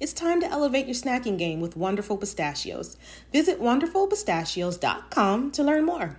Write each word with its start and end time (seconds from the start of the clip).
It's 0.00 0.14
time 0.14 0.40
to 0.40 0.50
elevate 0.50 0.86
your 0.86 0.94
snacking 0.94 1.36
game 1.36 1.60
with 1.60 1.76
Wonderful 1.76 2.16
Pistachios. 2.16 2.96
Visit 3.32 3.60
wonderfulpistachios.com 3.60 5.50
to 5.50 5.62
learn 5.62 5.84
more. 5.84 6.18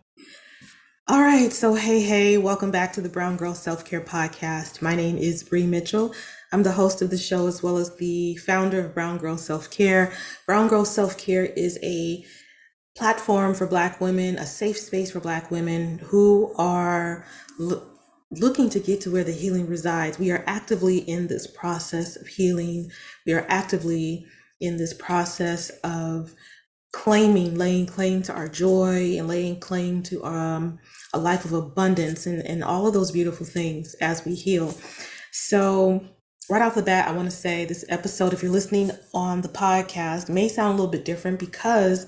All 1.07 1.19
right, 1.19 1.51
so 1.51 1.73
hey, 1.73 1.99
hey, 2.01 2.37
welcome 2.37 2.69
back 2.69 2.93
to 2.93 3.01
the 3.01 3.09
Brown 3.09 3.35
Girl 3.35 3.55
Self 3.55 3.83
Care 3.83 4.01
Podcast. 4.01 4.83
My 4.83 4.95
name 4.95 5.17
is 5.17 5.43
Bree 5.43 5.65
Mitchell. 5.65 6.13
I'm 6.51 6.61
the 6.61 6.73
host 6.73 7.01
of 7.01 7.09
the 7.09 7.17
show 7.17 7.47
as 7.47 7.63
well 7.63 7.77
as 7.77 7.95
the 7.95 8.35
founder 8.37 8.85
of 8.85 8.93
Brown 8.93 9.17
Girl 9.17 9.35
Self 9.35 9.71
Care. 9.71 10.13
Brown 10.45 10.67
Girl 10.67 10.85
Self 10.85 11.17
Care 11.17 11.45
is 11.45 11.79
a 11.81 12.23
platform 12.95 13.55
for 13.55 13.65
Black 13.65 13.99
women, 13.99 14.37
a 14.37 14.45
safe 14.45 14.77
space 14.77 15.11
for 15.11 15.19
Black 15.19 15.49
women 15.49 15.97
who 15.97 16.53
are 16.57 17.25
lo- 17.57 17.83
looking 18.29 18.69
to 18.69 18.79
get 18.79 19.01
to 19.01 19.11
where 19.11 19.23
the 19.23 19.31
healing 19.31 19.67
resides. 19.67 20.19
We 20.19 20.29
are 20.31 20.43
actively 20.45 20.99
in 20.99 21.27
this 21.27 21.47
process 21.47 22.15
of 22.15 22.27
healing, 22.27 22.91
we 23.25 23.33
are 23.33 23.45
actively 23.49 24.27
in 24.61 24.77
this 24.77 24.93
process 24.93 25.71
of 25.83 26.35
claiming, 26.91 27.57
laying 27.57 27.85
claim 27.85 28.21
to 28.23 28.33
our 28.33 28.49
joy 28.49 29.15
and 29.17 29.27
laying 29.27 29.59
claim 29.59 30.03
to 30.03 30.23
um, 30.25 30.79
a 31.13 31.19
life 31.19 31.45
of 31.45 31.53
abundance 31.53 32.25
and, 32.25 32.45
and 32.45 32.63
all 32.63 32.87
of 32.87 32.93
those 32.93 33.11
beautiful 33.11 33.45
things 33.45 33.95
as 33.95 34.25
we 34.25 34.35
heal. 34.35 34.73
So, 35.31 36.03
right 36.49 36.61
off 36.61 36.75
the 36.75 36.81
bat, 36.81 37.07
I 37.07 37.13
want 37.13 37.29
to 37.29 37.35
say 37.35 37.65
this 37.65 37.85
episode, 37.87 38.33
if 38.33 38.43
you're 38.43 38.51
listening 38.51 38.91
on 39.13 39.41
the 39.41 39.49
podcast, 39.49 40.27
may 40.27 40.49
sound 40.49 40.73
a 40.73 40.75
little 40.75 40.91
bit 40.91 41.05
different 41.05 41.39
because 41.39 42.07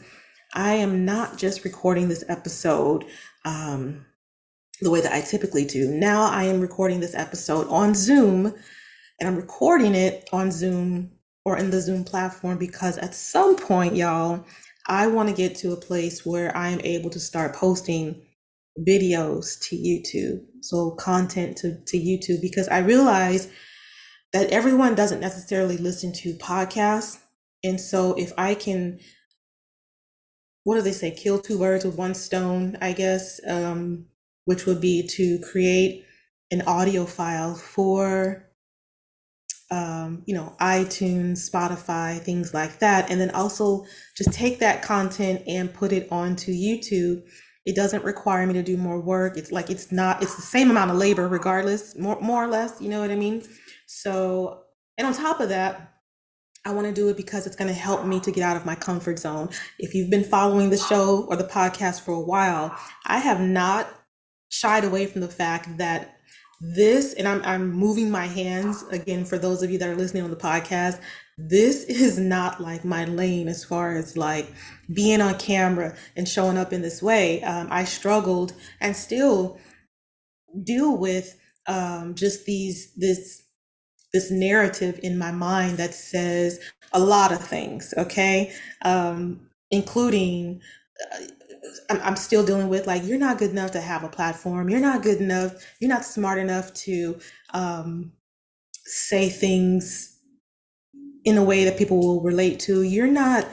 I 0.54 0.74
am 0.74 1.06
not 1.06 1.38
just 1.38 1.64
recording 1.64 2.10
this 2.10 2.24
episode 2.28 3.06
um, 3.46 4.06
the 4.82 4.92
way 4.92 5.02
that 5.02 5.14
I 5.14 5.22
typically 5.22 5.66
do. 5.66 5.88
Now 5.88 6.24
I 6.24 6.44
am 6.44 6.60
recording 6.60 7.00
this 7.00 7.16
episode 7.16 7.68
on 7.70 7.96
Zoom 7.96 8.54
and 9.20 9.30
I'm 9.30 9.36
recording 9.36 9.96
it 9.96 10.28
on 10.34 10.52
Zoom 10.52 11.12
or 11.46 11.58
in 11.58 11.70
the 11.70 11.82
Zoom 11.82 12.04
platform 12.04 12.58
because 12.58 12.98
at 12.98 13.16
some 13.16 13.56
point, 13.56 13.96
y'all, 13.96 14.46
I 14.86 15.08
want 15.08 15.30
to 15.30 15.36
get 15.36 15.56
to 15.58 15.72
a 15.72 15.78
place 15.78 16.26
where 16.26 16.56
I 16.56 16.70
am 16.70 16.82
able 16.82 17.10
to 17.12 17.20
start 17.20 17.56
posting 17.56 18.22
videos 18.88 19.60
to 19.70 19.76
YouTube, 19.76 20.46
so 20.62 20.92
content 20.92 21.58
to, 21.58 21.78
to 21.86 21.98
YouTube, 21.98 22.42
because 22.42 22.68
I 22.68 22.80
realize 22.80 23.50
that 24.34 24.50
everyone 24.50 24.96
doesn't 24.96 25.20
necessarily 25.20 25.78
listen 25.78 26.12
to 26.14 26.34
podcasts. 26.36 27.20
And 27.64 27.80
so 27.80 28.14
if 28.16 28.34
I 28.38 28.56
can, 28.56 29.00
what 30.64 30.76
do 30.76 30.82
they 30.82 30.92
say, 30.92 31.12
kill 31.12 31.40
two 31.40 31.60
birds 31.60 31.86
with 31.86 31.98
one 31.98 32.16
stone, 32.16 32.78
I 32.82 32.94
guess, 32.94 33.40
um, 33.48 34.08
which 34.46 34.66
would 34.66 34.82
be 34.82 35.08
to 35.08 35.40
create 35.40 36.06
an 36.52 36.64
audio 36.64 37.06
file 37.06 37.56
for 37.56 38.50
um, 39.72 40.24
you 40.26 40.36
know, 40.36 40.56
iTunes, 40.60 41.50
Spotify, 41.50 42.20
things 42.20 42.54
like 42.54 42.80
that. 42.80 43.10
And 43.10 43.20
then 43.20 43.32
also 43.32 43.86
just 44.16 44.32
take 44.32 44.60
that 44.60 44.82
content 44.82 45.42
and 45.48 45.74
put 45.74 45.92
it 45.92 46.08
onto 46.12 46.52
YouTube. 46.52 47.24
It 47.66 47.76
doesn't 47.76 48.04
require 48.04 48.46
me 48.46 48.54
to 48.54 48.64
do 48.64 48.78
more 48.78 49.00
work. 49.00 49.38
It's 49.38 49.52
like 49.52 49.70
it's 49.70 49.92
not, 49.92 50.22
it's 50.22 50.36
the 50.36 50.42
same 50.42 50.70
amount 50.70 50.92
of 50.92 50.98
labor 50.98 51.28
regardless, 51.28 51.98
more 51.98 52.20
more 52.22 52.44
or 52.44 52.48
less, 52.48 52.80
you 52.82 52.90
know 52.90 53.00
what 53.00 53.12
I 53.12 53.16
mean? 53.16 53.44
So, 53.88 54.64
and 54.98 55.08
on 55.08 55.14
top 55.14 55.40
of 55.40 55.50
that, 55.50 55.94
I 56.66 56.72
want 56.72 56.88
to 56.88 56.94
do 56.94 57.10
it 57.10 57.18
because 57.18 57.46
it's 57.46 57.56
going 57.56 57.68
to 57.68 57.74
help 57.74 58.06
me 58.06 58.20
to 58.22 58.32
get 58.32 58.44
out 58.44 58.56
of 58.56 58.66
my 58.66 58.76
comfort 58.76 59.20
zone. 59.20 59.50
If 59.80 59.94
you've 59.94 60.10
been 60.10 60.24
following 60.24 60.70
the 60.70 60.78
show 60.78 61.26
or 61.28 61.36
the 61.36 61.44
podcast 61.44 62.02
for 62.02 62.14
a 62.14 62.22
while, 62.22 62.78
I 63.06 63.20
have 63.20 63.42
not 63.42 63.90
shied 64.50 64.86
away 64.86 65.08
from 65.08 65.22
the 65.22 65.28
fact 65.28 65.78
that 65.78 66.13
this 66.66 67.14
and 67.14 67.28
I'm 67.28 67.42
I'm 67.44 67.72
moving 67.72 68.10
my 68.10 68.26
hands 68.26 68.84
again 68.90 69.26
for 69.26 69.38
those 69.38 69.62
of 69.64 69.70
you 69.70 69.78
that 69.80 69.90
are 69.90 69.98
listening 69.98 70.24
on 70.24 70.30
the 70.30 70.38
podcast. 70.38 71.00
This 71.38 71.84
is 71.84 72.18
not 72.18 72.62
like 72.62 72.86
my 72.86 73.04
lane 73.06 73.50
as 73.50 73.66
far 73.66 73.98
as 73.98 74.16
like 74.16 74.48
being 74.94 75.20
on 75.20 75.38
camera 75.38 75.96
and 76.16 76.28
showing 76.28 76.58
up 76.58 76.72
in 76.72 76.82
this 76.82 77.02
way. 77.02 77.44
Um, 77.44 77.68
I 77.70 77.84
struggled 77.84 78.54
and 78.80 78.96
still 78.96 79.60
deal 80.64 80.98
with 80.98 81.38
um, 81.68 82.16
just 82.16 82.46
these 82.46 82.94
this 82.96 83.44
this 84.14 84.32
narrative 84.32 85.00
in 85.04 85.18
my 85.18 85.32
mind 85.32 85.78
that 85.78 85.94
says 85.94 86.62
a 86.94 87.00
lot 87.00 87.34
of 87.34 87.46
things. 87.46 87.94
Okay, 87.98 88.54
um, 88.84 89.50
including. 89.70 90.62
I'm, 91.90 92.02
I'm 92.02 92.16
still 92.16 92.46
dealing 92.46 92.70
with 92.70 92.88
like 92.88 93.04
you're 93.06 93.18
not 93.18 93.38
good 93.38 93.52
enough 93.52 93.72
to 93.72 93.82
have 93.82 94.04
a 94.04 94.10
platform. 94.10 94.70
You're 94.70 94.80
not 94.80 95.04
good 95.04 95.20
enough 95.20 95.54
you're 95.80 95.90
not 95.90 96.06
smart 96.06 96.40
enough 96.40 96.74
to 96.86 97.20
um, 97.54 98.14
say 98.86 99.30
things 99.30 100.18
in 101.26 101.38
a 101.38 101.44
way 101.44 101.64
that 101.66 101.78
people 101.78 102.00
will 102.00 102.22
relate 102.22 102.60
to. 102.62 102.84
You're 102.84 103.08
not 103.08 103.48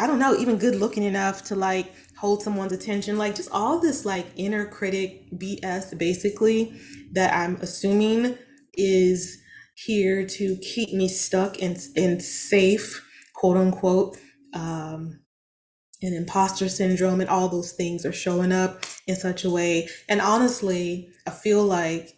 i 0.00 0.06
don't 0.08 0.18
know 0.18 0.36
even 0.36 0.58
good 0.58 0.74
looking 0.74 1.04
enough 1.04 1.44
to 1.44 1.54
like 1.54 1.92
hold 2.18 2.42
someone's 2.42 2.72
attention. 2.72 3.18
Like 3.18 3.34
just 3.36 3.50
all 3.52 3.80
this 3.80 4.04
like 4.04 4.26
inner 4.36 4.66
critic 4.66 5.30
bs 5.32 5.96
basically 5.98 6.78
that 7.12 7.32
i'm 7.32 7.56
assuming 7.56 8.36
is 8.74 9.38
here 9.76 10.26
to 10.26 10.56
keep 10.58 10.92
me 10.92 11.08
stuck 11.08 11.60
and, 11.60 11.78
and 11.96 12.22
safe 12.22 13.04
quote 13.34 13.56
unquote 13.56 14.16
um, 14.54 15.20
and 16.04 16.14
imposter 16.14 16.68
syndrome 16.68 17.20
and 17.20 17.30
all 17.30 17.48
those 17.48 17.72
things 17.72 18.04
are 18.04 18.12
showing 18.12 18.52
up 18.52 18.84
in 19.06 19.16
such 19.16 19.44
a 19.44 19.50
way. 19.50 19.88
And 20.08 20.20
honestly, 20.20 21.08
I 21.26 21.30
feel 21.30 21.64
like 21.64 22.16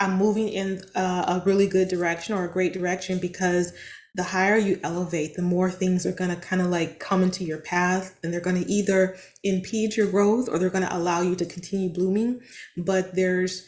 I'm 0.00 0.16
moving 0.16 0.48
in 0.48 0.82
a, 0.94 1.00
a 1.00 1.42
really 1.44 1.66
good 1.66 1.88
direction 1.88 2.34
or 2.34 2.44
a 2.44 2.52
great 2.52 2.72
direction 2.72 3.18
because 3.18 3.72
the 4.14 4.22
higher 4.22 4.56
you 4.56 4.80
elevate, 4.82 5.34
the 5.34 5.42
more 5.42 5.70
things 5.70 6.06
are 6.06 6.12
going 6.12 6.30
to 6.30 6.36
kind 6.36 6.60
of 6.60 6.68
like 6.68 6.98
come 6.98 7.22
into 7.22 7.44
your 7.44 7.60
path 7.60 8.18
and 8.22 8.32
they're 8.32 8.40
going 8.40 8.62
to 8.62 8.70
either 8.70 9.16
impede 9.44 9.96
your 9.96 10.10
growth 10.10 10.48
or 10.48 10.58
they're 10.58 10.70
going 10.70 10.86
to 10.86 10.96
allow 10.96 11.20
you 11.20 11.34
to 11.36 11.46
continue 11.46 11.92
blooming. 11.92 12.40
But 12.76 13.14
there's 13.14 13.66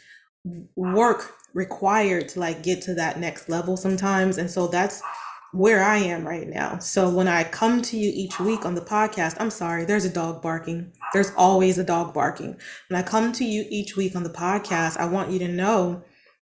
work 0.76 1.34
required 1.54 2.28
to 2.30 2.40
like 2.40 2.62
get 2.62 2.82
to 2.82 2.94
that 2.94 3.18
next 3.18 3.48
level 3.48 3.76
sometimes. 3.76 4.38
And 4.38 4.50
so 4.50 4.66
that's 4.66 5.02
where 5.52 5.82
I 5.82 5.98
am 5.98 6.26
right 6.26 6.48
now. 6.48 6.78
So 6.78 7.10
when 7.10 7.26
I 7.26 7.44
come 7.44 7.82
to 7.82 7.96
you 7.96 8.12
each 8.14 8.38
week 8.38 8.64
on 8.64 8.74
the 8.74 8.80
podcast, 8.80 9.36
I'm 9.40 9.50
sorry, 9.50 9.84
there's 9.84 10.04
a 10.04 10.12
dog 10.12 10.42
barking. 10.42 10.92
There's 11.12 11.32
always 11.36 11.78
a 11.78 11.84
dog 11.84 12.14
barking. 12.14 12.56
When 12.88 13.00
I 13.00 13.02
come 13.02 13.32
to 13.32 13.44
you 13.44 13.64
each 13.68 13.96
week 13.96 14.14
on 14.14 14.22
the 14.22 14.30
podcast, 14.30 14.96
I 14.96 15.06
want 15.06 15.30
you 15.30 15.38
to 15.40 15.48
know 15.48 16.04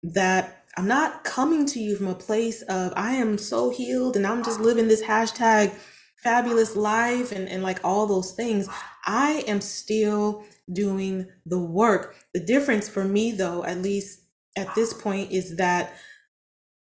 that 0.02 0.64
I'm 0.76 0.88
not 0.88 1.24
coming 1.24 1.66
to 1.66 1.80
you 1.80 1.96
from 1.96 2.08
a 2.08 2.14
place 2.14 2.62
of 2.62 2.92
I 2.96 3.12
am 3.12 3.38
so 3.38 3.70
healed 3.70 4.16
and 4.16 4.26
I'm 4.26 4.44
just 4.44 4.60
living 4.60 4.88
this 4.88 5.02
hashtag 5.02 5.74
fabulous 6.22 6.74
life 6.76 7.32
and, 7.32 7.48
and 7.48 7.62
like 7.62 7.80
all 7.84 8.06
those 8.06 8.32
things, 8.32 8.68
I 9.06 9.44
am 9.46 9.60
still 9.60 10.44
doing 10.72 11.26
the 11.46 11.58
work. 11.58 12.16
The 12.34 12.40
difference 12.40 12.88
for 12.88 13.04
me, 13.04 13.32
though, 13.32 13.64
at 13.64 13.78
least 13.78 14.20
at 14.56 14.74
this 14.74 14.92
point, 14.92 15.30
is 15.30 15.56
that 15.56 15.94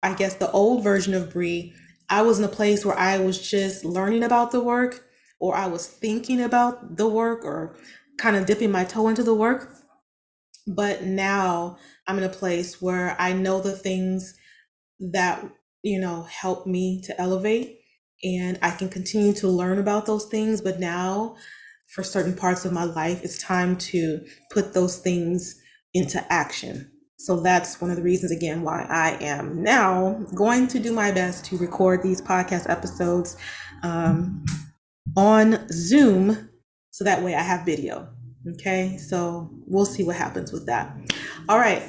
I 0.03 0.13
guess 0.13 0.35
the 0.35 0.51
old 0.51 0.83
version 0.83 1.13
of 1.13 1.31
Bree, 1.31 1.73
I 2.11 2.21
was 2.23 2.39
in 2.39 2.45
a 2.45 2.49
place 2.49 2.85
where 2.85 2.97
I 2.99 3.19
was 3.19 3.41
just 3.41 3.85
learning 3.85 4.23
about 4.23 4.51
the 4.51 4.59
work 4.59 5.05
or 5.39 5.55
I 5.55 5.67
was 5.67 5.87
thinking 5.87 6.41
about 6.41 6.97
the 6.97 7.07
work 7.07 7.45
or 7.45 7.77
kind 8.17 8.35
of 8.35 8.45
dipping 8.45 8.69
my 8.69 8.83
toe 8.83 9.07
into 9.07 9.23
the 9.23 9.33
work. 9.33 9.73
But 10.67 11.03
now 11.03 11.77
I'm 12.05 12.17
in 12.17 12.25
a 12.25 12.29
place 12.29 12.81
where 12.81 13.15
I 13.17 13.31
know 13.31 13.61
the 13.61 13.71
things 13.71 14.35
that, 14.99 15.43
you 15.83 16.01
know, 16.01 16.23
help 16.23 16.67
me 16.67 17.01
to 17.05 17.19
elevate 17.19 17.79
and 18.23 18.59
I 18.61 18.71
can 18.71 18.89
continue 18.89 19.31
to 19.35 19.47
learn 19.47 19.79
about 19.79 20.05
those 20.05 20.25
things. 20.25 20.59
But 20.59 20.81
now, 20.81 21.37
for 21.87 22.03
certain 22.03 22.35
parts 22.35 22.65
of 22.65 22.73
my 22.73 22.83
life, 22.83 23.23
it's 23.23 23.41
time 23.41 23.77
to 23.77 24.19
put 24.51 24.73
those 24.73 24.97
things 24.97 25.59
into 25.93 26.21
action. 26.31 26.90
So 27.25 27.39
that's 27.39 27.79
one 27.79 27.91
of 27.91 27.97
the 27.97 28.01
reasons, 28.01 28.31
again, 28.31 28.63
why 28.63 28.81
I 28.89 29.12
am 29.23 29.62
now 29.62 30.13
going 30.33 30.68
to 30.69 30.79
do 30.79 30.91
my 30.91 31.12
best 31.12 31.45
to 31.45 31.57
record 31.57 32.01
these 32.01 32.19
podcast 32.19 32.68
episodes 32.68 33.38
um, 33.83 34.44
on 35.15 35.68
Zoom 35.69 36.50
so 36.89 37.03
that 37.03 37.21
way 37.21 37.35
I 37.35 37.44
have 37.44 37.63
video. 37.63 38.09
Okay, 38.53 38.97
so 38.97 39.51
we'll 39.68 39.85
see 39.85 40.03
what 40.03 40.15
happens 40.15 40.51
with 40.51 40.65
that. 40.65 40.97
All 41.47 41.59
right. 41.59 41.83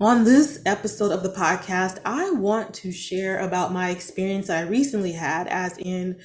On 0.00 0.22
this 0.22 0.62
episode 0.64 1.10
of 1.10 1.24
the 1.24 1.32
podcast, 1.32 1.98
I 2.04 2.30
want 2.30 2.72
to 2.74 2.92
share 2.92 3.40
about 3.40 3.72
my 3.72 3.90
experience 3.90 4.48
I 4.48 4.60
recently 4.60 5.10
had, 5.10 5.48
as 5.48 5.76
in 5.78 6.20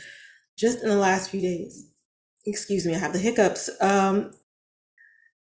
just 0.56 0.83
in 0.83 0.89
the 0.89 0.95
last 0.95 1.31
few 1.31 1.41
days. 1.41 1.89
Excuse 2.45 2.85
me, 2.85 2.94
I 2.94 3.00
have 3.00 3.13
the 3.13 3.19
hiccups. 3.19 3.68
Um, 3.81 4.31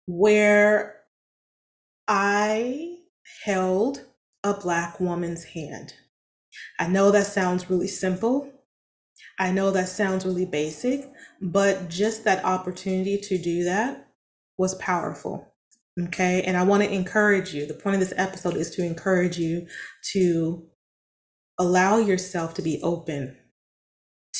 where 0.07 1.02
I 2.07 2.97
held 3.45 4.05
a 4.43 4.53
Black 4.53 4.99
woman's 4.99 5.43
hand. 5.43 5.93
I 6.79 6.87
know 6.87 7.11
that 7.11 7.27
sounds 7.27 7.69
really 7.69 7.87
simple. 7.87 8.51
I 9.39 9.51
know 9.51 9.71
that 9.71 9.89
sounds 9.89 10.25
really 10.25 10.45
basic, 10.45 11.09
but 11.41 11.89
just 11.89 12.23
that 12.23 12.45
opportunity 12.45 13.17
to 13.17 13.37
do 13.37 13.63
that 13.63 14.07
was 14.57 14.75
powerful. 14.75 15.53
Okay. 16.01 16.41
And 16.43 16.57
I 16.57 16.63
want 16.63 16.83
to 16.83 16.91
encourage 16.91 17.53
you. 17.53 17.65
The 17.65 17.73
point 17.73 17.95
of 17.95 17.99
this 17.99 18.13
episode 18.17 18.55
is 18.55 18.71
to 18.71 18.83
encourage 18.83 19.37
you 19.37 19.67
to 20.11 20.65
allow 21.59 21.97
yourself 21.97 22.53
to 22.55 22.61
be 22.61 22.79
open 22.81 23.37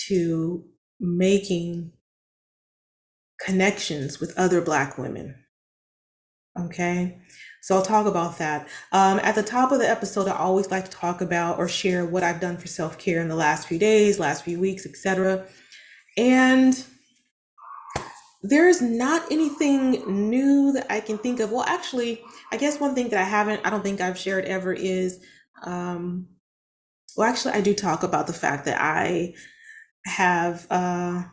to 0.08 0.66
making 1.00 1.92
connections 3.40 4.20
with 4.20 4.38
other 4.38 4.62
Black 4.62 4.98
women. 4.98 5.36
Okay. 6.60 7.20
So 7.64 7.78
I'll 7.78 7.82
talk 7.82 8.06
about 8.08 8.40
that. 8.40 8.68
Um, 8.92 9.20
at 9.24 9.36
the 9.36 9.42
top 9.42 9.72
of 9.72 9.80
the 9.80 9.90
episode, 9.90 10.28
I 10.28 10.36
always 10.36 10.70
like 10.70 10.84
to 10.84 10.92
talk 10.92 11.22
about 11.22 11.58
or 11.58 11.70
share 11.70 12.06
what 12.06 12.22
I've 12.22 12.42
done 12.42 12.58
for 12.58 12.68
self 12.68 12.98
care 12.98 13.22
in 13.22 13.30
the 13.30 13.38
last 13.38 13.70
few 13.70 13.80
days, 13.80 14.20
last 14.20 14.44
few 14.44 14.60
weeks, 14.60 14.86
etc. 14.86 15.46
And 16.18 16.84
there's 18.42 18.82
not 18.82 19.32
anything 19.32 20.30
new 20.30 20.74
that 20.74 20.88
I 20.92 21.00
can 21.00 21.18
think 21.18 21.40
of. 21.40 21.54
Well, 21.54 21.64
actually, 21.64 22.22
I 22.52 22.58
guess 22.58 22.82
one 22.82 22.96
thing 22.96 23.08
that 23.10 23.22
I 23.22 23.24
haven't, 23.24 23.66
I 23.66 23.70
don't 23.70 23.82
think 23.82 24.02
I've 24.02 24.18
shared 24.18 24.44
ever 24.44 24.74
is, 24.74 25.22
um, 25.64 26.28
well, 27.16 27.30
actually, 27.30 27.54
I 27.54 27.62
do 27.62 27.74
talk 27.74 28.04
about 28.04 28.28
the 28.28 28.34
fact 28.34 28.66
that 28.66 28.82
I 28.82 29.36
have 30.06 30.68
uh, 30.70 31.24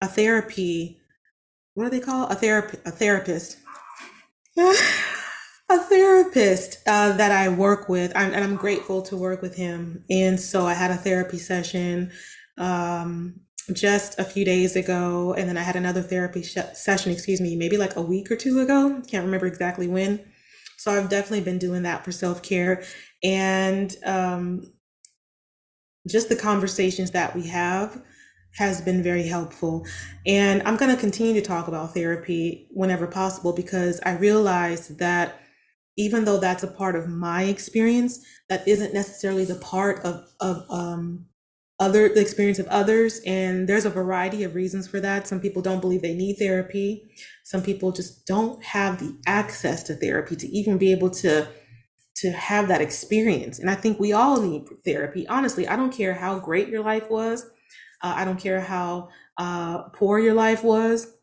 a 0.00 0.08
therapy. 0.08 0.98
What 1.74 1.84
do 1.84 1.90
they 1.90 2.00
call 2.00 2.26
a 2.28 2.34
therapy? 2.34 2.78
A 2.86 2.90
therapist. 2.90 3.58
a 5.74 5.78
therapist 5.84 6.78
uh, 6.86 7.12
that 7.16 7.32
I 7.32 7.48
work 7.48 7.88
with, 7.88 8.12
I'm, 8.16 8.32
and 8.32 8.44
I'm 8.44 8.56
grateful 8.56 9.02
to 9.02 9.16
work 9.16 9.42
with 9.42 9.56
him. 9.56 10.04
And 10.08 10.38
so 10.38 10.66
I 10.66 10.74
had 10.74 10.90
a 10.90 10.96
therapy 10.96 11.38
session 11.38 12.12
um, 12.56 13.40
just 13.72 14.18
a 14.18 14.24
few 14.24 14.44
days 14.44 14.76
ago, 14.76 15.34
and 15.34 15.48
then 15.48 15.56
I 15.56 15.62
had 15.62 15.76
another 15.76 16.02
therapy 16.02 16.42
sh- 16.42 16.58
session, 16.74 17.12
excuse 17.12 17.40
me, 17.40 17.56
maybe 17.56 17.76
like 17.76 17.96
a 17.96 18.02
week 18.02 18.30
or 18.30 18.36
two 18.36 18.60
ago. 18.60 19.02
Can't 19.08 19.24
remember 19.24 19.46
exactly 19.46 19.88
when. 19.88 20.24
So 20.76 20.92
I've 20.92 21.08
definitely 21.08 21.44
been 21.44 21.58
doing 21.58 21.82
that 21.82 22.04
for 22.04 22.12
self 22.12 22.42
care, 22.42 22.84
and 23.22 23.94
um, 24.04 24.72
just 26.06 26.28
the 26.28 26.36
conversations 26.36 27.12
that 27.12 27.34
we 27.34 27.48
have 27.48 28.02
has 28.56 28.80
been 28.80 29.02
very 29.02 29.26
helpful. 29.26 29.84
And 30.26 30.62
I'm 30.62 30.76
going 30.76 30.94
to 30.94 31.00
continue 31.00 31.34
to 31.34 31.46
talk 31.46 31.66
about 31.66 31.94
therapy 31.94 32.68
whenever 32.70 33.06
possible 33.06 33.52
because 33.52 34.00
I 34.04 34.12
realize 34.12 34.88
that 34.88 35.40
even 35.96 36.24
though 36.24 36.38
that's 36.38 36.62
a 36.62 36.68
part 36.68 36.96
of 36.96 37.08
my 37.08 37.44
experience, 37.44 38.24
that 38.48 38.66
isn't 38.66 38.94
necessarily 38.94 39.44
the 39.44 39.54
part 39.54 40.04
of, 40.04 40.24
of 40.40 40.64
um, 40.68 41.26
other 41.80 42.08
the 42.08 42.20
experience 42.20 42.58
of 42.58 42.66
others. 42.68 43.20
And 43.26 43.68
there's 43.68 43.84
a 43.84 43.90
variety 43.90 44.44
of 44.44 44.54
reasons 44.54 44.86
for 44.88 45.00
that. 45.00 45.26
Some 45.26 45.40
people 45.40 45.62
don't 45.62 45.80
believe 45.80 46.02
they 46.02 46.14
need 46.14 46.36
therapy. 46.36 47.10
Some 47.44 47.62
people 47.62 47.92
just 47.92 48.26
don't 48.26 48.62
have 48.64 48.98
the 48.98 49.16
access 49.26 49.82
to 49.84 49.94
therapy 49.94 50.36
to 50.36 50.48
even 50.48 50.78
be 50.78 50.92
able 50.92 51.10
to 51.10 51.48
to 52.16 52.30
have 52.30 52.68
that 52.68 52.80
experience. 52.80 53.58
And 53.58 53.68
i 53.68 53.74
think 53.74 53.98
we 53.98 54.12
all 54.12 54.40
need 54.40 54.66
therapy. 54.84 55.26
Honestly 55.26 55.66
i 55.66 55.74
don't 55.74 55.92
care 55.92 56.14
how 56.14 56.38
great 56.38 56.68
your 56.68 56.82
life 56.82 57.10
was. 57.10 57.44
Uh, 58.02 58.14
i 58.16 58.24
don't 58.24 58.40
care 58.40 58.60
how 58.60 59.08
uh, 59.36 59.82
poor 59.88 60.20
your 60.20 60.34
life 60.34 60.62
was 60.62 61.13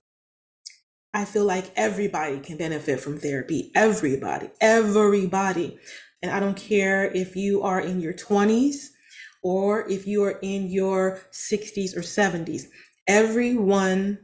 I 1.13 1.25
feel 1.25 1.46
like 1.46 1.72
everybody 1.75 2.40
can 2.40 2.58
benefit 2.58 3.00
from 3.00 3.18
therapy. 3.18 3.72
Everybody, 3.75 4.50
everybody. 4.62 5.78
And 6.22 6.31
I 6.31 6.40
don't 6.40 6.58
care 6.58 7.12
if 7.12 7.36
you 7.36 7.63
are 7.63 7.81
in 7.81 8.00
your 8.00 8.13
20s 8.13 8.88
or 9.44 9.90
if 9.90 10.08
you 10.08 10.24
are 10.24 10.40
in 10.42 10.69
your 10.69 11.22
60s 11.31 11.96
or 11.96 12.02
70s. 12.02 12.63
Everyone 13.08 14.19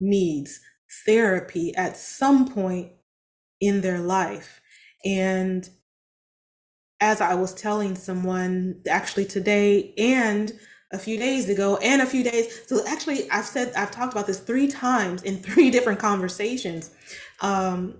needs 0.00 0.60
therapy 1.06 1.74
at 1.76 1.96
some 1.96 2.48
point 2.48 2.92
in 3.60 3.82
their 3.82 4.00
life. 4.00 4.60
And 5.04 5.68
as 7.00 7.20
I 7.20 7.34
was 7.34 7.54
telling 7.54 7.94
someone 7.94 8.82
actually 8.88 9.26
today 9.26 9.94
and 9.96 10.52
a 10.92 10.98
few 10.98 11.18
days 11.18 11.48
ago 11.48 11.76
and 11.78 12.02
a 12.02 12.06
few 12.06 12.22
days. 12.24 12.66
So 12.66 12.84
actually, 12.86 13.30
I've 13.30 13.46
said 13.46 13.72
I've 13.76 13.90
talked 13.90 14.12
about 14.12 14.26
this 14.26 14.40
three 14.40 14.68
times 14.68 15.22
in 15.22 15.38
three 15.42 15.70
different 15.70 15.98
conversations. 15.98 16.90
Um, 17.40 17.96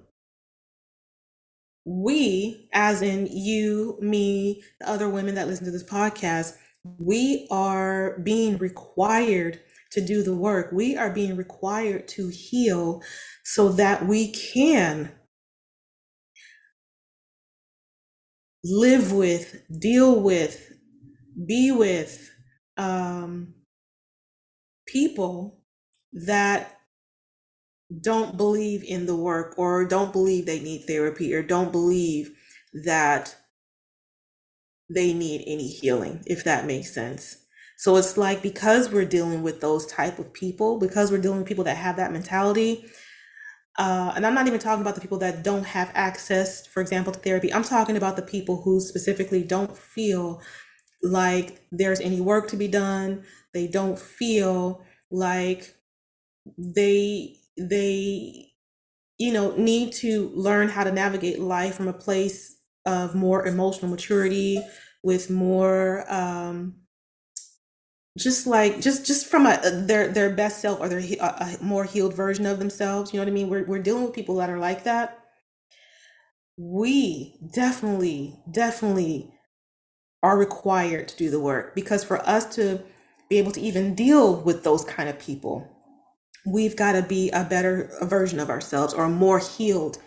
we, 1.84 2.68
as 2.72 3.02
in 3.02 3.26
you, 3.26 3.98
me, 4.00 4.62
the 4.80 4.88
other 4.88 5.08
women 5.08 5.34
that 5.34 5.48
listen 5.48 5.64
to 5.64 5.70
this 5.70 5.84
podcast, 5.84 6.54
we 6.98 7.46
are 7.50 8.18
being 8.20 8.58
required 8.58 9.60
to 9.90 10.00
do 10.00 10.22
the 10.22 10.34
work. 10.34 10.70
We 10.72 10.96
are 10.96 11.10
being 11.10 11.36
required 11.36 12.06
to 12.08 12.28
heal 12.28 13.02
so 13.44 13.70
that 13.70 14.06
we 14.06 14.30
can 14.32 15.10
live 18.62 19.12
with, 19.12 19.62
deal 19.78 20.20
with, 20.20 20.72
be 21.46 21.72
with, 21.72 22.30
um, 22.80 23.54
people 24.86 25.60
that 26.12 26.78
don't 28.00 28.36
believe 28.36 28.82
in 28.84 29.04
the 29.04 29.16
work 29.16 29.54
or 29.58 29.84
don't 29.84 30.12
believe 30.12 30.46
they 30.46 30.60
need 30.60 30.84
therapy 30.86 31.34
or 31.34 31.42
don't 31.42 31.72
believe 31.72 32.30
that 32.72 33.36
they 34.88 35.12
need 35.12 35.44
any 35.46 35.68
healing 35.68 36.22
if 36.26 36.42
that 36.44 36.64
makes 36.64 36.92
sense. 36.94 37.36
So 37.76 37.96
it's 37.96 38.16
like 38.16 38.42
because 38.42 38.90
we're 38.90 39.04
dealing 39.04 39.42
with 39.42 39.60
those 39.60 39.86
type 39.86 40.18
of 40.18 40.32
people 40.32 40.78
because 40.78 41.10
we're 41.10 41.18
dealing 41.18 41.38
with 41.38 41.48
people 41.48 41.64
that 41.64 41.76
have 41.76 41.96
that 41.96 42.12
mentality 42.12 42.86
uh, 43.78 44.12
and 44.16 44.26
i'm 44.26 44.34
not 44.34 44.46
even 44.46 44.58
talking 44.58 44.82
about 44.82 44.96
the 44.96 45.00
people 45.00 45.18
that 45.18 45.44
don't 45.44 45.64
have 45.64 45.90
access 45.94 46.66
for 46.66 46.80
example 46.82 47.12
to 47.12 47.18
therapy. 47.20 47.52
I'm 47.54 47.62
talking 47.62 47.96
about 47.96 48.16
the 48.16 48.22
people 48.22 48.60
who 48.62 48.80
specifically 48.80 49.42
don't 49.44 49.76
feel 49.76 50.42
like 51.02 51.62
there's 51.72 52.00
any 52.00 52.20
work 52.20 52.48
to 52.48 52.56
be 52.56 52.68
done. 52.68 53.24
They 53.54 53.66
don't 53.66 53.98
feel 53.98 54.84
like 55.10 55.74
they 56.58 57.36
they 57.58 58.52
you 59.18 59.32
know 59.32 59.56
need 59.56 59.92
to 59.94 60.30
learn 60.34 60.68
how 60.68 60.84
to 60.84 60.92
navigate 60.92 61.40
life 61.40 61.76
from 61.76 61.88
a 61.88 61.92
place 61.92 62.58
of 62.86 63.14
more 63.14 63.46
emotional 63.46 63.90
maturity 63.90 64.62
with 65.02 65.30
more 65.30 66.10
um 66.12 66.76
just 68.18 68.46
like 68.46 68.80
just 68.80 69.06
just 69.06 69.26
from 69.26 69.46
a 69.46 69.58
their 69.86 70.08
their 70.08 70.30
best 70.30 70.60
self 70.60 70.80
or 70.80 70.88
their 70.88 70.98
a, 71.20 71.56
more 71.62 71.84
healed 71.84 72.14
version 72.14 72.44
of 72.46 72.58
themselves. 72.58 73.12
You 73.12 73.18
know 73.20 73.24
what 73.24 73.30
i 73.30 73.34
mean? 73.34 73.48
We're, 73.48 73.64
we're 73.64 73.82
dealing 73.82 74.04
with 74.04 74.12
people 74.14 74.36
that 74.36 74.50
are 74.50 74.58
like 74.58 74.84
that. 74.84 75.18
We 76.56 77.38
definitely 77.52 78.38
definitely 78.50 79.32
are 80.22 80.38
required 80.38 81.08
to 81.08 81.16
do 81.16 81.30
the 81.30 81.40
work 81.40 81.74
because 81.74 82.04
for 82.04 82.18
us 82.28 82.54
to 82.56 82.82
be 83.28 83.38
able 83.38 83.52
to 83.52 83.60
even 83.60 83.94
deal 83.94 84.36
with 84.36 84.64
those 84.64 84.84
kind 84.84 85.08
of 85.08 85.18
people, 85.18 85.68
we've 86.46 86.76
got 86.76 86.92
to 86.92 87.02
be 87.02 87.30
a 87.30 87.44
better 87.44 87.90
version 88.02 88.40
of 88.40 88.50
ourselves 88.50 88.92
or 88.92 89.04
a 89.04 89.10
more 89.10 89.38
healed 89.38 89.98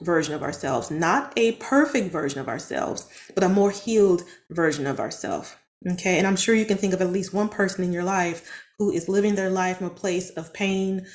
version 0.00 0.34
of 0.34 0.42
ourselves, 0.42 0.90
not 0.90 1.32
a 1.36 1.52
perfect 1.52 2.10
version 2.10 2.40
of 2.40 2.48
ourselves, 2.48 3.06
but 3.34 3.44
a 3.44 3.48
more 3.48 3.70
healed 3.70 4.22
version 4.50 4.86
of 4.86 4.98
ourselves. 4.98 5.54
Okay. 5.92 6.18
And 6.18 6.26
I'm 6.26 6.36
sure 6.36 6.54
you 6.54 6.66
can 6.66 6.76
think 6.76 6.92
of 6.92 7.00
at 7.00 7.12
least 7.12 7.32
one 7.32 7.48
person 7.48 7.84
in 7.84 7.92
your 7.92 8.04
life 8.04 8.68
who 8.78 8.90
is 8.90 9.08
living 9.08 9.34
their 9.34 9.50
life 9.50 9.78
from 9.78 9.86
a 9.86 9.90
place 9.90 10.30
of 10.30 10.52
pain, 10.52 11.06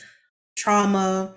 trauma, 0.57 1.35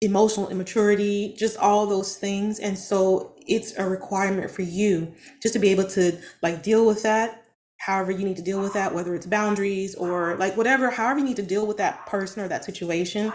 emotional 0.00 0.48
immaturity, 0.48 1.34
just 1.38 1.56
all 1.58 1.86
those 1.86 2.16
things. 2.16 2.58
And 2.58 2.78
so 2.78 3.36
it's 3.50 3.76
a 3.76 3.86
requirement 3.86 4.50
for 4.50 4.62
you 4.62 5.12
just 5.42 5.52
to 5.52 5.58
be 5.58 5.68
able 5.68 5.84
to 5.84 6.18
like 6.40 6.62
deal 6.62 6.86
with 6.86 7.02
that, 7.02 7.44
however 7.78 8.12
you 8.12 8.24
need 8.24 8.36
to 8.36 8.42
deal 8.42 8.60
with 8.62 8.72
that, 8.74 8.94
whether 8.94 9.14
it's 9.14 9.26
boundaries 9.26 9.94
or 9.96 10.36
like 10.36 10.56
whatever, 10.56 10.88
however 10.88 11.18
you 11.18 11.24
need 11.24 11.36
to 11.36 11.42
deal 11.42 11.66
with 11.66 11.76
that 11.76 12.06
person 12.06 12.42
or 12.42 12.48
that 12.48 12.64
situation. 12.64 13.32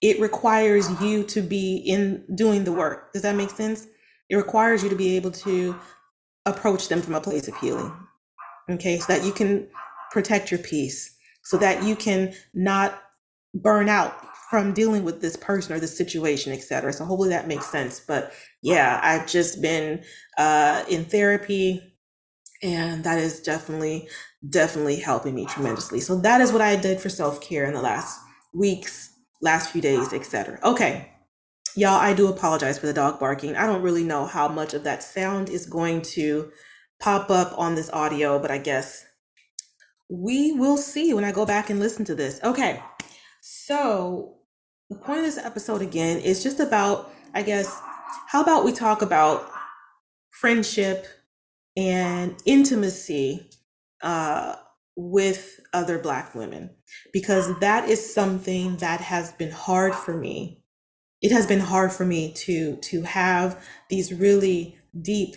It 0.00 0.20
requires 0.20 0.88
you 1.02 1.24
to 1.24 1.42
be 1.42 1.76
in 1.76 2.24
doing 2.34 2.64
the 2.64 2.72
work. 2.72 3.12
Does 3.12 3.22
that 3.22 3.36
make 3.36 3.50
sense? 3.50 3.86
It 4.30 4.36
requires 4.36 4.82
you 4.82 4.88
to 4.88 4.96
be 4.96 5.16
able 5.16 5.32
to 5.32 5.76
approach 6.46 6.88
them 6.88 7.02
from 7.02 7.14
a 7.14 7.20
place 7.20 7.46
of 7.46 7.56
healing. 7.56 7.92
Okay, 8.70 8.98
so 8.98 9.12
that 9.12 9.24
you 9.24 9.32
can 9.32 9.68
protect 10.12 10.50
your 10.50 10.60
peace, 10.60 11.16
so 11.42 11.58
that 11.58 11.82
you 11.82 11.96
can 11.96 12.32
not 12.54 13.02
burn 13.54 13.88
out 13.88 14.24
from 14.48 14.72
dealing 14.72 15.04
with 15.04 15.20
this 15.20 15.36
person 15.36 15.74
or 15.74 15.80
this 15.80 15.96
situation, 15.96 16.52
etc. 16.52 16.92
So 16.92 17.04
hopefully 17.04 17.28
that 17.30 17.48
makes 17.48 17.66
sense. 17.66 18.00
But 18.00 18.32
yeah, 18.62 18.98
I've 19.02 19.26
just 19.26 19.60
been 19.60 20.02
uh, 20.38 20.84
in 20.88 21.04
therapy, 21.04 21.82
and 22.62 23.04
that 23.04 23.18
is 23.18 23.40
definitely, 23.40 24.08
definitely 24.48 24.96
helping 24.96 25.34
me 25.34 25.44
tremendously. 25.44 26.00
So 26.00 26.18
that 26.20 26.40
is 26.40 26.50
what 26.50 26.62
I 26.62 26.76
did 26.76 27.00
for 27.00 27.10
self 27.10 27.40
care 27.40 27.66
in 27.66 27.74
the 27.74 27.82
last 27.82 28.18
weeks, 28.54 29.12
last 29.42 29.70
few 29.70 29.82
days, 29.82 30.12
etc. 30.12 30.58
Okay. 30.64 31.12
Y'all, 31.76 32.00
I 32.00 32.14
do 32.14 32.28
apologize 32.28 32.78
for 32.78 32.86
the 32.86 32.92
dog 32.92 33.20
barking. 33.20 33.54
I 33.54 33.66
don't 33.66 33.82
really 33.82 34.02
know 34.02 34.26
how 34.26 34.48
much 34.48 34.74
of 34.74 34.82
that 34.84 35.02
sound 35.02 35.48
is 35.48 35.66
going 35.66 36.02
to 36.02 36.50
pop 36.98 37.30
up 37.30 37.56
on 37.56 37.74
this 37.74 37.90
audio, 37.92 38.38
but 38.40 38.50
I 38.50 38.58
guess 38.58 39.04
we 40.10 40.52
will 40.52 40.78
see 40.78 41.12
when 41.12 41.22
I 41.22 41.30
go 41.30 41.44
back 41.44 41.70
and 41.70 41.78
listen 41.78 42.04
to 42.06 42.14
this. 42.14 42.40
Okay. 42.42 42.82
So 43.40 44.37
the 44.90 44.96
point 44.96 45.20
of 45.20 45.24
this 45.24 45.38
episode 45.38 45.82
again 45.82 46.18
is 46.18 46.42
just 46.42 46.60
about, 46.60 47.12
I 47.34 47.42
guess, 47.42 47.80
how 48.26 48.42
about 48.42 48.64
we 48.64 48.72
talk 48.72 49.02
about 49.02 49.50
friendship 50.30 51.06
and 51.76 52.34
intimacy 52.46 53.50
uh, 54.02 54.56
with 54.96 55.60
other 55.74 55.98
Black 55.98 56.34
women? 56.34 56.70
Because 57.12 57.58
that 57.60 57.88
is 57.88 58.14
something 58.14 58.76
that 58.78 59.00
has 59.00 59.32
been 59.32 59.50
hard 59.50 59.94
for 59.94 60.16
me. 60.16 60.62
It 61.20 61.32
has 61.32 61.46
been 61.46 61.60
hard 61.60 61.92
for 61.92 62.06
me 62.06 62.32
to 62.44 62.76
to 62.76 63.02
have 63.02 63.62
these 63.90 64.12
really 64.12 64.78
deep, 65.02 65.36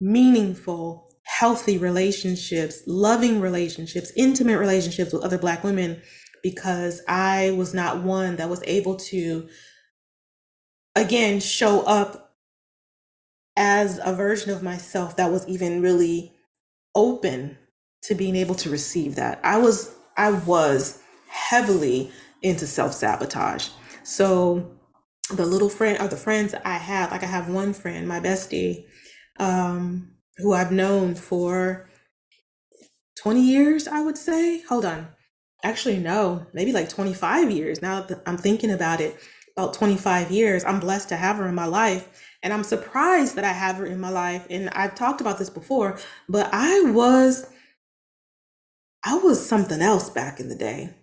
meaningful, 0.00 1.10
healthy 1.24 1.78
relationships, 1.78 2.82
loving 2.86 3.40
relationships, 3.40 4.12
intimate 4.14 4.58
relationships 4.58 5.12
with 5.12 5.24
other 5.24 5.38
Black 5.38 5.64
women 5.64 6.02
because 6.42 7.02
I 7.08 7.52
was 7.52 7.74
not 7.74 8.02
one 8.02 8.36
that 8.36 8.48
was 8.48 8.62
able 8.66 8.96
to, 8.96 9.48
again, 10.96 11.40
show 11.40 11.82
up 11.82 12.34
as 13.56 14.00
a 14.04 14.14
version 14.14 14.50
of 14.50 14.62
myself 14.62 15.16
that 15.16 15.30
was 15.30 15.46
even 15.48 15.82
really 15.82 16.32
open 16.94 17.58
to 18.02 18.14
being 18.14 18.36
able 18.36 18.54
to 18.56 18.70
receive 18.70 19.16
that. 19.16 19.40
I 19.44 19.58
was, 19.58 19.94
I 20.16 20.32
was 20.32 21.00
heavily 21.28 22.10
into 22.42 22.66
self 22.66 22.94
sabotage. 22.94 23.68
So 24.02 24.72
the 25.30 25.46
little 25.46 25.68
friend 25.68 26.00
or 26.00 26.08
the 26.08 26.16
friends 26.16 26.54
I 26.64 26.74
have, 26.78 27.10
like 27.10 27.22
I 27.22 27.26
have 27.26 27.48
one 27.48 27.72
friend, 27.72 28.08
my 28.08 28.20
bestie, 28.20 28.86
um, 29.38 30.12
who 30.38 30.52
I've 30.52 30.72
known 30.72 31.14
for 31.14 31.88
20 33.18 33.40
years, 33.42 33.86
I 33.86 34.00
would 34.00 34.18
say. 34.18 34.62
Hold 34.62 34.84
on. 34.84 35.08
Actually, 35.62 35.98
no, 35.98 36.46
maybe 36.52 36.72
like 36.72 36.88
25 36.88 37.50
years. 37.50 37.82
Now 37.82 38.02
that 38.02 38.22
I'm 38.26 38.38
thinking 38.38 38.70
about 38.70 39.00
it, 39.00 39.16
about 39.56 39.74
25 39.74 40.30
years. 40.30 40.64
I'm 40.64 40.80
blessed 40.80 41.08
to 41.10 41.16
have 41.16 41.36
her 41.36 41.48
in 41.48 41.54
my 41.54 41.66
life. 41.66 42.08
And 42.42 42.52
I'm 42.52 42.64
surprised 42.64 43.36
that 43.36 43.44
I 43.44 43.52
have 43.52 43.76
her 43.76 43.86
in 43.86 44.00
my 44.00 44.10
life. 44.10 44.46
And 44.48 44.70
I've 44.70 44.94
talked 44.94 45.20
about 45.20 45.38
this 45.38 45.50
before, 45.50 45.98
but 46.28 46.48
I 46.52 46.80
was, 46.90 47.46
I 49.04 49.18
was 49.18 49.44
something 49.46 49.82
else 49.82 50.08
back 50.08 50.40
in 50.40 50.48
the 50.48 50.54
day. 50.54 50.94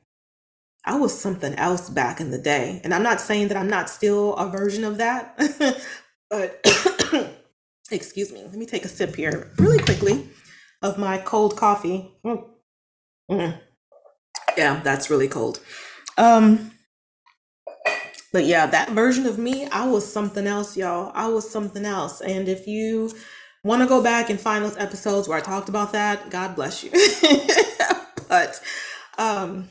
I 0.86 0.96
was 0.98 1.20
something 1.20 1.54
else 1.56 1.90
back 1.90 2.20
in 2.20 2.32
the 2.32 2.38
day. 2.38 2.82
And 2.84 2.94
I'm 2.94 3.04
not 3.04 3.22
saying 3.22 3.50
that 3.50 3.58
I'm 3.58 3.70
not 3.70 3.90
still 3.90 4.34
a 4.36 4.50
version 4.50 4.84
of 4.84 4.98
that, 4.98 5.38
but 6.30 6.60
excuse 7.92 8.32
me, 8.32 8.44
let 8.44 8.56
me 8.56 8.66
take 8.66 8.86
a 8.86 8.90
sip 8.90 9.16
here 9.16 9.52
really 9.58 9.80
quickly 9.80 10.30
of 10.82 10.98
my 10.98 11.18
cold 11.18 11.58
coffee. 11.58 12.12
Mm. 12.26 12.48
Mm. 13.30 13.60
Yeah, 14.58 14.82
that's 14.84 15.10
really 15.12 15.30
cold. 15.30 15.62
Um, 16.18 16.72
but 18.34 18.46
yeah, 18.46 18.68
that 18.68 18.92
version 18.92 19.26
of 19.26 19.40
me, 19.40 19.68
I 19.68 19.88
was 19.88 20.12
something 20.12 20.48
else, 20.48 20.78
y'all. 20.78 21.12
I 21.16 21.28
was 21.28 21.50
something 21.50 21.86
else. 21.86 22.22
And 22.22 22.50
if 22.50 22.68
you 22.68 23.12
want 23.64 23.82
to 23.84 23.88
go 23.88 24.04
back 24.04 24.30
and 24.30 24.40
find 24.40 24.66
those 24.66 24.78
episodes 24.78 25.28
where 25.28 25.38
I 25.38 25.42
talked 25.42 25.70
about 25.70 25.94
that, 25.94 26.30
God 26.30 26.56
bless 26.56 26.84
you. 26.84 26.92
but 28.30 28.62
um 29.18 29.70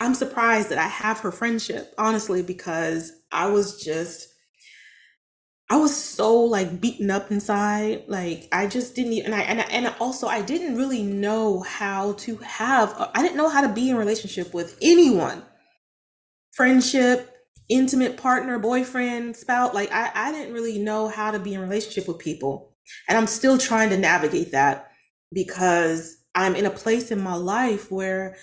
I'm 0.00 0.14
surprised 0.14 0.70
that 0.70 0.78
I 0.78 0.88
have 0.88 1.20
her 1.20 1.32
friendship, 1.32 1.94
honestly, 1.98 2.42
because 2.42 3.12
I 3.32 3.48
was 3.48 3.82
just 3.82 4.28
I 5.70 5.76
was 5.76 5.96
so 5.96 6.36
like 6.36 6.80
beaten 6.80 7.12
up 7.12 7.30
inside. 7.30 8.04
Like 8.08 8.48
I 8.50 8.66
just 8.66 8.96
didn't 8.96 9.12
even, 9.12 9.32
and 9.32 9.40
I, 9.40 9.44
and 9.44 9.60
I, 9.60 9.64
and 9.64 9.94
also 10.00 10.26
I 10.26 10.42
didn't 10.42 10.76
really 10.76 11.04
know 11.04 11.60
how 11.60 12.14
to 12.14 12.36
have, 12.38 12.92
I 13.14 13.22
didn't 13.22 13.36
know 13.36 13.48
how 13.48 13.60
to 13.60 13.72
be 13.72 13.88
in 13.88 13.96
relationship 13.96 14.52
with 14.52 14.76
anyone. 14.82 15.44
Friendship, 16.50 17.32
intimate 17.68 18.16
partner, 18.16 18.58
boyfriend, 18.58 19.36
spouse. 19.36 19.72
Like 19.72 19.92
I, 19.92 20.10
I 20.12 20.32
didn't 20.32 20.52
really 20.52 20.80
know 20.80 21.06
how 21.06 21.30
to 21.30 21.38
be 21.38 21.54
in 21.54 21.60
relationship 21.60 22.08
with 22.08 22.18
people. 22.18 22.74
And 23.08 23.16
I'm 23.16 23.28
still 23.28 23.56
trying 23.56 23.90
to 23.90 23.96
navigate 23.96 24.50
that 24.50 24.90
because 25.32 26.16
I'm 26.34 26.56
in 26.56 26.66
a 26.66 26.70
place 26.70 27.12
in 27.12 27.22
my 27.22 27.36
life 27.36 27.92
where 27.92 28.36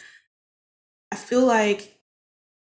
I 1.11 1.17
feel 1.17 1.45
like 1.45 1.99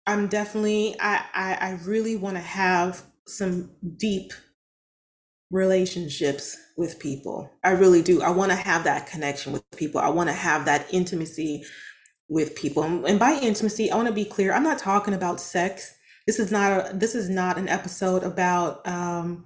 I'm 0.06 0.26
definitely, 0.26 0.96
I, 1.00 1.24
I, 1.32 1.54
I 1.54 1.78
really 1.86 2.16
want 2.16 2.36
to 2.36 2.42
have 2.42 3.02
some 3.26 3.70
deep 3.96 4.34
relationships 5.50 6.56
with 6.76 6.98
people. 6.98 7.50
I 7.64 7.70
really 7.70 8.02
do. 8.02 8.22
I 8.22 8.30
want 8.30 8.52
to 8.52 8.56
have 8.56 8.84
that 8.84 9.06
connection 9.06 9.52
with 9.52 9.68
people. 9.76 10.00
I 10.00 10.08
want 10.08 10.28
to 10.28 10.34
have 10.34 10.64
that 10.66 10.86
intimacy 10.92 11.64
with 12.28 12.54
people. 12.54 12.84
And 12.84 13.18
by 13.18 13.32
intimacy, 13.32 13.90
I 13.90 13.96
want 13.96 14.08
to 14.08 14.14
be 14.14 14.24
clear. 14.24 14.52
I'm 14.52 14.62
not 14.62 14.78
talking 14.78 15.14
about 15.14 15.40
sex. 15.40 15.92
This 16.26 16.38
is 16.38 16.52
not 16.52 16.72
a, 16.72 16.96
this 16.96 17.14
is 17.14 17.28
not 17.28 17.58
an 17.58 17.68
episode 17.68 18.22
about 18.22 18.86
um, 18.86 19.44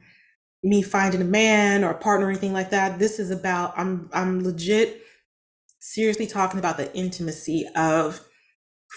me 0.62 0.82
finding 0.82 1.23
a 1.23 1.25
man 1.25 1.82
or 1.82 1.90
a 1.90 1.99
partner 1.99 2.26
or 2.26 2.30
anything 2.30 2.52
like 2.52 2.70
that. 2.70 2.99
This 2.99 3.18
is 3.18 3.30
about 3.30 3.73
I'm 3.76 4.11
I'm 4.12 4.44
legit 4.44 5.00
seriously 5.80 6.26
talking 6.26 6.58
about 6.58 6.76
the 6.76 6.94
intimacy 6.94 7.66
of 7.75 8.26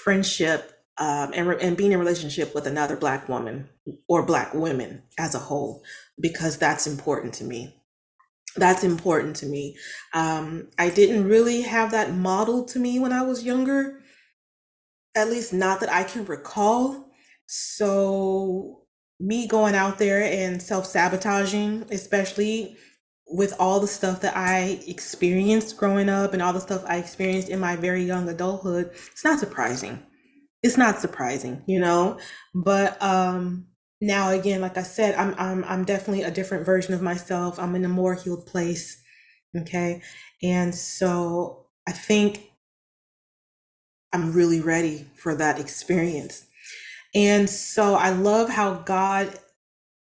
friendship 0.04 0.74
um, 0.98 1.32
and, 1.34 1.50
and 1.50 1.78
being 1.78 1.92
in 1.92 2.00
relationship 2.00 2.54
with 2.54 2.68
another 2.68 2.96
black 2.96 3.30
woman 3.30 3.70
or 4.08 4.26
black 4.26 4.54
women 4.54 5.04
as 5.18 5.36
a 5.36 5.40
whole 5.40 5.84
because 6.20 6.58
that's 6.58 6.88
important 6.88 7.34
to 7.36 7.44
me. 7.44 7.74
That's 8.56 8.84
important 8.84 9.36
to 9.38 9.46
me. 9.46 9.78
Um, 10.14 10.70
i 10.78 10.90
didn't 10.90 11.28
really 11.28 11.62
have 11.62 11.92
that 11.92 12.14
model 12.14 12.66
to 12.66 12.80
me 12.80 13.00
when 13.00 13.14
i 13.14 13.22
was 13.22 13.44
younger 13.44 14.00
at 15.16 15.30
least 15.30 15.54
not 15.54 15.80
that 15.80 15.92
i 15.92 16.04
can 16.04 16.26
recall. 16.26 17.12
So 17.48 18.84
me 19.20 19.48
going 19.48 19.74
out 19.76 19.98
there 19.98 20.24
and 20.24 20.62
self-sabotaging 20.62 21.86
especially 21.92 22.78
with 23.30 23.54
all 23.60 23.80
the 23.80 23.88
stuff 23.88 24.22
that 24.22 24.36
i 24.38 24.80
experienced 24.88 25.78
growing 25.78 26.10
up 26.10 26.34
and 26.34 26.42
all 26.42 26.54
the 26.54 26.60
stuff 26.62 26.84
i 26.88 26.98
experienced 26.98 27.50
in 27.50 27.60
my 27.60 27.76
very 27.76 28.04
young 28.04 28.30
adulthood 28.30 28.92
it's 29.12 29.24
not 29.24 29.40
surprising. 29.40 30.04
It's 30.64 30.78
not 30.78 31.00
surprising, 31.00 31.64
you 31.68 31.80
know. 31.80 32.20
But 32.54 33.02
um 33.02 33.68
now 34.02 34.32
again, 34.32 34.62
like 34.62 34.78
I 34.78 34.84
said, 34.84 35.16
I'm 35.16 35.36
I'm 35.38 35.64
I'm 35.66 35.86
definitely 35.86 36.24
a 36.24 36.32
different 36.32 36.66
version 36.66 36.94
of 36.94 37.02
myself. 37.02 37.60
I'm 37.60 37.76
in 37.76 37.86
a 37.86 37.90
more 37.90 38.16
healed 38.16 38.46
place. 38.46 39.02
Okay. 39.56 40.02
And 40.44 40.74
so 40.76 41.68
I 41.88 41.92
think 41.94 42.52
I'm 44.14 44.34
really 44.34 44.62
ready 44.62 45.08
for 45.16 45.36
that 45.36 45.60
experience. 45.60 46.46
And 47.16 47.50
so 47.50 47.96
I 47.96 48.12
love 48.12 48.50
how 48.50 48.76
God 48.76 49.34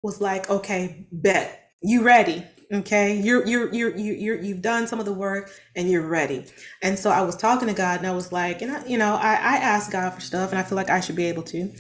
was 0.03 0.21
like, 0.21 0.49
okay, 0.51 1.07
bet 1.13 1.71
you 1.83 2.03
ready. 2.03 2.45
Okay, 2.73 3.21
you're 3.21 3.47
you're 3.47 3.73
you're 3.75 3.97
you 3.97 4.15
you're 4.15 4.41
you've 4.41 4.63
done 4.63 4.87
some 4.87 5.01
of 5.01 5.07
the 5.07 5.13
work 5.13 5.51
and 5.77 5.91
you're 5.91 6.07
ready. 6.07 6.47
And 6.83 6.99
so 6.99 7.11
I 7.11 7.23
was 7.23 7.37
talking 7.37 7.69
to 7.69 7.75
God 7.75 7.99
and 7.99 8.07
I 8.07 8.13
was 8.13 8.33
like, 8.33 8.63
and 8.63 8.73
I, 8.73 8.87
you 8.87 8.99
know, 8.99 9.15
I 9.15 9.33
I 9.35 9.57
ask 9.57 9.91
God 9.91 10.11
for 10.15 10.21
stuff 10.21 10.51
and 10.51 10.59
I 10.59 10.63
feel 10.63 10.77
like 10.77 10.91
I 10.91 11.01
should 11.01 11.17
be 11.17 11.27
able 11.27 11.43
to, 11.45 11.73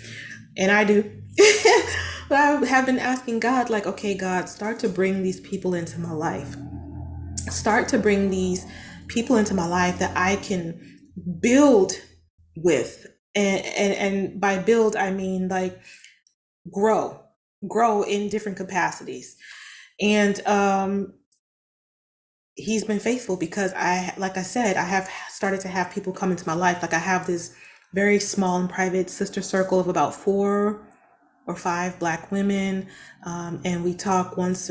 and 0.56 0.72
I 0.72 0.84
do. 0.84 1.19
But 1.36 2.36
I 2.36 2.64
have 2.66 2.86
been 2.86 2.98
asking 2.98 3.40
God, 3.40 3.70
like, 3.70 3.86
okay, 3.86 4.14
God, 4.14 4.48
start 4.48 4.78
to 4.80 4.88
bring 4.88 5.22
these 5.22 5.40
people 5.40 5.74
into 5.74 5.98
my 6.00 6.12
life. 6.12 6.56
Start 7.50 7.88
to 7.88 7.98
bring 7.98 8.30
these 8.30 8.66
people 9.08 9.36
into 9.36 9.54
my 9.54 9.66
life 9.66 9.98
that 9.98 10.16
I 10.16 10.36
can 10.36 10.80
build 11.40 11.92
with, 12.56 13.06
and 13.34 13.64
and 13.64 13.94
and 13.94 14.40
by 14.40 14.58
build 14.58 14.96
I 14.96 15.10
mean 15.10 15.48
like 15.48 15.80
grow, 16.70 17.20
grow 17.66 18.02
in 18.02 18.28
different 18.28 18.58
capacities. 18.58 19.36
And 20.00 20.44
um 20.46 21.14
he's 22.54 22.84
been 22.84 22.98
faithful 22.98 23.36
because 23.36 23.72
i 23.74 24.12
like 24.18 24.36
i 24.36 24.42
said 24.42 24.76
i 24.76 24.82
have 24.82 25.08
started 25.30 25.60
to 25.60 25.68
have 25.68 25.90
people 25.90 26.12
come 26.12 26.30
into 26.30 26.46
my 26.46 26.54
life. 26.54 26.82
Like 26.82 26.94
i 26.94 26.98
have 26.98 27.26
this 27.26 27.54
very 27.94 28.18
small 28.18 28.58
and 28.58 28.70
private 28.70 29.10
sister 29.10 29.42
circle 29.42 29.80
of 29.80 29.88
about 29.88 30.14
four 30.14 30.86
or 31.50 31.56
five 31.56 31.98
black 31.98 32.30
women 32.30 32.86
um, 33.24 33.60
and 33.64 33.84
we 33.84 33.94
talk 33.94 34.36
once 34.36 34.70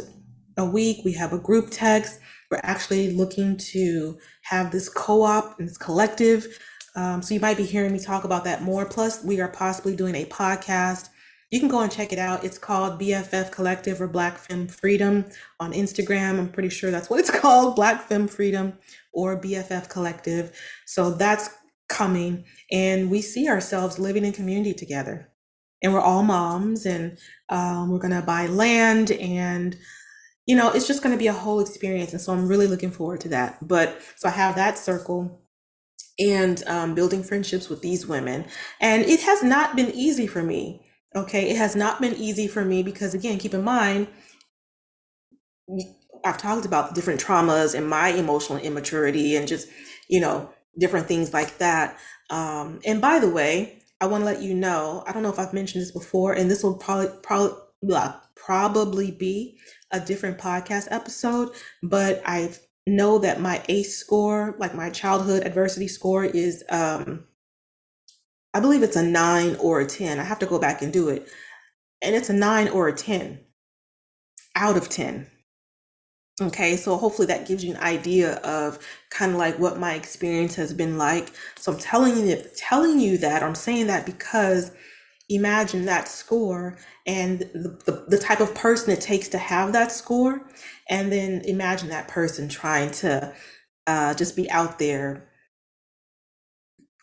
a 0.57 0.65
week 0.65 1.01
we 1.05 1.13
have 1.13 1.33
a 1.33 1.39
group 1.39 1.67
text 1.69 2.19
we're 2.50 2.59
actually 2.63 3.12
looking 3.12 3.57
to 3.57 4.17
have 4.43 4.71
this 4.71 4.89
co-op 4.89 5.59
and 5.59 5.67
this 5.67 5.77
collective 5.77 6.48
um, 6.95 7.21
so 7.21 7.33
you 7.33 7.39
might 7.39 7.57
be 7.57 7.65
hearing 7.65 7.93
me 7.93 8.00
talk 8.00 8.24
about 8.24 8.43
that 8.43 8.63
more 8.63 8.86
plus 8.86 9.24
we 9.24 9.39
are 9.39 9.50
possibly 9.50 9.95
doing 9.95 10.15
a 10.15 10.25
podcast 10.25 11.09
you 11.51 11.59
can 11.59 11.69
go 11.69 11.81
and 11.81 11.91
check 11.91 12.13
it 12.13 12.19
out. 12.19 12.43
It's 12.43 12.59
called 12.59 13.00
BFF 13.01 13.51
Collective 13.51 14.00
or 14.00 14.07
Black 14.07 14.38
Femme 14.38 14.67
Freedom 14.67 15.25
on 15.59 15.74
Instagram. 15.74 16.38
I'm 16.38 16.51
pretty 16.51 16.69
sure 16.69 16.91
that's 16.91 17.09
what 17.09 17.19
it's 17.19 17.31
called 17.39 17.75
Black 17.75 18.07
Femme 18.07 18.27
Freedom 18.27 18.74
or 19.13 19.39
BFF 19.39 19.89
Collective. 19.89 20.55
So 20.86 21.09
that's 21.12 21.50
coming. 21.88 22.45
And 22.71 23.09
we 23.09 23.21
see 23.21 23.50
ourselves 23.50 23.98
living 23.98 24.25
in 24.25 24.31
community 24.31 24.74
together. 24.75 25.31
And 25.81 25.93
we're 25.93 26.01
all 26.01 26.24
moms 26.24 26.86
and 26.86 27.17
um, 27.50 27.89
we're 27.89 28.00
going 28.00 28.13
to 28.13 28.21
buy 28.21 28.48
land 28.48 29.12
and 29.12 29.77
you 30.50 30.55
know, 30.55 30.71
it's 30.71 30.88
just 30.88 31.03
going 31.03 31.13
to 31.13 31.19
be 31.19 31.27
a 31.27 31.33
whole 31.33 31.59
experience. 31.59 32.12
And 32.12 32.19
so 32.19 32.33
I'm 32.33 32.48
really 32.48 32.65
looking 32.65 32.89
forward 32.89 33.21
to 33.21 33.29
that. 33.29 33.67
But 33.67 34.01
so 34.17 34.29
I 34.29 34.31
have 34.31 34.55
that 34.55 34.79
circle 34.79 35.43
and 36.17 36.63
um, 36.65 36.95
building 36.95 37.21
friendships 37.21 37.69
with 37.69 37.83
these 37.83 38.07
women. 38.07 38.45
And 38.81 39.03
it 39.03 39.21
has 39.21 39.43
not 39.43 39.75
been 39.75 39.91
easy 39.91 40.25
for 40.25 40.41
me. 40.41 40.81
Okay, 41.15 41.51
it 41.51 41.57
has 41.57 41.75
not 41.75 42.01
been 42.01 42.15
easy 42.15 42.48
for 42.48 42.65
me 42.65 42.81
because, 42.81 43.13
again, 43.13 43.38
keep 43.38 43.53
in 43.53 43.63
mind, 43.63 44.07
I've 46.25 46.39
talked 46.39 46.65
about 46.65 46.89
the 46.89 46.95
different 46.95 47.24
traumas 47.24 47.75
and 47.75 47.88
my 47.88 48.09
emotional 48.09 48.57
immaturity 48.57 49.36
and 49.36 49.48
just, 49.48 49.67
you 50.07 50.19
know, 50.19 50.51
different 50.79 51.07
things 51.07 51.31
like 51.31 51.59
that. 51.59 51.95
Um, 52.31 52.79
and 52.86 53.00
by 53.00 53.19
the 53.19 53.29
way, 53.29 53.78
I 54.01 54.07
want 54.07 54.21
to 54.21 54.25
let 54.25 54.41
you 54.41 54.53
know, 54.53 55.03
I 55.05 55.11
don't 55.11 55.23
know 55.23 55.31
if 55.31 55.39
I've 55.39 55.53
mentioned 55.53 55.81
this 55.81 55.91
before, 55.91 56.33
and 56.33 56.49
this 56.49 56.63
will 56.63 56.75
probably, 56.75 57.09
probably, 57.21 57.55
probably 58.35 59.11
be 59.11 59.57
a 59.91 59.99
different 59.99 60.37
podcast 60.37 60.87
episode, 60.91 61.49
but 61.83 62.21
I 62.25 62.53
know 62.87 63.19
that 63.19 63.41
my 63.41 63.63
ACE 63.67 63.97
score, 63.97 64.55
like 64.57 64.73
my 64.73 64.89
childhood 64.89 65.45
adversity 65.45 65.87
score, 65.87 66.23
is 66.23 66.63
um, 66.69 67.25
I 68.53 68.59
believe 68.59 68.83
it's 68.83 68.95
a 68.95 69.03
nine 69.03 69.55
or 69.57 69.79
a 69.79 69.85
10. 69.85 70.19
I 70.19 70.23
have 70.23 70.39
to 70.39 70.45
go 70.45 70.59
back 70.59 70.81
and 70.81 70.91
do 70.91 71.09
it. 71.09 71.27
And 72.01 72.15
it's 72.15 72.29
a 72.29 72.33
nine 72.33 72.67
or 72.69 72.87
a 72.87 72.93
10 72.93 73.39
out 74.55 74.77
of 74.77 74.89
10. 74.89 75.29
Okay, 76.41 76.77
so 76.77 76.98
hopefully 76.98 77.27
that 77.27 77.48
gives 77.48 77.63
you 77.65 77.74
an 77.75 77.81
idea 77.81 78.36
of 78.38 78.79
kind 79.10 79.31
of 79.34 79.39
like 79.39 79.60
what 79.60 79.79
my 79.79 79.96
experience 79.96 80.55
has 80.55 80.74
been 80.74 80.98
like. 80.98 81.31
So 81.58 81.74
I'm 81.74 81.79
telling 81.79 82.27
you 82.27 82.43
telling 82.55 83.00
you 83.00 83.17
that, 83.19 83.43
I'm 83.43 83.55
saying 83.55 83.88
that 83.88 84.05
because 84.05 84.72
imagine 85.29 85.86
that 85.86 86.08
score 86.08 86.77
and 87.08 87.39
the, 87.41 87.80
the, 87.86 88.06
the 88.10 88.19
type 88.19 88.39
of 88.41 88.56
person 88.56 88.91
it 88.91 89.02
takes 89.02 89.30
to 89.30 89.39
have 89.39 89.73
that 89.73 89.91
score. 89.91 90.41
And 90.89 91.12
then 91.12 91.41
imagine 91.45 91.89
that 91.89 92.08
person 92.10 92.49
trying 92.49 92.91
to 92.93 93.34
uh, 93.88 94.13
just 94.15 94.36
be 94.36 94.49
out 94.52 94.80
there 94.80 95.23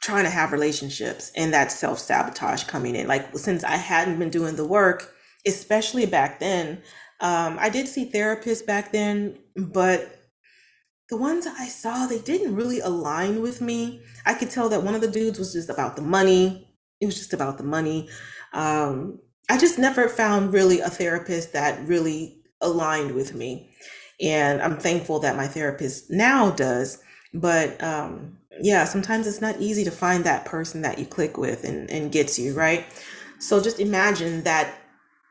trying 0.03 0.25
to 0.25 0.31
have 0.31 0.53
relationships 0.53 1.33
and 1.37 1.53
that 1.55 1.72
self 1.72 1.99
sabotage 1.99 2.64
coming 2.64 2.96
in. 2.96 3.09
Like 3.09 3.37
since 3.38 3.64
I 3.64 3.77
hadn't 3.77 4.18
been 4.18 4.31
doing 4.31 4.57
the 4.57 4.66
work, 4.66 5.12
especially 5.46 6.07
back 6.07 6.40
then, 6.40 6.83
um, 7.20 7.59
I 7.59 7.68
did 7.68 7.88
see 7.88 8.11
therapists 8.11 8.64
back 8.64 8.92
then, 8.92 9.38
but 9.57 10.16
the 11.09 11.16
ones 11.16 11.46
I 11.46 11.68
saw, 11.68 12.07
they 12.07 12.18
didn't 12.18 12.57
really 12.57 12.81
align 12.81 13.40
with 13.40 13.61
me. 13.61 14.02
I 14.24 14.35
could 14.35 14.50
tell 14.50 14.68
that 14.68 14.83
one 14.83 14.94
of 14.94 15.00
the 15.00 15.11
dudes 15.11 15.38
was 15.38 15.52
just 15.52 15.70
about 15.70 15.96
the 15.96 16.02
money. 16.02 16.68
It 17.00 17.07
was 17.07 17.16
just 17.16 17.33
about 17.33 17.59
the 17.59 17.64
money. 17.64 18.09
Um, 18.52 19.20
I 19.48 19.57
just 19.59 19.79
never 19.79 20.09
found 20.09 20.52
really 20.52 20.81
a 20.81 20.90
therapist 20.90 21.52
that 21.52 21.87
really 21.87 22.42
aligned 22.61 23.14
with 23.14 23.35
me. 23.35 23.70
And 24.20 24.61
I'm 24.61 24.79
thankful 24.79 25.20
that 25.20 25.37
my 25.37 25.46
therapist 25.46 26.11
now 26.11 26.50
does. 26.50 27.02
But 27.33 27.81
um, 27.83 28.38
yeah, 28.61 28.85
sometimes 28.85 29.26
it's 29.26 29.40
not 29.40 29.61
easy 29.61 29.85
to 29.85 29.90
find 29.90 30.24
that 30.24 30.44
person 30.44 30.83
that 30.83 30.98
you 30.98 31.07
click 31.07 31.37
with 31.38 31.64
and, 31.64 31.88
and 31.90 32.11
gets 32.11 32.38
you, 32.38 32.55
right? 32.55 32.85
So 33.38 33.62
just 33.62 33.79
imagine 33.79 34.42
that 34.44 34.74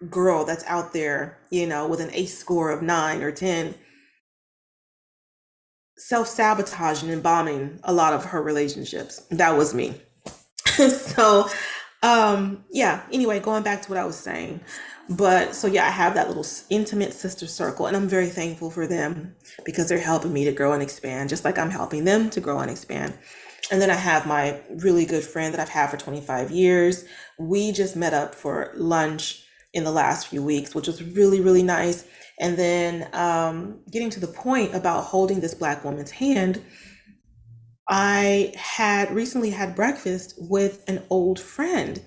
girl 0.09 0.45
that's 0.45 0.63
out 0.65 0.93
there, 0.93 1.39
you 1.49 1.67
know, 1.67 1.87
with 1.87 1.99
an 1.99 2.09
ACE 2.13 2.37
score 2.37 2.71
of 2.71 2.81
nine 2.81 3.21
or 3.21 3.31
10, 3.31 3.75
self 5.97 6.27
sabotaging 6.27 7.09
and 7.09 7.23
bombing 7.23 7.79
a 7.83 7.93
lot 7.93 8.13
of 8.13 8.25
her 8.25 8.41
relationships. 8.41 9.19
That 9.31 9.57
was 9.57 9.73
me. 9.73 9.95
so, 10.65 11.47
um, 12.03 12.65
yeah, 12.71 13.03
anyway, 13.11 13.39
going 13.39 13.63
back 13.63 13.81
to 13.83 13.89
what 13.89 13.97
I 13.99 14.05
was 14.05 14.17
saying. 14.17 14.61
But 15.07 15.53
so 15.53 15.67
yeah, 15.67 15.85
I 15.85 15.91
have 15.91 16.15
that 16.15 16.27
little 16.27 16.45
intimate 16.69 17.13
sister 17.13 17.45
circle, 17.45 17.85
and 17.85 17.95
I'm 17.95 18.07
very 18.07 18.27
thankful 18.27 18.71
for 18.71 18.87
them 18.87 19.35
because 19.63 19.87
they're 19.87 19.99
helping 19.99 20.33
me 20.33 20.45
to 20.45 20.51
grow 20.51 20.73
and 20.73 20.81
expand, 20.81 21.29
just 21.29 21.45
like 21.45 21.59
I'm 21.59 21.69
helping 21.69 22.05
them 22.05 22.31
to 22.31 22.41
grow 22.41 22.59
and 22.59 22.71
expand. 22.71 23.13
And 23.71 23.81
then 23.81 23.91
I 23.91 23.95
have 23.95 24.27
my 24.27 24.61
really 24.69 25.05
good 25.05 25.23
friend 25.23 25.53
that 25.53 25.59
I've 25.59 25.69
had 25.69 25.89
for 25.89 25.97
25 25.97 26.51
years. 26.51 27.05
We 27.39 27.71
just 27.71 27.95
met 27.95 28.13
up 28.13 28.35
for 28.35 28.71
lunch 28.75 29.44
in 29.75 29.83
the 29.83 29.91
last 29.91 30.27
few 30.27 30.41
weeks, 30.41 30.73
which 30.73 30.87
was 30.87 31.03
really, 31.03 31.41
really 31.41 31.61
nice. 31.61 32.07
And 32.39 32.57
then 32.57 33.09
um, 33.13 33.79
getting 33.91 34.09
to 34.11 34.19
the 34.19 34.27
point 34.27 34.73
about 34.73 35.03
holding 35.03 35.41
this 35.41 35.53
Black 35.53 35.83
woman's 35.83 36.11
hand, 36.11 36.63
I 37.87 38.53
had 38.57 39.11
recently 39.11 39.51
had 39.51 39.75
breakfast 39.75 40.35
with 40.37 40.83
an 40.87 41.03
old 41.09 41.39
friend. 41.39 42.01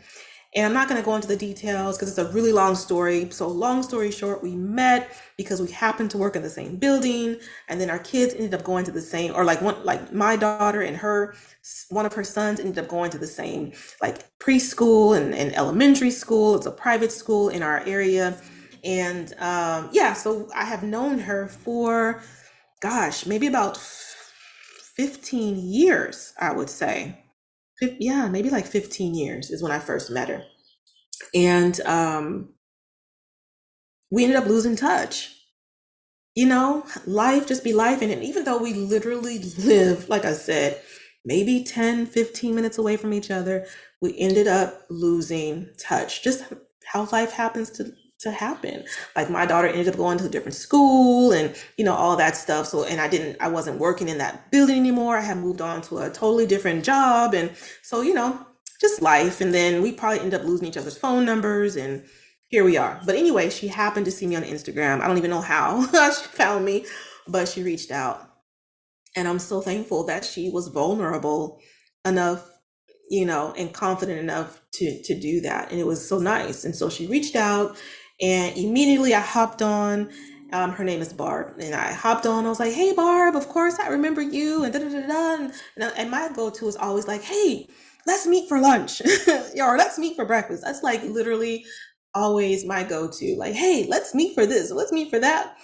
And 0.55 0.65
I'm 0.65 0.73
not 0.73 0.89
going 0.89 1.01
to 1.01 1.05
go 1.05 1.15
into 1.15 1.29
the 1.29 1.37
details 1.37 1.99
because 1.99 2.09
it's 2.09 2.19
a 2.19 2.33
really 2.33 2.53
long 2.53 2.75
story. 2.75 3.29
So, 3.31 3.47
long 3.49 3.83
story 3.83 4.11
short, 4.11 4.43
we 4.43 4.57
met 4.57 5.11
because 5.37 5.61
we 5.61 5.71
happened 5.71 6.11
to 6.13 6.19
work 6.19 6.37
in 6.37 6.43
the 6.43 6.49
same 6.49 6.77
building, 6.77 7.37
and 7.69 7.79
then 7.79 7.91
our 7.91 7.99
kids 7.99 8.33
ended 8.33 8.55
up 8.55 8.65
going 8.65 8.87
to 8.87 8.91
the 8.91 9.01
same, 9.01 9.35
or 9.35 9.45
like 9.45 9.61
one, 9.61 9.85
like 9.85 10.11
my 10.11 10.37
daughter 10.37 10.81
and 10.81 10.97
her, 10.97 11.35
one 11.91 12.07
of 12.07 12.15
her 12.15 12.25
sons 12.25 12.61
ended 12.61 12.79
up 12.83 12.89
going 12.89 13.11
to 13.11 13.19
the 13.19 13.27
same, 13.27 13.73
like 14.01 14.25
preschool 14.39 15.19
and, 15.19 15.35
and 15.35 15.55
elementary 15.55 16.11
school. 16.11 16.57
It's 16.57 16.67
a 16.67 16.71
private 16.71 17.13
school 17.13 17.51
in 17.51 17.63
our 17.63 17.81
area, 17.81 18.41
and 18.85 19.35
um, 19.39 19.91
yeah, 19.93 20.15
so 20.15 20.49
I 20.55 20.65
have 20.65 20.83
known 20.83 21.19
her 21.19 21.49
for, 21.49 22.23
gosh, 22.81 23.27
maybe 23.27 23.49
about 23.49 23.77
15 23.77 25.59
years, 25.59 26.33
I 26.41 26.53
would 26.53 26.71
say 26.71 27.19
yeah, 27.81 28.29
maybe 28.29 28.51
like 28.51 28.67
15 28.67 29.15
years 29.15 29.51
is 29.51 29.63
when 29.63 29.73
I 29.73 29.79
first 29.79 30.11
met 30.11 30.29
her. 30.29 30.45
And 31.35 31.81
um, 31.83 32.51
we 34.11 34.25
ended 34.25 34.39
up 34.39 34.47
losing 34.47 34.77
touch. 34.77 35.35
You 36.35 36.47
know, 36.47 36.87
life 37.07 37.47
just 37.47 37.65
be 37.65 37.73
life. 37.73 38.01
And 38.01 38.23
even 38.23 38.45
though 38.45 38.59
we 38.59 38.73
literally 38.75 39.39
live, 39.59 40.09
like 40.09 40.25
I 40.25 40.33
said, 40.35 40.81
maybe 41.25 41.65
10, 41.65 42.07
15 42.07 42.55
minutes 42.55 42.79
away 42.79 42.97
from 42.97 43.13
each 43.13 43.31
other, 43.31 43.67
we 44.01 44.17
ended 44.19 44.47
up 44.47 44.83
losing 44.89 45.69
touch. 45.79 46.23
Just 46.23 46.45
how 46.85 47.09
life 47.13 47.33
happens 47.33 47.71
to 47.71 47.93
to 48.21 48.31
happen. 48.33 48.85
Like 49.15 49.31
my 49.31 49.47
daughter 49.47 49.69
ended 49.69 49.89
up 49.89 49.97
going 49.97 50.19
to 50.19 50.27
a 50.27 50.29
different 50.29 50.55
school 50.55 51.33
and 51.33 51.55
you 51.77 51.85
know 51.85 51.95
all 51.95 52.17
that 52.17 52.37
stuff. 52.37 52.67
So 52.67 52.85
and 52.85 53.01
I 53.01 53.09
didn't 53.09 53.37
I 53.41 53.49
wasn't 53.49 53.79
working 53.79 54.09
in 54.09 54.19
that 54.19 54.51
building 54.51 54.77
anymore. 54.77 55.17
I 55.17 55.23
had 55.23 55.39
moved 55.39 55.61
on 55.61 55.83
to 55.83 55.99
a 55.99 56.11
totally 56.11 56.47
different 56.47 56.85
job 56.85 57.35
and 57.35 57.53
so 57.83 58.03
you 58.03 58.15
know 58.15 58.45
just 58.81 59.03
life 59.03 59.41
and 59.41 59.53
then 59.53 59.83
we 59.83 59.93
probably 59.93 60.21
end 60.21 60.35
up 60.35 60.45
losing 60.45 60.69
each 60.69 60.77
other's 60.77 60.97
phone 60.97 61.25
numbers 61.25 61.77
and 61.77 62.05
here 62.49 62.65
we 62.65 62.77
are. 62.77 63.01
But 63.05 63.17
anyway, 63.17 63.51
she 63.51 63.69
happened 63.69 64.07
to 64.07 64.13
see 64.13 64.27
me 64.27 64.35
on 64.35 64.43
Instagram. 64.43 65.01
I 65.01 65.07
don't 65.07 65.19
even 65.19 65.31
know 65.31 65.43
how 65.43 65.87
she 66.11 66.29
found 66.29 66.65
me, 66.65 66.87
but 67.27 67.47
she 67.47 67.63
reached 67.63 67.91
out. 67.91 68.27
And 69.15 69.29
I'm 69.29 69.39
so 69.39 69.61
thankful 69.61 70.05
that 70.05 70.25
she 70.25 70.49
was 70.51 70.69
vulnerable 70.69 71.61
enough 72.05 72.49
you 73.11 73.25
know 73.25 73.55
and 73.57 73.73
confident 73.73 74.19
enough 74.19 74.61
to 74.73 75.03
to 75.03 75.19
do 75.19 75.41
that 75.41 75.71
and 75.71 75.81
it 75.81 75.87
was 75.87 76.07
so 76.07 76.19
nice 76.19 76.65
and 76.65 76.77
so 76.77 76.89
she 76.91 77.07
reached 77.07 77.37
out 77.37 77.77
and 78.21 78.57
immediately 78.57 79.15
I 79.15 79.21
hopped 79.21 79.63
on 79.63 80.11
Um, 80.51 80.73
her 80.73 80.85
name 80.85 81.03
is 81.03 81.13
Barb, 81.13 81.59
and 81.61 81.75
I 81.75 81.93
hopped 81.93 82.25
on. 82.25 82.47
I 82.47 82.49
was 82.49 82.59
like, 82.59 82.73
"Hey, 82.73 82.95
Barb, 82.95 83.37
of 83.37 83.49
course 83.49 83.79
I 83.79 83.89
remember 83.89 84.23
you." 84.23 84.65
And 84.65 84.73
da 84.73 84.79
da 84.79 84.89
da 84.89 85.07
da. 85.07 85.35
And, 85.35 85.53
and 85.99 86.11
my 86.11 86.31
go-to 86.35 86.67
is 86.69 86.77
always 86.77 87.07
like, 87.07 87.21
"Hey, 87.23 87.69
let's 88.07 88.27
meet 88.27 88.49
for 88.49 88.59
lunch, 88.59 89.03
or 89.61 89.77
let's 89.77 89.99
meet 89.99 90.17
for 90.17 90.25
breakfast." 90.25 90.63
That's 90.65 90.83
like 90.83 91.03
literally 91.05 91.67
always 92.15 92.65
my 92.65 92.83
go-to. 92.83 93.37
Like, 93.37 93.55
"Hey, 93.55 93.87
let's 93.91 94.15
meet 94.15 94.35
for 94.35 94.47
this. 94.47 94.71
Let's 94.71 94.91
meet 94.93 95.11
for 95.11 95.19
that." 95.21 95.55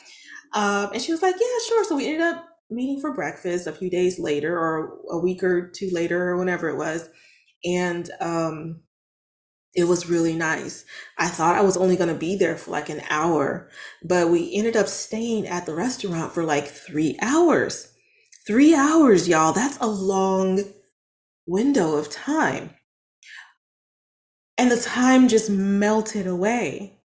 Um, 0.54 0.90
and 0.92 1.02
she 1.02 1.12
was 1.12 1.22
like, 1.22 1.34
"Yeah, 1.40 1.58
sure." 1.68 1.84
So 1.84 1.96
we 1.96 2.06
ended 2.06 2.22
up 2.22 2.46
meeting 2.70 3.00
for 3.00 3.12
breakfast 3.14 3.66
a 3.66 3.72
few 3.72 3.90
days 3.90 4.18
later, 4.18 4.58
or 4.58 4.98
a 5.10 5.18
week 5.18 5.42
or 5.42 5.70
two 5.70 5.90
later, 5.92 6.30
or 6.30 6.38
whenever 6.38 6.68
it 6.68 6.76
was, 6.76 7.08
and 7.64 8.10
um, 8.20 8.80
it 9.74 9.84
was 9.84 10.08
really 10.08 10.34
nice. 10.34 10.84
I 11.18 11.28
thought 11.28 11.56
I 11.56 11.62
was 11.62 11.76
only 11.76 11.96
going 11.96 12.12
to 12.12 12.14
be 12.14 12.36
there 12.36 12.56
for 12.56 12.70
like 12.70 12.88
an 12.88 13.02
hour, 13.10 13.68
but 14.04 14.30
we 14.30 14.54
ended 14.54 14.76
up 14.76 14.86
staying 14.86 15.46
at 15.46 15.66
the 15.66 15.74
restaurant 15.74 16.32
for 16.32 16.44
like 16.44 16.66
three 16.68 17.16
hours. 17.20 17.92
Three 18.46 18.74
hours, 18.74 19.26
y'all. 19.28 19.52
That's 19.52 19.78
a 19.80 19.86
long 19.86 20.60
window 21.46 21.96
of 21.96 22.10
time. 22.10 22.70
And 24.56 24.70
the 24.70 24.80
time 24.80 25.28
just 25.28 25.50
melted 25.50 26.26
away. 26.26 27.00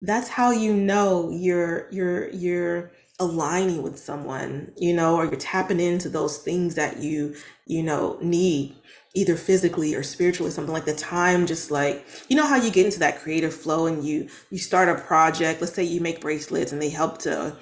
That's 0.00 0.28
how 0.28 0.50
you 0.50 0.74
know 0.74 1.30
you're 1.30 1.88
you're 1.92 2.30
you're 2.30 2.92
aligning 3.20 3.82
with 3.82 3.98
someone, 3.98 4.72
you 4.76 4.94
know, 4.94 5.16
or 5.16 5.26
you're 5.26 5.36
tapping 5.36 5.78
into 5.80 6.08
those 6.08 6.38
things 6.38 6.74
that 6.74 6.98
you, 6.98 7.36
you 7.66 7.82
know, 7.82 8.18
need 8.20 8.74
either 9.14 9.36
physically 9.36 9.94
or 9.94 10.02
spiritually 10.02 10.50
something 10.50 10.72
like 10.72 10.84
the 10.84 10.94
time 10.94 11.46
just 11.46 11.70
like 11.70 12.04
you 12.28 12.36
know 12.36 12.46
how 12.46 12.56
you 12.56 12.70
get 12.70 12.86
into 12.86 12.98
that 12.98 13.18
creative 13.20 13.54
flow 13.54 13.86
and 13.86 14.04
you 14.04 14.28
you 14.50 14.58
start 14.58 14.88
a 14.88 15.00
project 15.02 15.60
let's 15.60 15.74
say 15.74 15.82
you 15.82 16.00
make 16.00 16.20
bracelets 16.20 16.72
and 16.72 16.80
they 16.80 16.88
help 16.88 17.18
to 17.18 17.54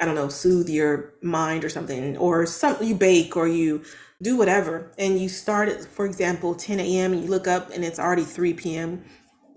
i 0.00 0.04
don't 0.04 0.14
know 0.14 0.28
soothe 0.28 0.68
your 0.68 1.14
mind 1.22 1.64
or 1.64 1.68
something 1.68 2.16
or 2.16 2.46
something 2.46 2.86
you 2.88 2.94
bake 2.94 3.36
or 3.36 3.46
you 3.46 3.82
do 4.22 4.36
whatever 4.36 4.90
and 4.98 5.20
you 5.20 5.28
start 5.28 5.68
at 5.68 5.84
for 5.84 6.04
example 6.04 6.54
10 6.54 6.80
a.m 6.80 7.12
and 7.12 7.22
you 7.22 7.28
look 7.28 7.46
up 7.46 7.70
and 7.70 7.84
it's 7.84 7.98
already 7.98 8.24
3 8.24 8.52
p.m 8.54 9.04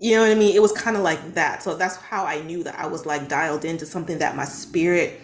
you 0.00 0.16
know 0.16 0.22
what 0.22 0.32
i 0.32 0.34
mean? 0.34 0.56
It 0.56 0.60
was 0.60 0.72
kind 0.72 0.96
of 0.96 1.04
like 1.04 1.34
that. 1.34 1.62
So 1.62 1.76
that's 1.76 1.96
how 1.96 2.24
i 2.24 2.40
knew 2.42 2.62
that 2.64 2.78
i 2.78 2.86
was 2.86 3.06
like 3.06 3.28
dialed 3.28 3.64
into 3.64 3.86
something 3.86 4.18
that 4.18 4.36
my 4.36 4.44
spirit 4.44 5.20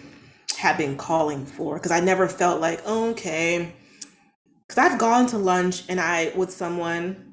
had 0.57 0.77
been 0.77 0.97
calling 0.97 1.45
for 1.45 1.75
because 1.75 1.91
i 1.91 2.01
never 2.01 2.27
felt 2.27 2.59
like 2.59 2.85
okay 2.85 3.73
because 4.69 4.91
I've 4.91 4.99
gone 4.99 5.25
to 5.27 5.39
lunch 5.39 5.83
and 5.89 5.99
I 5.99 6.31
with 6.35 6.51
someone 6.51 7.25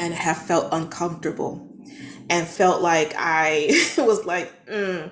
and 0.00 0.12
have 0.12 0.38
felt 0.38 0.72
uncomfortable 0.72 1.70
and 2.28 2.48
felt 2.48 2.82
like 2.82 3.14
I 3.16 3.70
was 3.98 4.26
like, 4.26 4.66
mm, 4.66 5.08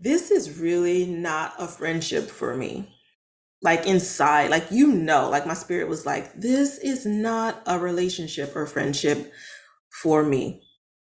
this 0.00 0.30
is 0.30 0.58
really 0.58 1.04
not 1.04 1.52
a 1.58 1.68
friendship 1.68 2.30
for 2.30 2.56
me. 2.56 2.88
Like 3.60 3.86
inside, 3.86 4.50
like 4.50 4.70
you 4.70 4.88
know, 4.88 5.28
like 5.28 5.46
my 5.46 5.54
spirit 5.54 5.86
was 5.88 6.06
like, 6.06 6.32
this 6.34 6.78
is 6.78 7.04
not 7.04 7.62
a 7.66 7.78
relationship 7.78 8.56
or 8.56 8.66
friendship 8.66 9.30
for 10.02 10.24
me 10.24 10.62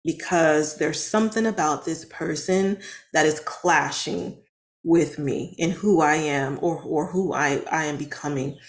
because 0.04 0.78
there's 0.78 1.04
something 1.04 1.46
about 1.48 1.86
this 1.86 2.06
person 2.06 2.80
that 3.14 3.26
is 3.26 3.40
clashing 3.40 4.44
with 4.84 5.18
me 5.18 5.56
and 5.60 5.72
who 5.72 6.02
I 6.02 6.16
am 6.16 6.60
or 6.62 6.82
or 6.84 7.08
who 7.08 7.34
I 7.34 7.64
I 7.72 7.86
am 7.86 7.98
becoming. 7.98 8.60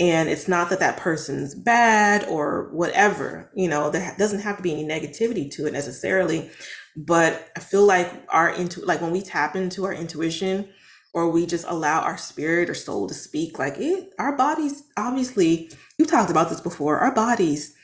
And 0.00 0.28
it's 0.28 0.48
not 0.48 0.70
that 0.70 0.80
that 0.80 0.96
person's 0.96 1.54
bad 1.54 2.26
or 2.28 2.68
whatever, 2.72 3.50
you 3.54 3.68
know, 3.68 3.90
there 3.90 4.14
doesn't 4.18 4.40
have 4.40 4.56
to 4.56 4.62
be 4.62 4.72
any 4.72 4.84
negativity 4.84 5.50
to 5.52 5.66
it 5.66 5.72
necessarily. 5.72 6.50
But 6.96 7.50
I 7.56 7.60
feel 7.60 7.86
like 7.86 8.10
our 8.28 8.50
into 8.50 8.84
like 8.84 9.00
when 9.00 9.12
we 9.12 9.22
tap 9.22 9.54
into 9.54 9.84
our 9.84 9.92
intuition 9.94 10.68
or 11.12 11.30
we 11.30 11.46
just 11.46 11.64
allow 11.68 12.00
our 12.00 12.18
spirit 12.18 12.68
or 12.68 12.74
soul 12.74 13.06
to 13.06 13.14
speak, 13.14 13.58
like 13.58 13.78
it, 13.78 14.10
our 14.18 14.36
bodies 14.36 14.82
obviously, 14.96 15.70
you 15.96 16.06
talked 16.06 16.30
about 16.30 16.48
this 16.50 16.60
before, 16.60 16.98
our 16.98 17.14
bodies 17.14 17.74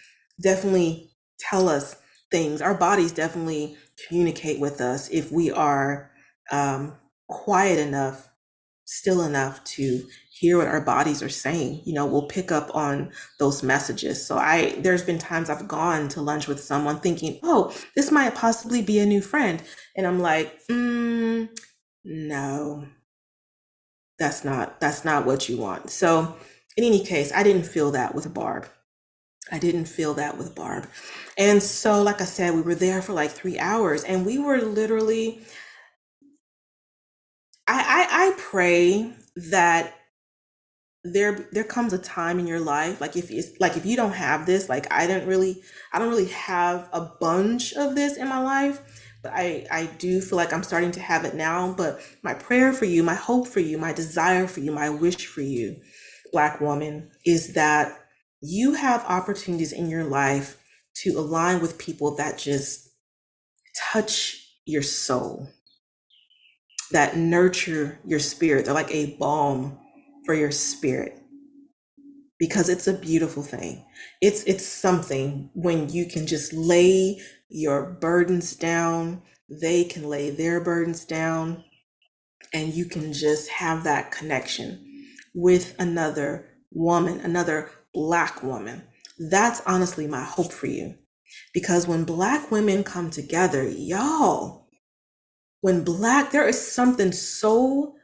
definitely 0.43 1.13
tell 1.39 1.69
us 1.69 1.97
things. 2.31 2.61
Our 2.61 2.75
bodies 2.75 3.13
definitely 3.13 3.77
communicate 4.09 4.61
with 4.61 4.81
us 4.81 5.09
if 5.11 5.31
we 5.31 5.51
are 5.51 6.11
um, 6.51 6.97
quiet 7.29 7.79
enough, 7.79 8.29
still 8.85 9.23
enough 9.23 9.63
to 9.65 10.03
hear 10.41 10.59
what 10.59 10.69
our 10.69 10.83
bodies 10.83 11.23
are 11.23 11.31
saying 11.31 11.83
you 11.87 11.95
know 11.95 12.07
we'll 12.07 12.29
pick 12.29 12.53
up 12.53 12.75
on 12.75 13.13
those 13.41 13.63
messages. 13.63 14.27
So 14.27 14.39
i 14.39 14.77
there's 14.81 15.05
been 15.05 15.19
times 15.19 15.51
i've 15.51 15.69
gone 15.69 16.09
to 16.11 16.23
lunch 16.23 16.49
with 16.49 16.61
someone 16.61 17.01
thinking 17.01 17.41
oh 17.45 17.75
this 17.97 18.13
might 18.13 18.35
possibly 18.37 18.83
be 18.83 19.01
a 19.01 19.07
new 19.07 19.23
friend 19.23 19.63
and 19.97 20.07
i'm 20.07 20.21
like 20.21 20.61
mm, 20.69 21.49
no. 22.05 22.87
That's 24.19 24.45
not 24.45 24.81
that's 24.81 25.05
not 25.05 25.27
what 25.27 25.49
you 25.49 25.59
want. 25.59 25.91
So 25.91 26.37
in 26.77 26.85
any 26.85 27.05
case 27.05 27.33
i 27.35 27.43
didn't 27.45 27.65
feel 27.67 27.93
that 27.93 28.15
with 28.15 28.33
barb. 28.35 28.69
I 29.53 29.59
didn't 29.59 29.87
feel 29.87 30.15
that 30.15 30.39
with 30.39 30.55
Barb. 30.55 30.89
And 31.39 31.63
so, 31.63 32.03
like 32.03 32.21
I 32.21 32.25
said, 32.25 32.55
we 32.55 32.63
were 32.63 32.75
there 32.75 33.03
for 33.03 33.13
like 33.13 33.31
three 33.31 33.59
hours 33.59 34.05
and 34.05 34.27
we 34.27 34.39
were 34.39 34.59
literally, 34.61 35.41
I, 37.69 38.07
I, 38.11 38.29
I 38.29 38.35
pray 38.39 39.13
that 39.51 39.95
there 41.03 41.49
there 41.53 41.65
comes 41.65 41.93
a 41.93 41.99
time 41.99 42.39
in 42.39 42.47
your 42.47 42.61
life 42.61 43.01
like 43.01 43.17
if 43.17 43.31
it's 43.31 43.59
like 43.59 43.77
if 43.77 43.87
you 43.87 43.97
don't 43.97 44.13
have 44.13 44.45
this 44.45 44.69
like 44.69 44.87
i 44.93 45.07
didn't 45.07 45.27
really 45.27 45.63
i 45.93 45.99
don't 45.99 46.11
really 46.11 46.27
have 46.27 46.89
a 46.93 47.01
bunch 47.21 47.73
of 47.73 47.95
this 47.95 48.19
in 48.19 48.29
my 48.29 48.39
life 48.39 48.81
but 49.23 49.33
i 49.35 49.67
i 49.71 49.87
do 49.99 50.21
feel 50.21 50.37
like 50.37 50.53
i'm 50.53 50.63
starting 50.63 50.91
to 50.91 51.01
have 51.01 51.25
it 51.25 51.35
now. 51.35 51.73
But 51.73 52.01
my 52.23 52.35
prayer 52.35 52.73
for 52.73 52.85
you 52.85 53.03
my 53.03 53.15
hope 53.15 53.49
for 53.49 53.61
you 53.61 53.79
my 53.79 53.93
desire 53.95 54.47
for 54.47 54.61
you 54.61 54.73
my 54.73 54.91
wish 54.91 55.27
for 55.27 55.41
you 55.41 55.77
black 56.33 56.61
woman 56.61 57.11
is 57.25 57.55
that 57.55 57.99
you 58.43 58.75
have 58.75 59.05
opportunities 59.07 59.73
in 59.73 59.89
your 59.89 60.05
life 60.05 60.59
to 60.97 61.19
align 61.19 61.63
with 61.63 61.79
people 61.79 62.17
that 62.17 62.39
just 62.39 62.91
touch 63.93 64.37
your 64.67 64.83
soul 64.83 65.49
that 66.91 67.17
nurture 67.17 67.99
your 68.05 68.19
spirit. 68.19 68.65
They're 68.65 68.75
like 68.75 68.95
a 68.95 69.17
balm 69.17 69.79
for 70.31 70.35
your 70.35 70.53
spirit 70.53 71.21
because 72.39 72.69
it's 72.69 72.87
a 72.87 72.93
beautiful 72.93 73.43
thing. 73.43 73.85
It's 74.21 74.45
it's 74.45 74.65
something 74.65 75.51
when 75.55 75.89
you 75.89 76.07
can 76.07 76.29
just 76.29 76.53
lay 76.53 77.21
your 77.49 77.99
burdens 78.01 78.55
down, 78.55 79.23
they 79.49 79.83
can 79.83 80.09
lay 80.09 80.31
their 80.31 80.61
burdens 80.61 81.05
down 81.05 81.65
and 82.55 82.73
you 82.73 82.85
can 82.85 83.13
just 83.13 83.49
have 83.49 83.83
that 83.83 84.13
connection 84.13 85.09
with 85.35 85.75
another 85.81 86.49
woman, 86.71 87.19
another 87.23 87.73
black 87.93 88.45
woman. 88.45 88.85
That's 89.19 89.61
honestly 89.67 90.07
my 90.07 90.23
hope 90.23 90.53
for 90.53 90.69
you. 90.69 90.95
Because 91.53 91.89
when 91.89 92.05
black 92.05 92.53
women 92.53 92.85
come 92.85 93.11
together, 93.11 93.69
y'all, 93.69 94.69
when 95.61 95.83
black 95.83 96.31
there 96.31 96.47
is 96.47 96.73
something 96.73 97.11
so 97.11 97.97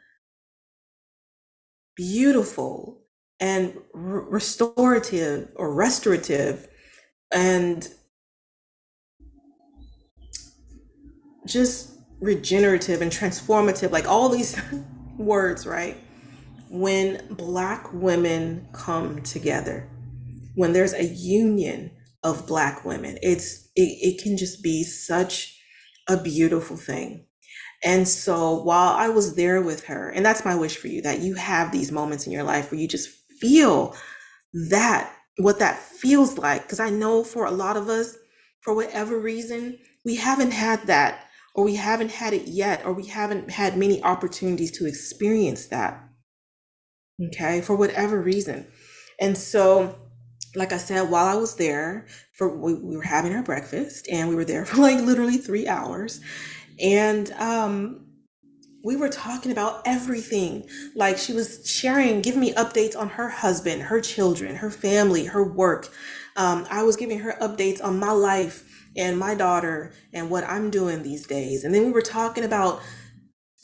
beautiful 1.96 3.02
and 3.40 3.76
restorative 3.92 5.50
or 5.56 5.74
restorative 5.74 6.68
and 7.32 7.88
just 11.46 11.92
regenerative 12.20 13.02
and 13.02 13.12
transformative 13.12 13.90
like 13.90 14.09
all 14.09 14.28
these 14.28 14.61
words 15.18 15.66
right? 15.66 15.96
When 16.68 17.26
black 17.30 17.92
women 17.92 18.68
come 18.72 19.22
together 19.22 19.88
when 20.56 20.72
there's 20.72 20.94
a 20.94 21.04
union 21.04 21.90
of 22.24 22.46
black 22.46 22.85
women 22.85 23.18
it's 23.22 23.68
it, 23.76 24.16
it 24.16 24.22
can 24.22 24.37
just 24.37 24.62
be 24.62 24.82
such 24.82 25.56
a 26.09 26.16
beautiful 26.16 26.76
thing 26.76 27.25
and 27.84 28.08
so 28.08 28.62
while 28.62 28.94
I 28.94 29.08
was 29.08 29.34
there 29.34 29.60
with 29.60 29.84
her, 29.84 30.10
and 30.10 30.24
that's 30.24 30.44
my 30.44 30.54
wish 30.54 30.76
for 30.76 30.88
you 30.88 31.02
that 31.02 31.20
you 31.20 31.34
have 31.34 31.72
these 31.72 31.92
moments 31.92 32.26
in 32.26 32.32
your 32.32 32.42
life 32.42 32.70
where 32.70 32.80
you 32.80 32.88
just 32.88 33.08
feel 33.40 33.94
that, 34.70 35.12
what 35.38 35.58
that 35.58 35.78
feels 35.78 36.38
like. 36.38 36.62
Because 36.62 36.80
I 36.80 36.90
know 36.90 37.22
for 37.22 37.44
a 37.44 37.50
lot 37.50 37.76
of 37.76 37.88
us, 37.88 38.16
for 38.60 38.74
whatever 38.74 39.18
reason, 39.18 39.78
we 40.04 40.16
haven't 40.16 40.52
had 40.52 40.86
that, 40.86 41.26
or 41.54 41.64
we 41.64 41.76
haven't 41.76 42.10
had 42.10 42.32
it 42.32 42.48
yet, 42.48 42.84
or 42.84 42.92
we 42.92 43.06
haven't 43.06 43.50
had 43.50 43.76
many 43.76 44.02
opportunities 44.02 44.76
to 44.78 44.86
experience 44.86 45.66
that. 45.66 45.94
Mm-hmm. 47.20 47.26
Okay, 47.26 47.60
for 47.60 47.76
whatever 47.76 48.20
reason. 48.20 48.66
And 49.20 49.36
so, 49.36 49.96
like 50.54 50.72
I 50.72 50.78
said, 50.78 51.10
while 51.10 51.26
I 51.26 51.38
was 51.38 51.56
there, 51.56 52.06
for 52.34 52.48
we, 52.48 52.74
we 52.74 52.96
were 52.96 53.02
having 53.02 53.34
our 53.34 53.42
breakfast, 53.42 54.08
and 54.10 54.28
we 54.28 54.34
were 54.34 54.44
there 54.44 54.64
for 54.66 54.80
like 54.80 55.00
literally 55.04 55.36
three 55.36 55.68
hours 55.68 56.20
and 56.80 57.32
um, 57.32 58.06
we 58.84 58.96
were 58.96 59.08
talking 59.08 59.52
about 59.52 59.82
everything. 59.84 60.68
Like 60.94 61.18
she 61.18 61.32
was 61.32 61.68
sharing, 61.68 62.22
giving 62.22 62.40
me 62.40 62.52
updates 62.54 62.96
on 62.96 63.10
her 63.10 63.28
husband, 63.28 63.82
her 63.82 64.00
children, 64.00 64.56
her 64.56 64.70
family, 64.70 65.26
her 65.26 65.44
work. 65.44 65.88
Um, 66.36 66.66
I 66.70 66.82
was 66.84 66.96
giving 66.96 67.18
her 67.20 67.36
updates 67.40 67.82
on 67.82 67.98
my 67.98 68.12
life 68.12 68.64
and 68.96 69.18
my 69.18 69.34
daughter 69.34 69.92
and 70.12 70.30
what 70.30 70.44
I'm 70.44 70.70
doing 70.70 71.02
these 71.02 71.26
days. 71.26 71.64
And 71.64 71.74
then 71.74 71.84
we 71.84 71.92
were 71.92 72.02
talking 72.02 72.44
about 72.44 72.80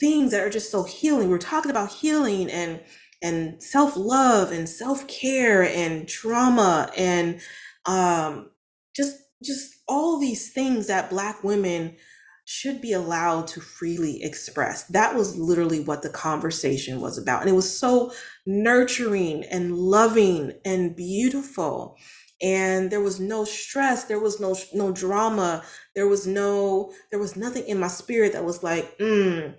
things 0.01 0.33
that 0.33 0.43
are 0.43 0.51
just 0.51 0.71
so 0.71 0.83
healing. 0.83 1.31
We're 1.31 1.39
talking 1.39 1.71
about 1.71 1.91
healing 1.93 2.51
and 2.51 2.81
and 3.23 3.63
self-love 3.63 4.51
and 4.51 4.69
self-care 4.69 5.63
and 5.63 6.09
trauma 6.09 6.91
and 6.97 7.41
um 7.87 8.51
just 8.97 9.17
just 9.45 9.75
all 9.87 10.19
these 10.19 10.53
things 10.53 10.89
that 10.89 11.09
black 11.09 11.45
women 11.45 11.97
should 12.45 12.81
be 12.81 12.93
allowed 12.93 13.47
to 13.49 13.61
freely 13.61 14.23
express. 14.23 14.85
That 14.85 15.15
was 15.15 15.37
literally 15.37 15.81
what 15.81 16.03
the 16.03 16.11
conversation 16.11 17.01
was 17.01 17.17
about. 17.19 17.43
And 17.43 17.51
it 17.51 17.55
was 17.55 17.79
so 17.79 18.13
nurturing 18.47 19.45
and 19.45 19.77
loving 19.77 20.53
and 20.65 20.97
beautiful. 20.97 21.97
And 22.43 22.91
there 22.91 23.01
was 23.01 23.21
no 23.21 23.45
stress, 23.45 24.05
there 24.05 24.19
was 24.19 24.41
no 24.41 24.57
no 24.75 24.91
drama, 24.91 25.63
there 25.95 26.09
was 26.09 26.27
no 26.27 26.93
there 27.11 27.21
was 27.21 27.37
nothing 27.37 27.65
in 27.67 27.79
my 27.79 27.89
spirit 27.89 28.33
that 28.33 28.45
was 28.45 28.65
like, 28.65 28.99
mm, 28.99 29.55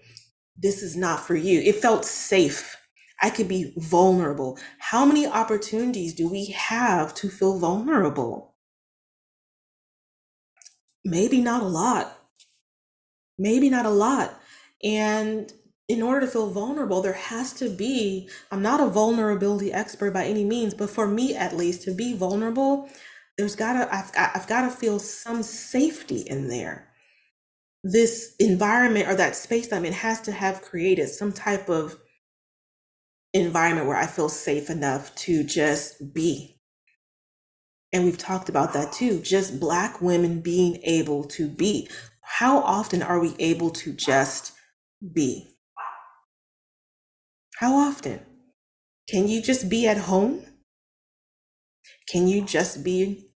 this 0.58 0.84
is 0.84 0.98
not 0.98 1.22
for 1.22 1.36
you. 1.36 1.62
It 1.62 1.78
felt 1.78 2.06
safe. 2.06 2.78
I 3.22 3.30
could 3.30 3.48
be 3.48 3.74
vulnerable. 3.78 4.60
How 4.80 5.06
many 5.06 5.26
opportunities 5.26 6.14
do 6.14 6.30
we 6.30 6.48
have 6.48 7.14
to 7.16 7.30
feel 7.30 7.58
vulnerable? 7.58 8.56
Maybe 11.06 11.42
not 11.42 11.64
a 11.64 11.68
lot 11.68 12.23
maybe 13.38 13.70
not 13.70 13.86
a 13.86 13.90
lot. 13.90 14.40
And 14.84 15.52
in 15.88 16.02
order 16.02 16.22
to 16.22 16.28
feel 16.28 16.50
vulnerable, 16.50 17.02
there 17.02 17.14
has 17.14 17.54
to 17.54 17.70
be, 17.70 18.30
I'm 18.52 18.62
not 18.62 18.80
a 18.80 18.88
vulnerability 18.88 19.72
expert 19.74 20.14
by 20.14 20.26
any 20.26 20.46
means, 20.46 20.74
but 20.74 20.90
for 20.90 21.08
me 21.08 21.36
at 21.36 21.56
least, 21.56 21.84
to 21.84 21.94
be 21.94 22.14
vulnerable, 22.16 22.90
there's 23.38 23.56
gotta, 23.56 23.94
I've, 23.94 24.12
I've 24.18 24.48
gotta 24.48 24.70
feel 24.70 25.00
some 25.00 25.44
safety 25.44 26.22
in 26.22 26.48
there. 26.48 26.88
This 27.84 28.36
environment 28.40 29.10
or 29.10 29.16
that 29.16 29.36
space 29.36 29.74
I'm 29.74 29.84
in 29.84 29.94
has 29.94 30.22
to 30.22 30.32
have 30.32 30.62
created 30.62 31.10
some 31.10 31.34
type 31.34 31.70
of 31.70 31.98
environment 33.34 33.88
where 33.88 33.98
I 33.98 34.08
feel 34.08 34.30
safe 34.30 34.70
enough 34.70 35.14
to 35.16 35.44
just 35.44 36.14
be. 36.14 36.60
And 37.92 38.06
we've 38.06 38.18
talked 38.18 38.50
about 38.50 38.74
that 38.74 38.94
too, 38.94 39.20
just 39.20 39.60
Black 39.60 40.02
women 40.02 40.42
being 40.42 40.78
able 40.84 41.26
to 41.26 41.48
be 41.48 41.90
how 42.24 42.60
often 42.60 43.04
are 43.04 43.20
we 43.20 43.36
able 43.38 43.70
to 43.70 43.94
just 43.94 44.54
be? 45.14 45.50
How 47.58 47.76
often? 47.76 48.22
Can 49.08 49.28
you 49.28 49.42
just 49.42 49.70
be 49.70 49.88
at 49.88 49.98
home? 49.98 50.46
Can 52.10 52.28
you 52.28 52.42
just 52.44 52.84
be 52.84 53.30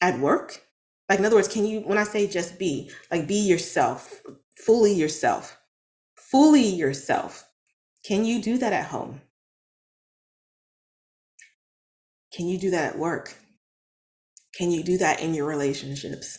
at 0.00 0.18
work? 0.18 0.62
Like, 1.08 1.18
in 1.18 1.24
other 1.24 1.36
words, 1.36 1.48
can 1.48 1.64
you, 1.64 1.80
when 1.80 1.98
I 1.98 2.04
say 2.04 2.26
just 2.26 2.58
be, 2.58 2.90
like 3.10 3.26
be 3.26 3.36
yourself, 3.36 4.22
fully 4.64 4.92
yourself, 4.92 5.58
fully 6.16 6.66
yourself. 6.66 7.44
Can 8.04 8.24
you 8.24 8.42
do 8.42 8.58
that 8.58 8.72
at 8.72 8.86
home? 8.86 9.20
Can 12.34 12.48
you 12.48 12.58
do 12.58 12.70
that 12.70 12.94
at 12.94 12.98
work? 12.98 13.36
Can 14.54 14.70
you 14.70 14.82
do 14.82 14.98
that 14.98 15.20
in 15.20 15.34
your 15.34 15.46
relationships? 15.46 16.38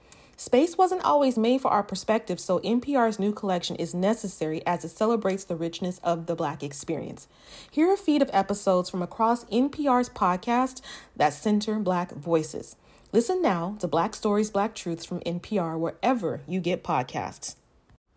Space 0.41 0.75
wasn't 0.75 1.03
always 1.03 1.37
made 1.37 1.61
for 1.61 1.69
our 1.69 1.83
perspective, 1.83 2.39
so 2.39 2.57
NPR's 2.61 3.19
new 3.19 3.31
collection 3.31 3.75
is 3.75 3.93
necessary 3.93 4.65
as 4.65 4.83
it 4.83 4.89
celebrates 4.89 5.43
the 5.43 5.55
richness 5.55 5.99
of 6.03 6.25
the 6.25 6.33
Black 6.33 6.63
experience. 6.63 7.27
Here 7.69 7.91
are 7.91 7.93
a 7.93 7.97
feed 7.97 8.23
of 8.23 8.29
episodes 8.33 8.89
from 8.89 9.03
across 9.03 9.45
NPR's 9.45 10.09
podcast 10.09 10.81
that 11.15 11.33
center 11.33 11.77
Black 11.77 12.11
voices. 12.13 12.75
Listen 13.11 13.43
now 13.43 13.77
to 13.81 13.87
Black 13.87 14.15
Stories, 14.15 14.49
Black 14.49 14.73
Truths 14.73 15.05
from 15.05 15.19
NPR 15.19 15.77
wherever 15.77 16.41
you 16.47 16.59
get 16.59 16.83
podcasts. 16.83 17.57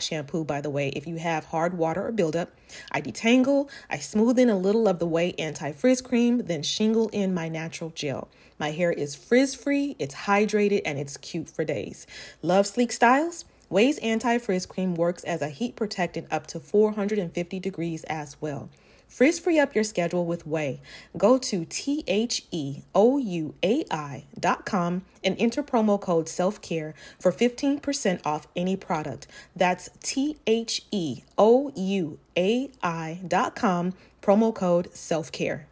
shampoo, 0.00 0.44
by 0.44 0.60
the 0.60 0.70
way, 0.70 0.88
if 0.90 1.06
you 1.06 1.16
have 1.16 1.46
hard 1.46 1.76
water 1.76 2.06
or 2.06 2.12
buildup. 2.12 2.50
I 2.92 3.00
detangle, 3.00 3.70
I 3.88 3.98
smooth 3.98 4.38
in 4.38 4.50
a 4.50 4.58
little 4.58 4.86
of 4.86 4.98
the 4.98 5.06
Ouai 5.06 5.34
Anti 5.38 5.72
Frizz 5.72 6.02
Cream, 6.02 6.38
then 6.46 6.62
shingle 6.62 7.08
in 7.08 7.34
my 7.34 7.48
natural 7.48 7.90
gel. 7.90 8.28
My 8.58 8.72
hair 8.72 8.92
is 8.92 9.14
frizz 9.14 9.54
free, 9.54 9.96
it's 9.98 10.14
hydrated, 10.14 10.82
and 10.84 10.98
it's 10.98 11.16
cute 11.16 11.48
for 11.48 11.64
days. 11.64 12.06
Love 12.42 12.66
sleek 12.66 12.92
styles? 12.92 13.44
Ouai's 13.70 13.98
Anti 13.98 14.38
Frizz 14.38 14.66
Cream 14.66 14.94
works 14.94 15.24
as 15.24 15.42
a 15.42 15.48
heat 15.48 15.76
protectant 15.76 16.26
up 16.30 16.46
to 16.48 16.60
450 16.60 17.60
degrees 17.60 18.04
as 18.04 18.40
well. 18.40 18.70
Frizz 19.08 19.38
free 19.40 19.58
up 19.58 19.74
your 19.74 19.84
schedule 19.84 20.26
with 20.26 20.46
Ouai. 20.46 20.78
Go 21.16 21.38
to 21.38 21.64
T 21.64 22.04
H 22.06 22.44
E 22.50 22.82
O 22.94 23.18
U 23.18 23.54
A 23.64 23.84
I 23.90 24.24
dot 24.38 24.66
com 24.66 25.02
and 25.24 25.34
enter 25.38 25.62
promo 25.62 26.00
code 26.00 26.28
self 26.28 26.60
care 26.60 26.94
for 27.18 27.32
15% 27.32 28.20
off 28.24 28.46
any 28.54 28.76
product. 28.76 29.26
That's 29.56 29.90
T 30.02 30.36
H 30.46 30.84
E 30.92 31.22
O 31.36 31.72
U 31.74 32.18
A 32.36 32.70
I 32.82 33.20
dot 33.26 33.56
com, 33.56 33.94
promo 34.22 34.54
code 34.54 34.94
self 34.94 35.32
care. 35.32 35.66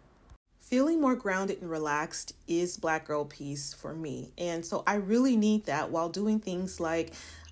Feeling 0.67 1.01
more 1.01 1.15
grounded 1.15 1.63
and 1.63 1.71
relaxed 1.71 2.35
is 2.49 2.77
Black 2.77 3.07
Girl 3.07 3.25
Peace 3.25 3.73
for 3.73 3.95
me. 3.95 4.33
And 4.37 4.67
so 4.67 4.83
I 4.85 4.97
really 4.97 5.37
need 5.37 5.67
that 5.67 5.93
while 5.93 6.09
doing 6.09 6.41
things 6.41 6.81
like 6.81 7.13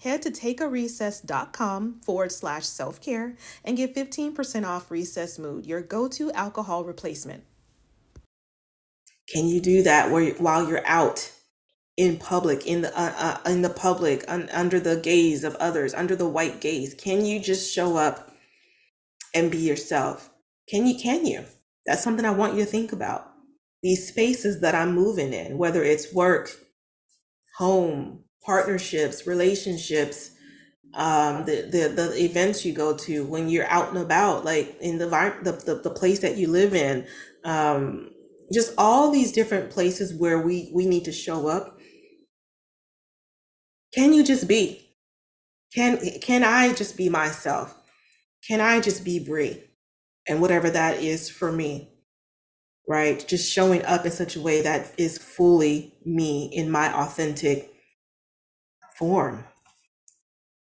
head 0.00 0.22
to 0.22 0.30
takearecess.com 0.30 2.00
forward 2.02 2.32
slash 2.32 2.66
self 2.66 3.00
care 3.00 3.36
and 3.64 3.76
get 3.76 3.94
15% 3.94 4.66
off 4.66 4.90
Recess 4.90 5.38
Mood, 5.38 5.66
your 5.66 5.80
go 5.82 6.08
to 6.08 6.32
alcohol 6.32 6.84
replacement. 6.84 7.44
Can 9.32 9.46
you 9.46 9.60
do 9.60 9.82
that 9.84 10.10
while 10.40 10.68
you're 10.68 10.86
out 10.86 11.30
in 11.96 12.16
public, 12.16 12.66
in 12.66 12.80
the 12.80 12.98
uh, 12.98 13.12
uh, 13.16 13.50
in 13.50 13.62
the 13.62 13.70
public, 13.70 14.24
un- 14.26 14.48
under 14.52 14.80
the 14.80 14.96
gaze 14.96 15.44
of 15.44 15.54
others, 15.56 15.94
under 15.94 16.16
the 16.16 16.28
white 16.28 16.60
gaze? 16.60 16.94
Can 16.94 17.24
you 17.24 17.38
just 17.38 17.72
show 17.72 17.96
up 17.96 18.32
and 19.34 19.50
be 19.50 19.58
yourself? 19.58 20.30
Can 20.68 20.86
you? 20.86 20.98
Can 20.98 21.26
you? 21.26 21.44
That's 21.86 22.02
something 22.02 22.24
I 22.24 22.30
want 22.30 22.54
you 22.54 22.64
to 22.64 22.70
think 22.70 22.92
about. 22.92 23.30
These 23.82 24.08
spaces 24.08 24.60
that 24.62 24.74
I'm 24.74 24.94
moving 24.94 25.32
in, 25.32 25.58
whether 25.58 25.84
it's 25.84 26.12
work, 26.12 26.50
home, 27.56 28.24
partnerships, 28.50 29.26
relationships, 29.26 30.32
um, 30.94 31.46
the, 31.46 31.62
the 31.72 31.88
the 31.94 32.24
events 32.24 32.64
you 32.64 32.72
go 32.74 32.96
to 32.96 33.24
when 33.26 33.48
you're 33.48 33.66
out 33.68 33.90
and 33.90 33.98
about, 33.98 34.44
like 34.44 34.76
in 34.80 34.98
the 34.98 35.06
the 35.42 35.52
the, 35.52 35.76
the 35.82 35.90
place 35.90 36.20
that 36.20 36.36
you 36.36 36.48
live 36.48 36.74
in, 36.74 37.06
um, 37.44 38.10
just 38.52 38.74
all 38.78 39.10
these 39.12 39.32
different 39.32 39.70
places 39.70 40.14
where 40.14 40.40
we 40.40 40.70
we 40.74 40.86
need 40.86 41.04
to 41.06 41.12
show 41.12 41.48
up. 41.48 41.78
Can 43.94 44.12
you 44.14 44.24
just 44.24 44.48
be? 44.48 44.90
Can 45.74 45.98
can 46.20 46.44
I 46.44 46.74
just 46.74 46.96
be 46.96 47.08
myself? 47.10 47.74
Can 48.48 48.60
I 48.60 48.80
just 48.80 49.04
be 49.04 49.18
Bree? 49.20 49.62
And 50.28 50.40
whatever 50.42 50.70
that 50.70 51.02
is 51.02 51.30
for 51.30 51.52
me, 51.52 51.90
right? 52.88 53.26
Just 53.28 53.52
showing 53.52 53.84
up 53.86 54.06
in 54.06 54.12
such 54.12 54.36
a 54.36 54.40
way 54.42 54.62
that 54.62 54.94
is 54.98 55.18
fully 55.18 55.94
me 56.06 56.46
in 56.52 56.70
my 56.70 56.92
authentic 56.94 57.69
form. 59.00 59.44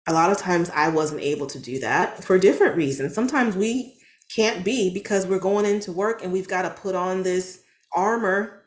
A 0.08 0.14
lot 0.14 0.32
of 0.32 0.38
times 0.38 0.70
I 0.74 0.88
wasn't 0.88 1.22
able 1.22 1.48
to 1.48 1.60
do 1.60 1.80
that 1.80 2.24
for 2.24 2.40
different 2.40 2.78
reasons. 2.78 3.14
Sometimes 3.14 3.58
we 3.58 3.98
can't 4.34 4.64
be 4.64 4.94
because 4.94 5.28
we're 5.28 5.40
going 5.40 5.66
into 5.66 5.92
work 5.92 6.24
and 6.24 6.32
we've 6.32 6.48
got 6.48 6.62
to 6.62 6.70
put 6.70 6.96
on 6.96 7.24
this 7.24 7.64
armor. 7.94 8.64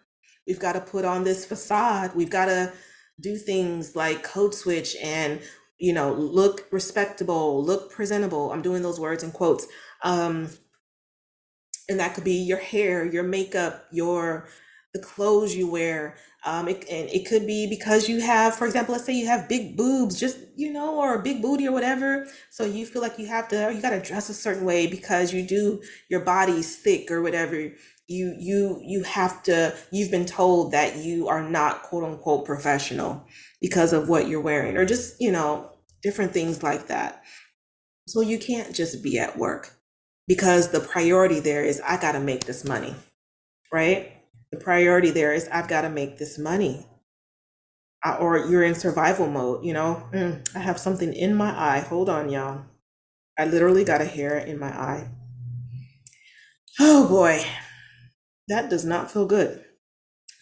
We've 0.47 0.61
got 0.61 0.75
to 0.75 0.81
put 0.81 1.07
on 1.07 1.25
this 1.25 1.47
facade. 1.47 2.15
We've 2.15 2.31
got 2.31 2.47
to 2.47 2.73
do 3.21 3.37
things 3.37 3.97
like 3.97 4.23
code 4.23 4.55
switch 4.55 4.97
and 5.03 5.41
you 5.79 5.93
know 5.93 6.13
look 6.13 6.67
respectable 6.71 7.65
look 7.65 7.91
presentable 7.91 8.53
i'm 8.53 8.63
doing 8.63 8.83
those 8.83 8.99
words 8.99 9.23
in 9.23 9.31
quotes 9.31 9.67
um 10.03 10.49
and 11.89 12.01
that 12.01 12.15
could 12.15 12.25
be 12.25 12.35
your 12.35 12.59
hair 12.59 13.05
your 13.05 13.23
makeup 13.23 13.85
your 13.93 14.49
the 14.95 15.01
clothes 15.01 15.55
you 15.55 15.69
wear 15.71 16.17
um, 16.45 16.69
it, 16.69 16.85
and 16.91 17.09
it 17.11 17.27
could 17.27 17.47
be 17.47 17.67
because 17.67 18.09
you 18.09 18.21
have, 18.21 18.55
for 18.55 18.67
example, 18.67 18.93
let's 18.93 19.07
say 19.07 19.15
you 19.15 19.27
have 19.27 19.49
big 19.49 19.77
boobs, 19.77 20.21
just, 20.21 20.39
you 20.57 20.73
know, 20.73 20.97
or 20.99 21.15
a 21.15 21.23
big 21.23 21.41
booty 21.41 21.67
or 21.67 21.73
whatever. 21.73 22.27
So 22.51 22.65
you 22.65 22.85
feel 22.85 23.01
like 23.01 23.19
you 23.19 23.27
have 23.27 23.49
to, 23.49 23.73
you 23.75 23.81
got 23.81 23.91
to 23.91 24.01
dress 24.01 24.29
a 24.29 24.35
certain 24.35 24.65
way 24.65 24.87
because 24.87 25.33
you 25.33 25.47
do, 25.47 25.83
your 26.11 26.21
body's 26.21 26.77
thick 26.77 27.11
or 27.11 27.23
whatever. 27.23 27.57
You, 28.07 28.37
you, 28.39 28.81
you 28.83 29.03
have 29.05 29.43
to, 29.45 29.75
you've 29.91 30.11
been 30.11 30.27
told 30.27 30.73
that 30.73 30.97
you 30.97 31.29
are 31.29 31.43
not 31.43 31.83
quote 31.83 32.05
unquote 32.05 32.45
professional 32.45 33.25
because 33.61 33.95
of 33.95 34.09
what 34.09 34.29
you're 34.29 34.41
wearing 34.43 34.77
or 34.77 34.85
just, 34.85 35.21
you 35.21 35.33
know, 35.33 35.71
different 36.03 36.33
things 36.33 36.63
like 36.63 36.89
that. 36.89 37.23
So 38.07 38.21
you 38.21 38.39
can't 38.39 38.75
just 38.75 39.03
be 39.03 39.19
at 39.19 39.39
work 39.39 39.79
because 40.29 40.71
the 40.71 40.81
priority 40.81 41.41
there 41.41 41.65
is, 41.65 41.81
I 41.81 41.97
got 41.99 42.13
to 42.13 42.21
make 42.21 42.45
this 42.45 42.65
money, 42.65 42.95
right? 43.73 44.14
The 44.55 44.61
priority 44.61 45.11
there 45.11 45.33
is 45.33 45.49
I've 45.49 45.67
got 45.67 45.81
to 45.81 45.89
make 45.89 46.17
this 46.17 46.39
money. 46.39 46.87
Uh, 48.05 48.19
or 48.21 48.39
you're 48.39 48.63
in 48.63 48.77
survival 48.77 49.27
mode, 49.27 49.65
you 49.65 49.73
know. 49.73 50.09
Mm, 50.13 50.49
I 50.55 50.61
have 50.61 50.79
something 50.79 51.13
in 51.13 51.35
my 51.35 51.51
eye. 51.51 51.81
Hold 51.81 52.09
on, 52.09 52.29
y'all. 52.29 52.63
I 53.37 53.47
literally 53.47 53.83
got 53.83 54.01
a 54.01 54.05
hair 54.05 54.39
in 54.39 54.61
my 54.61 54.69
eye. 54.69 55.09
Oh 56.79 57.09
boy, 57.09 57.45
that 58.47 58.71
does 58.71 58.85
not 58.85 59.11
feel 59.11 59.27
good. 59.27 59.65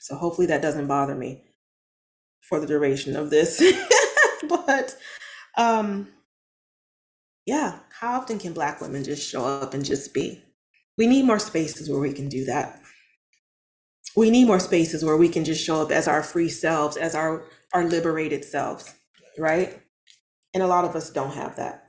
So 0.00 0.16
hopefully 0.16 0.48
that 0.48 0.60
doesn't 0.60 0.88
bother 0.88 1.14
me 1.14 1.44
for 2.42 2.60
the 2.60 2.66
duration 2.66 3.16
of 3.16 3.30
this. 3.30 3.62
but 4.48 4.94
um 5.56 6.08
yeah, 7.46 7.78
how 7.98 8.20
often 8.20 8.38
can 8.38 8.52
black 8.52 8.82
women 8.82 9.04
just 9.04 9.26
show 9.26 9.46
up 9.46 9.72
and 9.72 9.84
just 9.86 10.12
be? 10.12 10.42
We 10.98 11.06
need 11.06 11.24
more 11.24 11.38
spaces 11.38 11.88
where 11.88 12.00
we 12.00 12.12
can 12.12 12.28
do 12.28 12.44
that 12.44 12.81
we 14.16 14.30
need 14.30 14.46
more 14.46 14.60
spaces 14.60 15.04
where 15.04 15.16
we 15.16 15.28
can 15.28 15.44
just 15.44 15.64
show 15.64 15.82
up 15.82 15.90
as 15.90 16.08
our 16.08 16.22
free 16.22 16.48
selves, 16.48 16.96
as 16.96 17.14
our 17.14 17.44
our 17.72 17.84
liberated 17.84 18.44
selves, 18.44 18.94
right? 19.38 19.80
And 20.54 20.62
a 20.62 20.66
lot 20.66 20.84
of 20.84 20.94
us 20.94 21.10
don't 21.10 21.32
have 21.32 21.56
that 21.56 21.88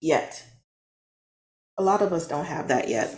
yet. 0.00 0.44
A 1.78 1.82
lot 1.82 2.02
of 2.02 2.12
us 2.12 2.26
don't 2.26 2.46
have 2.46 2.68
that 2.68 2.88
yet. 2.88 3.14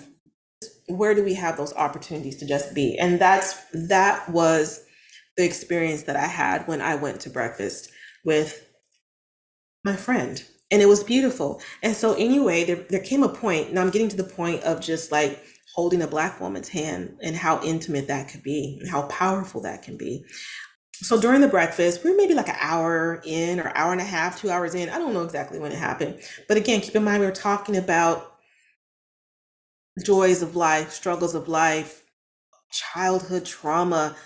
Where 0.89 1.15
do 1.15 1.23
we 1.23 1.35
have 1.35 1.57
those 1.57 1.73
opportunities 1.75 2.37
to 2.39 2.47
just 2.47 2.75
be? 2.75 2.99
And 2.99 3.21
that's 3.21 3.55
that 3.73 4.29
was 4.29 4.85
the 5.37 5.45
experience 5.45 6.03
that 6.03 6.17
I 6.17 6.27
had 6.27 6.67
when 6.67 6.81
I 6.81 6.97
went 6.97 7.21
to 7.21 7.31
breakfast 7.31 7.91
with 8.25 8.67
my 9.85 9.97
friend. 9.97 10.43
And 10.73 10.83
it 10.83 10.87
was 10.87 11.03
beautiful. 11.03 11.61
And 11.83 11.97
so 11.97 12.15
anyway, 12.15 12.65
there, 12.65 12.85
there 12.91 13.01
came 13.01 13.23
a 13.23 13.29
point, 13.29 13.71
and 13.71 13.79
I'm 13.79 13.91
getting 13.91 14.09
to 14.11 14.17
the 14.17 14.25
point 14.25 14.63
of 14.63 14.81
just 14.81 15.11
like 15.11 15.43
holding 15.75 16.03
a 16.03 16.07
black 16.07 16.41
woman's 16.41 16.69
hand 16.69 17.17
and 17.23 17.37
how 17.37 17.63
intimate 17.63 18.09
that 18.09 18.29
could 18.29 18.43
be 18.43 18.79
and 18.81 18.91
how 18.91 19.03
powerful 19.03 19.63
that 19.63 19.83
can 19.83 19.97
be. 19.97 20.25
So 20.95 21.21
during 21.21 21.41
the 21.41 21.49
breakfast 21.49 22.05
we 22.05 22.11
are 22.11 22.17
maybe 22.17 22.35
like 22.35 22.49
an 22.49 22.57
hour 22.61 23.23
in 23.25 23.61
or 23.61 23.75
hour 23.77 23.93
and 23.93 24.01
a 24.01 24.05
half 24.05 24.41
two 24.41 24.51
hours 24.51 24.75
in. 24.75 24.89
I 24.89 24.99
don't 24.99 25.15
know 25.15 25.23
exactly 25.23 25.59
when 25.59 25.73
it 25.73 25.79
happened. 25.79 26.21
But 26.49 26.57
again 26.57 26.81
keep 26.81 26.97
in 26.97 27.05
mind 27.05 27.21
we 27.21 27.27
were 27.27 27.33
talking 27.33 27.77
about 27.77 28.35
joys 30.05 30.43
of 30.43 30.57
life 30.57 30.93
struggles 30.93 31.35
of 31.35 31.49
life 31.49 32.05
childhood 32.71 33.47
trauma. 33.47 34.17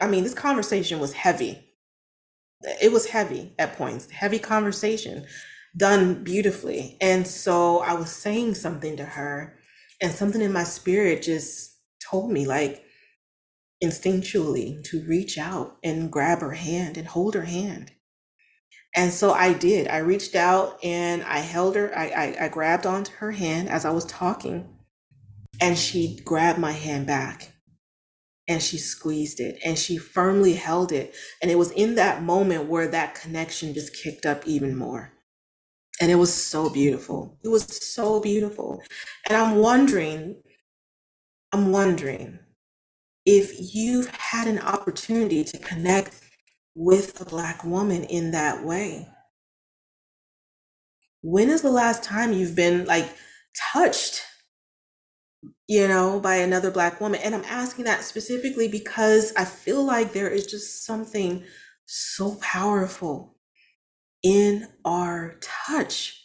I 0.00 0.08
mean 0.08 0.24
this 0.24 0.34
conversation 0.34 0.98
was 0.98 1.12
heavy. 1.12 1.64
It 2.82 2.90
was 2.90 3.06
heavy 3.06 3.54
at 3.58 3.76
points 3.76 4.10
heavy 4.10 4.38
conversation 4.38 5.26
done 5.76 6.24
beautifully. 6.24 6.96
And 7.00 7.26
so 7.26 7.80
i 7.80 7.92
was 7.92 8.10
saying 8.10 8.54
something 8.54 8.96
to 8.96 9.04
her 9.04 9.57
and 10.00 10.12
something 10.12 10.40
in 10.40 10.52
my 10.52 10.64
spirit 10.64 11.22
just 11.22 11.76
told 12.10 12.30
me, 12.30 12.46
like, 12.46 12.84
instinctually, 13.82 14.82
to 14.84 15.04
reach 15.06 15.38
out 15.38 15.76
and 15.82 16.10
grab 16.10 16.40
her 16.40 16.52
hand 16.52 16.96
and 16.96 17.08
hold 17.08 17.34
her 17.34 17.44
hand. 17.44 17.92
And 18.96 19.12
so 19.12 19.32
I 19.32 19.52
did. 19.52 19.88
I 19.88 19.98
reached 19.98 20.34
out 20.34 20.82
and 20.82 21.22
I 21.22 21.38
held 21.38 21.76
her, 21.76 21.96
I, 21.96 22.08
I, 22.08 22.44
I 22.44 22.48
grabbed 22.48 22.86
onto 22.86 23.12
her 23.14 23.32
hand 23.32 23.68
as 23.68 23.84
I 23.84 23.90
was 23.90 24.04
talking, 24.06 24.68
and 25.60 25.78
she 25.78 26.20
grabbed 26.24 26.58
my 26.58 26.72
hand 26.72 27.06
back 27.06 27.52
and 28.48 28.62
she 28.62 28.78
squeezed 28.78 29.40
it 29.40 29.58
and 29.64 29.78
she 29.78 29.98
firmly 29.98 30.54
held 30.54 30.90
it. 30.90 31.14
And 31.42 31.50
it 31.50 31.58
was 31.58 31.70
in 31.72 31.96
that 31.96 32.22
moment 32.22 32.68
where 32.68 32.88
that 32.88 33.14
connection 33.14 33.74
just 33.74 33.94
kicked 33.94 34.24
up 34.24 34.46
even 34.46 34.76
more. 34.76 35.12
And 36.00 36.10
it 36.10 36.16
was 36.16 36.32
so 36.32 36.70
beautiful. 36.70 37.38
It 37.42 37.48
was 37.48 37.64
so 37.64 38.20
beautiful. 38.20 38.82
And 39.28 39.36
I'm 39.36 39.56
wondering, 39.56 40.36
I'm 41.52 41.72
wondering 41.72 42.38
if 43.24 43.74
you've 43.74 44.08
had 44.08 44.46
an 44.48 44.60
opportunity 44.60 45.44
to 45.44 45.58
connect 45.58 46.20
with 46.74 47.20
a 47.20 47.24
Black 47.24 47.64
woman 47.64 48.04
in 48.04 48.30
that 48.30 48.64
way. 48.64 49.08
When 51.22 51.50
is 51.50 51.62
the 51.62 51.70
last 51.70 52.04
time 52.04 52.32
you've 52.32 52.54
been 52.54 52.84
like 52.84 53.12
touched, 53.72 54.22
you 55.66 55.88
know, 55.88 56.20
by 56.20 56.36
another 56.36 56.70
Black 56.70 57.00
woman? 57.00 57.20
And 57.22 57.34
I'm 57.34 57.44
asking 57.44 57.86
that 57.86 58.04
specifically 58.04 58.68
because 58.68 59.32
I 59.36 59.44
feel 59.44 59.82
like 59.82 60.12
there 60.12 60.28
is 60.28 60.46
just 60.46 60.84
something 60.86 61.44
so 61.86 62.36
powerful 62.36 63.37
in 64.28 64.68
our 64.84 65.36
touch. 65.40 66.22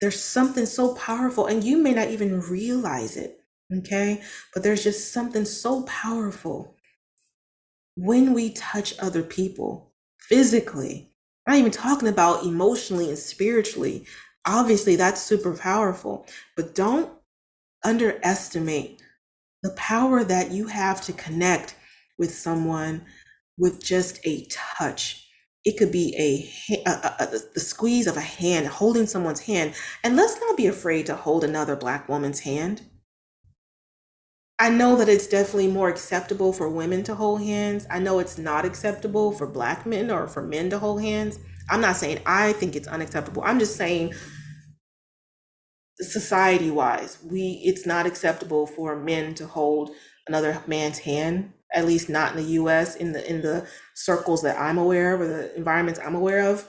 There's 0.00 0.20
something 0.20 0.66
so 0.66 0.96
powerful, 0.96 1.46
and 1.46 1.62
you 1.62 1.78
may 1.78 1.94
not 1.94 2.08
even 2.08 2.40
realize 2.40 3.16
it, 3.16 3.38
okay? 3.72 4.20
But 4.52 4.64
there's 4.64 4.82
just 4.82 5.12
something 5.12 5.44
so 5.44 5.84
powerful 5.84 6.74
when 7.94 8.34
we 8.34 8.52
touch 8.52 8.98
other 8.98 9.22
people 9.22 9.92
physically, 10.18 11.12
I'm 11.46 11.52
not 11.52 11.60
even 11.60 11.70
talking 11.70 12.08
about 12.08 12.44
emotionally 12.44 13.08
and 13.08 13.18
spiritually. 13.18 14.06
Obviously, 14.44 14.96
that's 14.96 15.22
super 15.22 15.54
powerful, 15.54 16.26
but 16.56 16.74
don't 16.74 17.10
underestimate 17.84 19.00
the 19.62 19.70
power 19.70 20.24
that 20.24 20.50
you 20.50 20.66
have 20.66 21.00
to 21.02 21.12
connect 21.12 21.76
with 22.18 22.34
someone 22.34 23.06
with 23.56 23.82
just 23.82 24.18
a 24.24 24.46
touch. 24.50 25.25
It 25.66 25.78
could 25.78 25.92
be 25.92 26.14
a, 26.70 26.88
a, 26.88 27.16
a, 27.24 27.28
the 27.54 27.60
squeeze 27.60 28.06
of 28.06 28.16
a 28.16 28.22
hand, 28.22 28.68
holding 28.68 29.06
someone's 29.06 29.40
hand. 29.40 29.74
And 30.04 30.16
let's 30.16 30.40
not 30.40 30.56
be 30.56 30.68
afraid 30.68 31.06
to 31.06 31.16
hold 31.16 31.44
another 31.44 31.76
Black 31.76 32.08
woman's 32.08 32.40
hand. 32.40 32.82
I 34.58 34.70
know 34.70 34.96
that 34.96 35.10
it's 35.10 35.26
definitely 35.26 35.68
more 35.68 35.90
acceptable 35.90 36.54
for 36.54 36.70
women 36.70 37.04
to 37.04 37.16
hold 37.16 37.42
hands. 37.42 37.86
I 37.90 37.98
know 37.98 38.20
it's 38.20 38.38
not 38.38 38.64
acceptable 38.64 39.32
for 39.32 39.46
Black 39.46 39.86
men 39.86 40.10
or 40.10 40.28
for 40.28 40.42
men 40.42 40.70
to 40.70 40.78
hold 40.78 41.02
hands. 41.02 41.38
I'm 41.70 41.82
not 41.82 41.96
saying 41.96 42.20
I 42.26 42.54
think 42.54 42.76
it's 42.76 42.88
unacceptable. 42.88 43.42
I'm 43.44 43.58
just 43.58 43.76
saying 43.76 44.14
society 45.98 46.70
wise, 46.70 47.18
we 47.24 47.62
it's 47.64 47.86
not 47.86 48.06
acceptable 48.06 48.66
for 48.66 48.96
men 48.96 49.34
to 49.36 49.46
hold 49.46 49.90
another 50.28 50.62
man's 50.66 51.00
hand, 51.00 51.52
at 51.72 51.86
least 51.86 52.08
not 52.08 52.36
in 52.36 52.44
the 52.44 52.52
US 52.52 52.96
in 52.96 53.12
the 53.12 53.28
in 53.28 53.42
the 53.42 53.66
circles 53.94 54.42
that 54.42 54.58
I'm 54.58 54.78
aware 54.78 55.14
of 55.14 55.20
or 55.20 55.26
the 55.28 55.56
environments 55.56 56.00
I'm 56.04 56.14
aware 56.14 56.48
of. 56.50 56.66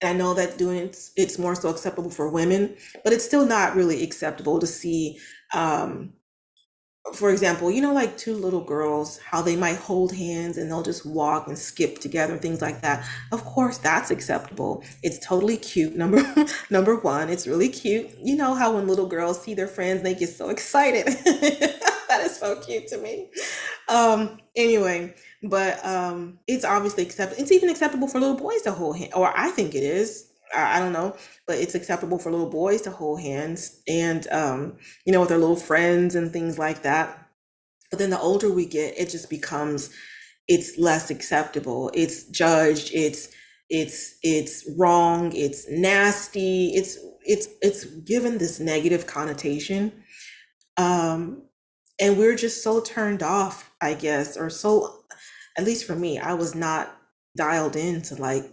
And 0.00 0.10
I 0.10 0.18
know 0.18 0.34
that 0.34 0.58
doing 0.58 0.78
it's, 0.78 1.12
it's 1.16 1.38
more 1.38 1.54
so 1.54 1.68
acceptable 1.68 2.10
for 2.10 2.28
women, 2.28 2.76
but 3.04 3.12
it's 3.12 3.24
still 3.24 3.46
not 3.46 3.76
really 3.76 4.02
acceptable 4.02 4.58
to 4.58 4.66
see 4.66 5.18
um, 5.52 6.12
for 7.12 7.30
example, 7.30 7.70
you 7.70 7.82
know, 7.82 7.92
like 7.92 8.16
two 8.16 8.34
little 8.34 8.62
girls, 8.64 9.18
how 9.18 9.42
they 9.42 9.56
might 9.56 9.76
hold 9.76 10.12
hands 10.12 10.56
and 10.56 10.70
they'll 10.70 10.82
just 10.82 11.04
walk 11.04 11.46
and 11.46 11.58
skip 11.58 11.98
together 11.98 12.38
things 12.38 12.62
like 12.62 12.80
that. 12.80 13.06
Of 13.30 13.44
course, 13.44 13.76
that's 13.76 14.10
acceptable. 14.10 14.82
It's 15.02 15.24
totally 15.24 15.58
cute. 15.58 15.94
Number 16.04 16.22
number 16.70 16.96
one, 16.96 17.28
it's 17.28 17.46
really 17.46 17.68
cute. 17.68 18.10
You 18.22 18.36
know 18.36 18.54
how 18.54 18.74
when 18.74 18.88
little 18.88 19.06
girls 19.06 19.42
see 19.42 19.54
their 19.54 19.68
friends, 19.68 20.02
they 20.02 20.14
get 20.14 20.30
so 20.30 20.48
excited. 20.48 21.06
that 22.08 22.20
is 22.22 22.36
so 22.36 22.56
cute 22.60 22.88
to 22.88 22.98
me. 22.98 23.28
Um, 23.88 24.38
anyway, 24.56 25.14
but 25.42 25.84
um, 25.84 26.38
it's 26.46 26.64
obviously 26.64 27.02
acceptable. 27.04 27.42
It's 27.42 27.52
even 27.52 27.68
acceptable 27.68 28.08
for 28.08 28.18
little 28.18 28.36
boys 28.36 28.62
to 28.62 28.72
hold 28.72 28.96
hands, 28.96 29.12
or 29.14 29.32
I 29.36 29.50
think 29.50 29.74
it 29.74 29.82
is. 29.82 30.30
I, 30.54 30.78
don't 30.78 30.92
know, 30.92 31.16
but 31.46 31.58
it's 31.58 31.74
acceptable 31.74 32.18
for 32.18 32.30
little 32.30 32.50
boys 32.50 32.82
to 32.82 32.90
hold 32.90 33.20
hands 33.20 33.82
and, 33.88 34.26
um, 34.28 34.76
you 35.04 35.12
know, 35.12 35.20
with 35.20 35.28
their 35.28 35.38
little 35.38 35.56
friends 35.56 36.14
and 36.14 36.32
things 36.32 36.58
like 36.58 36.82
that. 36.82 37.28
But 37.90 37.98
then 37.98 38.10
the 38.10 38.20
older 38.20 38.50
we 38.50 38.66
get, 38.66 38.98
it 38.98 39.10
just 39.10 39.30
becomes, 39.30 39.90
it's 40.48 40.78
less 40.78 41.10
acceptable. 41.10 41.90
It's 41.94 42.24
judged. 42.24 42.90
It's, 42.92 43.28
it's, 43.70 44.16
it's 44.22 44.68
wrong. 44.78 45.32
It's 45.34 45.68
nasty. 45.70 46.68
It's, 46.74 46.98
it's, 47.22 47.48
it's 47.62 47.84
given 47.84 48.38
this 48.38 48.60
negative 48.60 49.06
connotation. 49.06 50.04
Um, 50.76 51.42
and 52.00 52.18
we're 52.18 52.36
just 52.36 52.62
so 52.62 52.80
turned 52.80 53.22
off, 53.22 53.72
I 53.80 53.94
guess, 53.94 54.36
or 54.36 54.50
so, 54.50 55.04
at 55.56 55.64
least 55.64 55.86
for 55.86 55.94
me, 55.94 56.18
I 56.18 56.34
was 56.34 56.54
not 56.54 56.96
dialed 57.36 57.76
in 57.76 58.02
to 58.02 58.16
like 58.16 58.44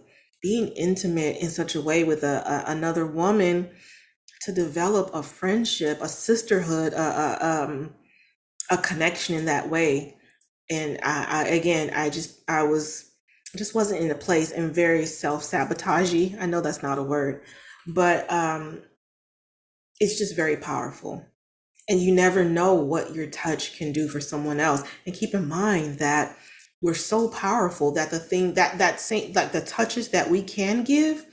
being 0.42 0.68
intimate 0.68 1.36
in 1.38 1.50
such 1.50 1.74
a 1.74 1.80
way 1.80 2.04
with 2.04 2.24
a, 2.24 2.42
a 2.46 2.72
another 2.72 3.06
woman 3.06 3.70
to 4.42 4.52
develop 4.52 5.10
a 5.14 5.22
friendship, 5.22 6.00
a 6.00 6.08
sisterhood, 6.08 6.92
a, 6.92 6.98
a, 7.00 7.64
um, 7.64 7.94
a 8.70 8.76
connection 8.76 9.36
in 9.36 9.44
that 9.44 9.70
way. 9.70 10.16
And 10.68 10.98
I, 11.02 11.26
I, 11.28 11.48
again, 11.48 11.92
I 11.94 12.10
just, 12.10 12.42
I 12.48 12.64
was, 12.64 13.10
just 13.56 13.74
wasn't 13.74 14.00
in 14.00 14.10
a 14.10 14.16
place 14.16 14.50
and 14.50 14.74
very 14.74 15.06
self 15.06 15.44
sabotagey. 15.44 16.40
I 16.40 16.46
know 16.46 16.60
that's 16.60 16.82
not 16.82 16.98
a 16.98 17.02
word, 17.02 17.42
but 17.86 18.30
um, 18.32 18.82
it's 20.00 20.18
just 20.18 20.34
very 20.34 20.56
powerful. 20.56 21.24
And 21.88 22.00
you 22.00 22.12
never 22.12 22.44
know 22.44 22.74
what 22.74 23.14
your 23.14 23.26
touch 23.26 23.76
can 23.76 23.92
do 23.92 24.08
for 24.08 24.20
someone 24.20 24.58
else. 24.58 24.82
And 25.06 25.14
keep 25.14 25.34
in 25.34 25.46
mind 25.48 25.98
that 25.98 26.36
we're 26.82 26.94
so 26.94 27.28
powerful 27.28 27.92
that 27.94 28.10
the 28.10 28.20
thing 28.20 28.54
that 28.54 28.78
that 28.78 29.00
same 29.00 29.32
like 29.34 29.52
the 29.52 29.62
touches 29.62 30.10
that 30.10 30.30
we 30.30 30.42
can 30.42 30.84
give 30.84 31.26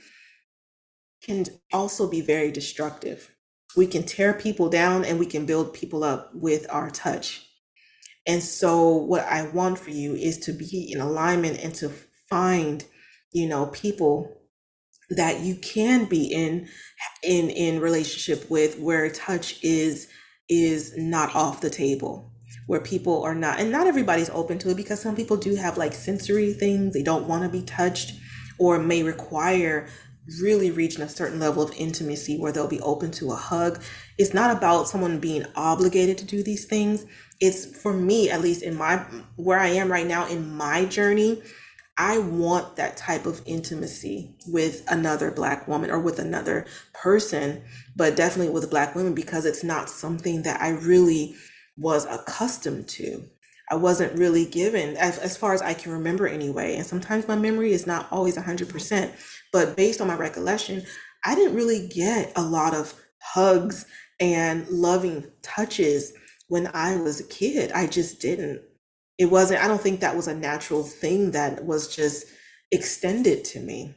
can 1.22 1.46
also 1.72 2.08
be 2.08 2.20
very 2.22 2.52
destructive. 2.52 3.32
We 3.76 3.86
can 3.86 4.04
tear 4.04 4.34
people 4.34 4.70
down 4.70 5.04
and 5.04 5.18
we 5.18 5.26
can 5.26 5.46
build 5.46 5.74
people 5.74 6.04
up 6.04 6.30
with 6.34 6.66
our 6.70 6.90
touch. 6.90 7.46
And 8.26 8.42
so 8.42 8.90
what 8.96 9.24
i 9.26 9.42
want 9.48 9.78
for 9.78 9.90
you 9.90 10.14
is 10.14 10.38
to 10.38 10.52
be 10.52 10.92
in 10.92 11.00
alignment 11.00 11.60
and 11.64 11.74
to 11.76 11.90
find 12.30 12.84
you 13.32 13.48
know 13.48 13.66
people 13.66 14.32
that 15.10 15.40
you 15.40 15.56
can 15.56 16.06
be 16.06 16.24
in 16.26 16.68
in 17.22 17.50
in 17.50 17.80
relationship 17.80 18.50
with 18.50 18.78
where 18.78 19.10
touch 19.10 19.58
is 19.62 20.08
is 20.48 20.94
not 20.96 21.34
off 21.34 21.60
the 21.60 21.70
table 21.70 22.29
where 22.66 22.80
people 22.80 23.22
are 23.22 23.34
not, 23.34 23.58
and 23.58 23.70
not 23.70 23.86
everybody's 23.86 24.30
open 24.30 24.58
to 24.58 24.70
it 24.70 24.76
because 24.76 25.00
some 25.00 25.16
people 25.16 25.36
do 25.36 25.56
have 25.56 25.78
like 25.78 25.92
sensory 25.92 26.52
things, 26.52 26.94
they 26.94 27.02
don't 27.02 27.26
want 27.26 27.42
to 27.42 27.48
be 27.48 27.62
touched 27.62 28.12
or 28.58 28.78
may 28.78 29.02
require 29.02 29.88
really 30.40 30.70
reaching 30.70 31.02
a 31.02 31.08
certain 31.08 31.40
level 31.40 31.62
of 31.62 31.72
intimacy 31.76 32.38
where 32.38 32.52
they'll 32.52 32.68
be 32.68 32.80
open 32.80 33.10
to 33.10 33.32
a 33.32 33.36
hug. 33.36 33.82
It's 34.18 34.34
not 34.34 34.56
about 34.56 34.88
someone 34.88 35.18
being 35.18 35.44
obligated 35.56 36.18
to 36.18 36.24
do 36.24 36.42
these 36.42 36.66
things. 36.66 37.06
It's 37.40 37.64
for 37.80 37.92
me, 37.92 38.30
at 38.30 38.40
least 38.40 38.62
in 38.62 38.76
my 38.76 39.04
where 39.36 39.58
I 39.58 39.68
am 39.68 39.90
right 39.90 40.06
now 40.06 40.26
in 40.26 40.54
my 40.54 40.84
journey, 40.84 41.42
I 41.96 42.18
want 42.18 42.76
that 42.76 42.96
type 42.96 43.26
of 43.26 43.42
intimacy 43.44 44.34
with 44.46 44.84
another 44.88 45.30
black 45.30 45.66
woman 45.66 45.90
or 45.90 45.98
with 45.98 46.18
another 46.18 46.66
person, 46.94 47.62
but 47.96 48.16
definitely 48.16 48.52
with 48.52 48.70
black 48.70 48.94
women 48.94 49.14
because 49.14 49.44
it's 49.44 49.64
not 49.64 49.90
something 49.90 50.42
that 50.42 50.60
I 50.62 50.70
really 50.70 51.34
was 51.80 52.06
accustomed 52.06 52.88
to. 52.88 53.24
I 53.70 53.76
wasn't 53.76 54.18
really 54.18 54.46
given, 54.46 54.96
as, 54.96 55.18
as 55.18 55.36
far 55.36 55.54
as 55.54 55.62
I 55.62 55.74
can 55.74 55.92
remember 55.92 56.28
anyway. 56.28 56.76
And 56.76 56.86
sometimes 56.86 57.28
my 57.28 57.36
memory 57.36 57.72
is 57.72 57.86
not 57.86 58.08
always 58.10 58.36
100%, 58.36 59.12
but 59.52 59.76
based 59.76 60.00
on 60.00 60.08
my 60.08 60.16
recollection, 60.16 60.84
I 61.24 61.34
didn't 61.34 61.56
really 61.56 61.88
get 61.88 62.32
a 62.36 62.42
lot 62.42 62.74
of 62.74 62.94
hugs 63.22 63.86
and 64.20 64.68
loving 64.68 65.24
touches 65.42 66.12
when 66.48 66.68
I 66.74 66.96
was 66.96 67.20
a 67.20 67.28
kid. 67.28 67.72
I 67.72 67.86
just 67.86 68.20
didn't. 68.20 68.62
It 69.18 69.26
wasn't, 69.26 69.62
I 69.62 69.68
don't 69.68 69.80
think 69.80 70.00
that 70.00 70.16
was 70.16 70.28
a 70.28 70.34
natural 70.34 70.82
thing 70.82 71.30
that 71.32 71.64
was 71.64 71.94
just 71.94 72.26
extended 72.72 73.44
to 73.44 73.60
me. 73.60 73.94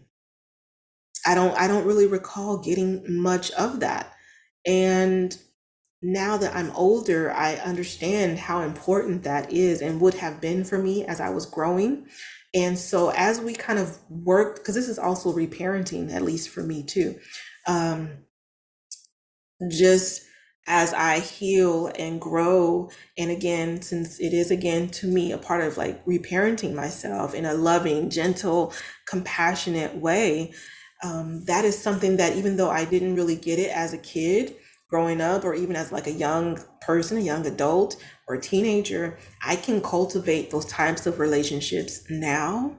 I 1.25 1.35
don't 1.35 1.57
I 1.57 1.67
don't 1.67 1.85
really 1.85 2.07
recall 2.07 2.57
getting 2.57 3.03
much 3.21 3.51
of 3.51 3.79
that. 3.79 4.13
And 4.65 5.37
now 6.03 6.37
that 6.37 6.55
I'm 6.55 6.71
older, 6.71 7.31
I 7.31 7.55
understand 7.55 8.37
how 8.37 8.61
important 8.61 9.23
that 9.23 9.51
is 9.51 9.81
and 9.81 10.01
would 10.01 10.15
have 10.15 10.41
been 10.41 10.63
for 10.65 10.77
me 10.77 11.05
as 11.05 11.21
I 11.21 11.29
was 11.29 11.45
growing. 11.45 12.07
And 12.53 12.77
so, 12.77 13.09
as 13.15 13.39
we 13.41 13.53
kind 13.53 13.79
of 13.79 13.97
worked, 14.09 14.59
because 14.59 14.75
this 14.75 14.89
is 14.89 14.99
also 14.99 15.33
reparenting, 15.33 16.13
at 16.13 16.21
least 16.21 16.49
for 16.49 16.61
me 16.61 16.83
too, 16.83 17.17
um, 17.67 18.09
just 19.71 20.23
as 20.67 20.93
I 20.93 21.19
heal 21.19 21.91
and 21.97 22.21
grow. 22.21 22.89
And 23.17 23.31
again, 23.31 23.81
since 23.81 24.19
it 24.19 24.33
is 24.33 24.51
again 24.51 24.89
to 24.89 25.07
me 25.07 25.31
a 25.31 25.37
part 25.37 25.63
of 25.63 25.77
like 25.77 26.05
reparenting 26.05 26.73
myself 26.73 27.33
in 27.33 27.45
a 27.45 27.53
loving, 27.53 28.09
gentle, 28.09 28.73
compassionate 29.07 29.95
way, 29.95 30.53
um, 31.03 31.43
that 31.45 31.65
is 31.65 31.77
something 31.77 32.17
that 32.17 32.37
even 32.37 32.55
though 32.55 32.69
I 32.69 32.85
didn't 32.85 33.15
really 33.15 33.35
get 33.35 33.59
it 33.59 33.71
as 33.71 33.93
a 33.93 33.97
kid, 33.97 34.55
growing 34.93 35.21
up 35.21 35.43
or 35.43 35.55
even 35.55 35.75
as 35.75 35.91
like 35.91 36.05
a 36.05 36.11
young 36.11 36.55
person, 36.79 37.17
a 37.17 37.21
young 37.21 37.43
adult 37.47 37.95
or 38.27 38.35
a 38.35 38.39
teenager, 38.39 39.17
I 39.43 39.55
can 39.55 39.81
cultivate 39.81 40.51
those 40.51 40.67
types 40.67 41.07
of 41.07 41.17
relationships 41.17 42.03
now. 42.11 42.77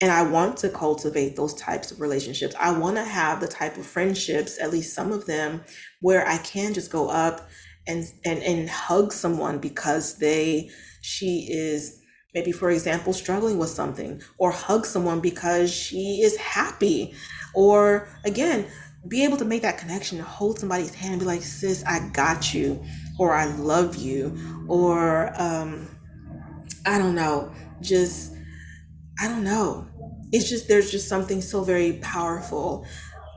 And 0.00 0.10
I 0.10 0.22
want 0.24 0.56
to 0.56 0.68
cultivate 0.68 1.36
those 1.36 1.54
types 1.54 1.92
of 1.92 2.00
relationships. 2.00 2.56
I 2.58 2.76
want 2.76 2.96
to 2.96 3.04
have 3.04 3.38
the 3.38 3.46
type 3.46 3.76
of 3.76 3.86
friendships, 3.86 4.58
at 4.60 4.72
least 4.72 4.92
some 4.92 5.12
of 5.12 5.26
them, 5.26 5.60
where 6.00 6.26
I 6.26 6.38
can 6.38 6.74
just 6.74 6.90
go 6.90 7.08
up 7.08 7.48
and 7.86 8.04
and 8.24 8.42
and 8.42 8.68
hug 8.68 9.12
someone 9.12 9.60
because 9.60 10.18
they 10.18 10.70
she 11.00 11.46
is 11.48 12.00
maybe 12.34 12.50
for 12.50 12.70
example 12.70 13.12
struggling 13.12 13.56
with 13.56 13.70
something 13.70 14.20
or 14.38 14.50
hug 14.50 14.84
someone 14.84 15.20
because 15.20 15.72
she 15.72 16.22
is 16.22 16.36
happy 16.36 17.14
or 17.54 18.08
again 18.24 18.66
be 19.08 19.24
able 19.24 19.36
to 19.38 19.44
make 19.44 19.62
that 19.62 19.78
connection 19.78 20.18
and 20.18 20.26
hold 20.26 20.58
somebody's 20.58 20.94
hand 20.94 21.14
and 21.14 21.20
be 21.20 21.26
like, 21.26 21.42
sis, 21.42 21.84
I 21.84 22.08
got 22.10 22.52
you, 22.52 22.82
or 23.18 23.32
I 23.32 23.46
love 23.46 23.96
you, 23.96 24.64
or 24.68 25.32
um, 25.40 25.88
I 26.86 26.98
don't 26.98 27.14
know, 27.14 27.52
just 27.80 28.34
I 29.18 29.28
don't 29.28 29.44
know. 29.44 29.86
It's 30.32 30.48
just 30.48 30.68
there's 30.68 30.90
just 30.90 31.08
something 31.08 31.40
so 31.40 31.62
very 31.62 31.94
powerful 31.94 32.86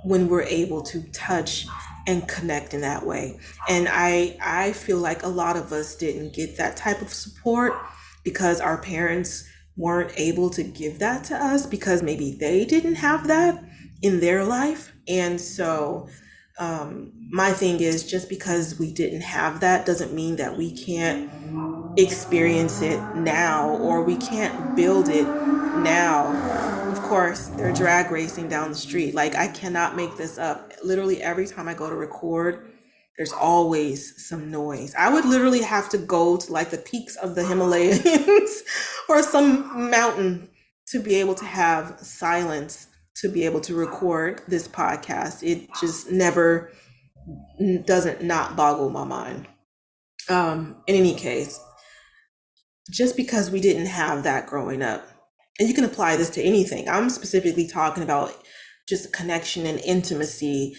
when 0.06 0.28
we're 0.28 0.44
able 0.44 0.82
to 0.84 1.02
touch 1.12 1.66
and 2.06 2.28
connect 2.28 2.74
in 2.74 2.82
that 2.82 3.06
way. 3.06 3.40
And 3.70 3.88
I 3.90 4.38
I 4.42 4.74
feel 4.74 4.98
like 4.98 5.24
a 5.24 5.28
lot 5.28 5.56
of 5.56 5.72
us 5.72 5.96
didn't 5.96 6.34
get 6.34 6.58
that 6.58 6.78
type 6.78 7.02
of 7.02 7.14
support 7.14 7.74
because 8.24 8.60
our 8.62 8.78
parents 8.78 9.50
weren't 9.76 10.12
able 10.18 10.50
to 10.52 10.64
give 10.64 11.00
that 11.00 11.24
to 11.26 11.36
us 11.36 11.66
because 11.66 12.04
maybe 12.04 12.36
they 12.40 12.64
didn't 12.64 12.96
have 12.96 13.28
that 13.28 13.64
in 14.04 14.20
their 14.20 14.44
life. 14.44 14.94
And 15.08 15.42
so, 15.42 16.08
um, 16.60 17.12
my 17.32 17.52
thing 17.52 17.80
is 17.80 18.06
just 18.06 18.30
because 18.30 18.78
we 18.78 18.92
didn't 18.92 19.22
have 19.22 19.62
that 19.62 19.88
doesn't 19.88 20.14
mean 20.14 20.36
that 20.36 20.56
we 20.56 20.72
can't 20.72 21.32
experience 21.98 22.82
it 22.82 23.00
now 23.16 23.70
or 23.78 24.04
we 24.04 24.18
can't 24.18 24.76
build 24.76 25.10
it 25.10 25.26
now. 25.26 26.28
Of 26.92 27.02
course, 27.02 27.48
they're 27.48 27.74
drag 27.74 28.12
racing 28.12 28.50
down 28.50 28.70
the 28.70 28.78
street. 28.78 29.16
Like, 29.16 29.36
I 29.36 29.48
cannot 29.48 29.96
make 29.96 30.16
this 30.16 30.38
up. 30.38 30.74
Literally, 30.84 31.24
every 31.24 31.48
time 31.48 31.68
I 31.68 31.74
go 31.74 31.90
to 31.90 31.96
record, 31.96 32.72
there's 33.18 33.34
always 33.34 34.28
some 34.28 34.52
noise. 34.52 34.94
I 34.98 35.12
would 35.12 35.26
literally 35.26 35.62
have 35.62 35.90
to 35.90 35.98
go 35.98 36.38
to 36.38 36.52
like 36.52 36.70
the 36.70 36.78
peaks 36.78 37.16
of 37.16 37.36
the 37.36 37.44
Himalayas 37.46 38.64
or 39.10 39.24
some 39.24 39.90
mountain 39.90 40.50
to 40.88 41.00
be 41.00 41.16
able 41.16 41.36
to 41.36 41.46
have 41.46 42.00
silence 42.00 42.88
to 43.18 43.30
be 43.30 43.46
able 43.46 43.62
to 43.62 43.76
record 43.76 44.42
this 44.48 44.68
podcast. 44.68 45.44
It 45.44 45.70
just 45.80 46.12
never 46.12 46.72
doesn't 47.86 48.24
not 48.24 48.56
boggle 48.56 48.90
my 48.90 49.04
mind. 49.04 49.48
Um, 50.30 50.78
in 50.88 50.96
any 50.96 51.14
case, 51.14 51.60
just 52.90 53.16
because 53.18 53.52
we 53.52 53.62
didn't 53.62 53.88
have 53.88 54.24
that 54.24 54.48
growing 54.48 54.82
up, 54.82 55.08
and 55.60 55.68
you 55.68 55.76
can 55.76 55.84
apply 55.84 56.16
this 56.16 56.30
to 56.32 56.42
anything. 56.42 56.90
I'm 56.90 57.10
specifically 57.10 57.68
talking 57.68 58.04
about 58.04 58.34
just 58.88 59.14
connection 59.14 59.66
and 59.66 59.80
intimacy 59.80 60.76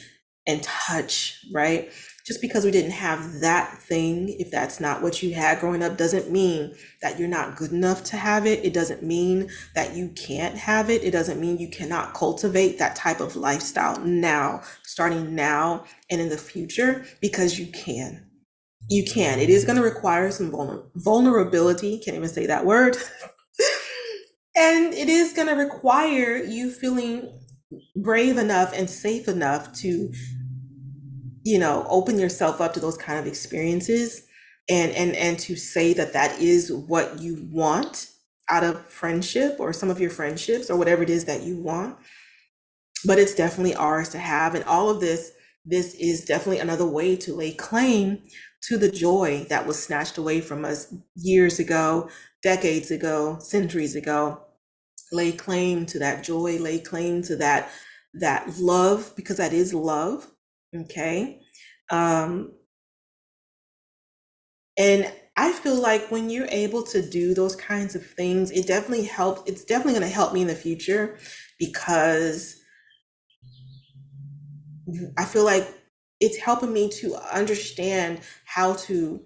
and 0.46 0.62
touch, 0.62 1.40
right? 1.52 1.90
Just 2.24 2.40
because 2.40 2.64
we 2.64 2.70
didn't 2.70 2.92
have 2.92 3.40
that 3.40 3.78
thing, 3.82 4.30
if 4.38 4.50
that's 4.50 4.80
not 4.80 5.02
what 5.02 5.22
you 5.22 5.34
had 5.34 5.60
growing 5.60 5.82
up, 5.82 5.98
doesn't 5.98 6.30
mean 6.30 6.74
that 7.02 7.18
you're 7.18 7.28
not 7.28 7.56
good 7.56 7.70
enough 7.70 8.02
to 8.04 8.16
have 8.16 8.46
it. 8.46 8.64
It 8.64 8.72
doesn't 8.72 9.02
mean 9.02 9.50
that 9.74 9.94
you 9.94 10.08
can't 10.08 10.56
have 10.56 10.88
it. 10.88 11.04
It 11.04 11.10
doesn't 11.10 11.38
mean 11.38 11.58
you 11.58 11.68
cannot 11.68 12.14
cultivate 12.14 12.78
that 12.78 12.96
type 12.96 13.20
of 13.20 13.36
lifestyle 13.36 14.00
now, 14.00 14.62
starting 14.82 15.34
now 15.34 15.84
and 16.10 16.18
in 16.18 16.30
the 16.30 16.38
future, 16.38 17.04
because 17.20 17.58
you 17.58 17.66
can. 17.66 18.24
You 18.88 19.04
can. 19.04 19.38
It 19.38 19.50
is 19.50 19.66
going 19.66 19.76
to 19.76 19.84
require 19.84 20.30
some 20.30 20.50
vulner- 20.50 20.84
vulnerability. 20.94 21.98
Can't 21.98 22.16
even 22.16 22.28
say 22.30 22.46
that 22.46 22.64
word. 22.64 22.96
and 24.56 24.94
it 24.94 25.10
is 25.10 25.34
going 25.34 25.48
to 25.48 25.54
require 25.54 26.36
you 26.36 26.70
feeling 26.70 27.38
brave 27.96 28.38
enough 28.38 28.72
and 28.74 28.88
safe 28.88 29.28
enough 29.28 29.74
to 29.74 30.10
you 31.44 31.58
know 31.58 31.86
open 31.88 32.18
yourself 32.18 32.60
up 32.60 32.74
to 32.74 32.80
those 32.80 32.96
kind 32.96 33.18
of 33.18 33.26
experiences 33.26 34.26
and 34.68 34.92
and 34.92 35.14
and 35.14 35.38
to 35.38 35.56
say 35.56 35.92
that 35.92 36.12
that 36.14 36.38
is 36.40 36.72
what 36.72 37.20
you 37.20 37.46
want 37.50 38.10
out 38.50 38.64
of 38.64 38.84
friendship 38.86 39.56
or 39.58 39.72
some 39.72 39.90
of 39.90 40.00
your 40.00 40.10
friendships 40.10 40.70
or 40.70 40.76
whatever 40.76 41.02
it 41.02 41.10
is 41.10 41.24
that 41.24 41.42
you 41.42 41.56
want. 41.56 41.96
But 43.06 43.18
it's 43.18 43.34
definitely 43.34 43.74
ours 43.74 44.08
to 44.10 44.18
have 44.18 44.54
and 44.54 44.64
all 44.64 44.88
of 44.90 45.00
this 45.00 45.32
this 45.66 45.94
is 45.94 46.24
definitely 46.24 46.58
another 46.58 46.86
way 46.86 47.16
to 47.16 47.34
lay 47.34 47.52
claim 47.52 48.22
to 48.68 48.76
the 48.76 48.90
joy 48.90 49.46
that 49.48 49.66
was 49.66 49.82
snatched 49.82 50.18
away 50.18 50.40
from 50.42 50.64
us 50.64 50.94
years 51.14 51.58
ago 51.58 52.08
decades 52.42 52.90
ago 52.90 53.38
centuries 53.40 53.96
ago. 53.96 54.40
Lay 55.12 55.32
claim 55.32 55.86
to 55.86 55.98
that 55.98 56.24
joy 56.24 56.58
lay 56.58 56.78
claim 56.78 57.22
to 57.22 57.36
that 57.36 57.70
that 58.14 58.58
love 58.58 59.12
because 59.16 59.36
that 59.36 59.52
is 59.52 59.74
love 59.74 60.26
Okay. 60.74 61.40
Um, 61.90 62.52
and 64.76 65.10
I 65.36 65.52
feel 65.52 65.80
like 65.80 66.10
when 66.10 66.30
you're 66.30 66.48
able 66.50 66.82
to 66.84 67.02
do 67.08 67.34
those 67.34 67.56
kinds 67.56 67.94
of 67.94 68.06
things, 68.06 68.50
it 68.50 68.66
definitely 68.66 69.04
helps. 69.04 69.48
It's 69.50 69.64
definitely 69.64 69.94
going 69.94 70.08
to 70.08 70.14
help 70.14 70.32
me 70.32 70.42
in 70.42 70.48
the 70.48 70.54
future 70.54 71.18
because 71.58 72.60
I 75.18 75.24
feel 75.24 75.44
like 75.44 75.66
it's 76.20 76.36
helping 76.38 76.72
me 76.72 76.88
to 77.00 77.16
understand 77.34 78.20
how 78.44 78.74
to 78.74 79.20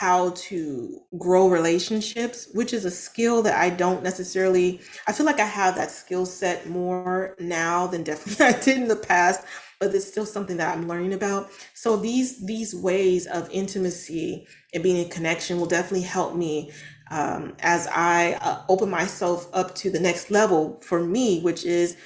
how 0.00 0.30
to 0.30 1.00
grow 1.18 1.48
relationships, 1.48 2.48
which 2.52 2.72
is 2.72 2.84
a 2.84 2.90
skill 2.90 3.42
that 3.42 3.54
I 3.56 3.70
don't 3.70 4.02
necessarily 4.02 4.80
I 5.06 5.12
feel 5.12 5.24
like 5.26 5.40
I 5.40 5.46
have 5.46 5.76
that 5.76 5.90
skill 5.90 6.26
set 6.26 6.68
more 6.68 7.36
now 7.38 7.86
than 7.86 8.02
definitely 8.02 8.46
I 8.46 8.52
did 8.60 8.78
in 8.78 8.88
the 8.88 8.96
past 8.96 9.44
but 9.80 9.94
it's 9.94 10.06
still 10.06 10.26
something 10.26 10.56
that 10.56 10.76
I'm 10.76 10.88
learning 10.88 11.12
about. 11.12 11.50
So 11.74 11.96
these 11.96 12.44
these 12.44 12.74
ways 12.74 13.26
of 13.26 13.48
intimacy 13.50 14.46
and 14.74 14.82
being 14.82 14.96
in 15.04 15.08
connection 15.08 15.58
will 15.58 15.66
definitely 15.66 16.02
help 16.02 16.34
me 16.34 16.72
um, 17.10 17.54
as 17.60 17.86
I 17.88 18.34
uh, 18.40 18.62
open 18.68 18.90
myself 18.90 19.48
up 19.52 19.74
to 19.76 19.90
the 19.90 20.00
next 20.00 20.30
level 20.30 20.80
for 20.82 21.02
me, 21.02 21.40
which 21.40 21.64
is 21.64 21.96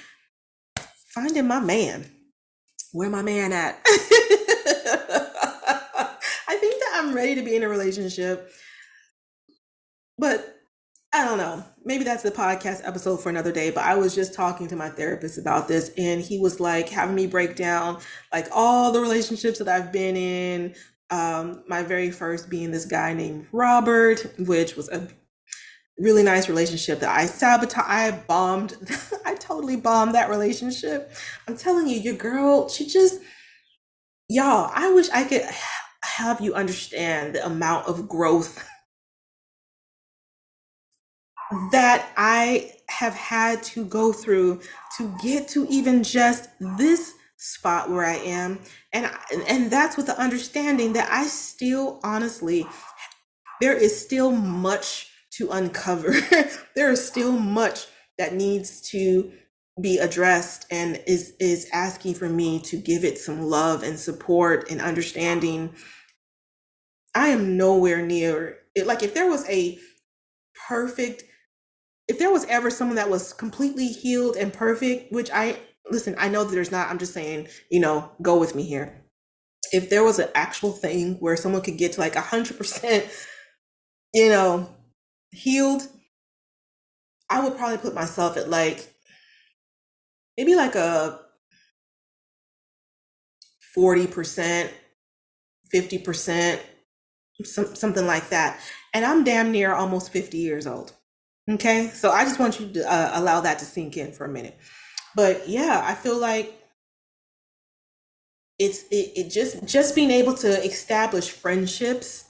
finding 1.13 1.47
my 1.47 1.59
man. 1.59 2.05
Where 2.91 3.09
my 3.09 3.23
man 3.23 3.51
at? 3.53 3.79
I 6.47 6.55
think 6.59 6.79
that 6.79 6.91
I'm 6.95 7.15
ready 7.15 7.33
to 7.35 7.41
be 7.41 7.55
in 7.55 7.63
a 7.63 7.69
relationship, 7.69 8.51
but 10.19 10.52
I 11.15 11.23
don't 11.23 11.37
know. 11.37 11.63
Maybe 11.85 12.03
that's 12.03 12.23
the 12.23 12.31
podcast 12.31 12.81
episode 12.87 13.17
for 13.17 13.29
another 13.29 13.51
day, 13.51 13.69
but 13.69 13.83
I 13.83 13.95
was 13.95 14.15
just 14.15 14.33
talking 14.33 14.67
to 14.69 14.75
my 14.75 14.89
therapist 14.89 15.37
about 15.37 15.67
this 15.67 15.91
and 15.95 16.19
he 16.19 16.39
was 16.39 16.59
like 16.59 16.89
having 16.89 17.13
me 17.13 17.27
break 17.27 17.55
down 17.55 17.99
like 18.31 18.47
all 18.51 18.91
the 18.91 18.99
relationships 18.99 19.59
that 19.59 19.67
I've 19.67 19.91
been 19.91 20.15
in. 20.17 20.73
Um, 21.11 21.63
my 21.67 21.83
very 21.83 22.09
first 22.09 22.49
being 22.49 22.71
this 22.71 22.85
guy 22.85 23.13
named 23.13 23.45
Robert, 23.51 24.25
which 24.39 24.75
was 24.75 24.89
a 24.89 25.07
really 25.99 26.23
nice 26.23 26.49
relationship 26.49 26.99
that 27.01 27.15
I 27.15 27.27
sabotaged. 27.27 27.85
I 27.87 28.09
bombed. 28.27 28.75
I 29.25 29.35
totally 29.35 29.75
bombed 29.75 30.15
that 30.15 30.31
relationship. 30.31 31.11
I'm 31.47 31.55
telling 31.55 31.87
you, 31.87 31.99
your 31.99 32.15
girl, 32.15 32.69
she 32.69 32.87
just, 32.87 33.19
y'all, 34.29 34.71
I 34.73 34.91
wish 34.91 35.09
I 35.09 35.25
could 35.25 35.43
have 36.01 36.41
you 36.41 36.55
understand 36.55 37.35
the 37.35 37.45
amount 37.45 37.87
of 37.87 38.09
growth 38.09 38.67
that 41.71 42.11
I 42.17 42.73
have 42.89 43.13
had 43.13 43.63
to 43.63 43.85
go 43.85 44.13
through 44.13 44.61
to 44.97 45.15
get 45.23 45.47
to 45.49 45.65
even 45.69 46.03
just 46.03 46.49
this 46.77 47.13
spot 47.37 47.89
where 47.89 48.05
I 48.05 48.15
am. 48.15 48.59
And 48.93 49.09
and 49.47 49.71
that's 49.71 49.97
with 49.97 50.05
the 50.05 50.19
understanding 50.19 50.93
that 50.93 51.11
I 51.11 51.27
still 51.27 51.99
honestly 52.03 52.65
there 53.61 53.75
is 53.77 53.99
still 53.99 54.31
much 54.31 55.09
to 55.37 55.49
uncover. 55.51 56.13
There 56.75 56.91
is 56.91 57.05
still 57.05 57.31
much 57.31 57.85
that 58.17 58.33
needs 58.33 58.81
to 58.89 59.31
be 59.79 59.99
addressed 59.99 60.65
and 60.71 61.01
is 61.07 61.33
is 61.39 61.69
asking 61.73 62.15
for 62.15 62.29
me 62.29 62.59
to 62.61 62.77
give 62.77 63.03
it 63.03 63.17
some 63.17 63.41
love 63.41 63.83
and 63.83 63.99
support 63.99 64.69
and 64.69 64.81
understanding. 64.81 65.73
I 67.15 67.29
am 67.29 67.57
nowhere 67.57 68.05
near 68.05 68.59
it. 68.75 68.87
Like 68.87 69.03
if 69.03 69.13
there 69.13 69.29
was 69.29 69.47
a 69.49 69.79
perfect 70.67 71.23
if 72.13 72.19
there 72.19 72.31
was 72.31 72.45
ever 72.45 72.69
someone 72.69 72.97
that 72.97 73.09
was 73.09 73.33
completely 73.33 73.87
healed 73.87 74.35
and 74.35 74.53
perfect, 74.53 75.11
which 75.11 75.31
I 75.31 75.57
listen, 75.89 76.13
I 76.19 76.27
know 76.29 76.43
that 76.43 76.51
there's 76.51 76.71
not, 76.71 76.89
I'm 76.89 76.99
just 76.99 77.11
saying, 77.11 77.47
you 77.71 77.79
know, 77.79 78.11
go 78.21 78.37
with 78.39 78.53
me 78.53 78.61
here. 78.61 79.01
If 79.71 79.89
there 79.89 80.03
was 80.03 80.19
an 80.19 80.29
actual 80.35 80.71
thing 80.71 81.15
where 81.15 81.35
someone 81.35 81.63
could 81.63 81.79
get 81.79 81.93
to 81.93 81.99
like 81.99 82.13
100%, 82.13 83.25
you 84.13 84.29
know, 84.29 84.69
healed, 85.31 85.87
I 87.31 87.43
would 87.43 87.57
probably 87.57 87.79
put 87.79 87.95
myself 87.95 88.37
at 88.37 88.47
like 88.47 88.93
maybe 90.37 90.53
like 90.53 90.75
a 90.75 91.19
40%, 93.75 94.69
50%, 95.73 96.59
some, 97.43 97.75
something 97.75 98.05
like 98.05 98.29
that. 98.29 98.59
And 98.93 99.03
I'm 99.03 99.23
damn 99.23 99.51
near 99.51 99.73
almost 99.73 100.11
50 100.11 100.37
years 100.37 100.67
old. 100.67 100.93
Okay, 101.49 101.89
so 101.89 102.09
I 102.11 102.23
just 102.23 102.39
want 102.39 102.59
you 102.59 102.71
to 102.71 102.91
uh, 102.91 103.11
allow 103.15 103.41
that 103.41 103.59
to 103.59 103.65
sink 103.65 103.97
in 103.97 104.13
for 104.13 104.25
a 104.25 104.29
minute. 104.29 104.57
But 105.15 105.47
yeah, 105.49 105.81
I 105.85 105.93
feel 105.93 106.17
like 106.17 106.57
it's 108.59 108.83
it, 108.91 109.11
it 109.15 109.29
just 109.31 109.65
just 109.67 109.95
being 109.95 110.11
able 110.11 110.35
to 110.35 110.63
establish 110.63 111.29
friendships 111.31 112.25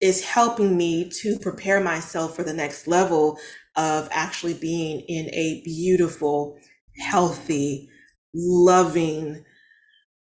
is 0.00 0.24
helping 0.24 0.76
me 0.76 1.10
to 1.22 1.38
prepare 1.38 1.80
myself 1.80 2.36
for 2.36 2.42
the 2.44 2.54
next 2.54 2.88
level 2.88 3.38
of 3.76 4.08
actually 4.12 4.54
being 4.54 5.00
in 5.08 5.28
a 5.34 5.62
beautiful, 5.64 6.58
healthy, 6.98 7.88
loving 8.34 9.44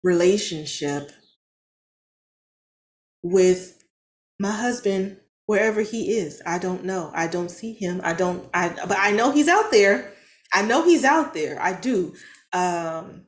relationship 0.05 1.11
with 3.23 3.83
my 4.39 4.53
husband 4.53 5.19
wherever 5.47 5.83
he 5.83 6.17
is. 6.17 6.43
I 6.47 6.59
don't 6.59 6.85
know. 6.85 7.11
I 7.15 7.27
don't 7.27 7.51
see 7.51 7.73
him. 7.73 8.01
I 8.05 8.15
don't 8.15 8.49
I 8.55 8.69
but 8.69 8.99
I 8.99 9.11
know 9.11 9.31
he's 9.31 9.49
out 9.49 9.71
there. 9.71 10.13
I 10.53 10.63
know 10.63 10.85
he's 10.85 11.05
out 11.05 11.35
there. 11.35 11.61
I 11.61 11.73
do. 11.73 12.15
Um 12.53 13.27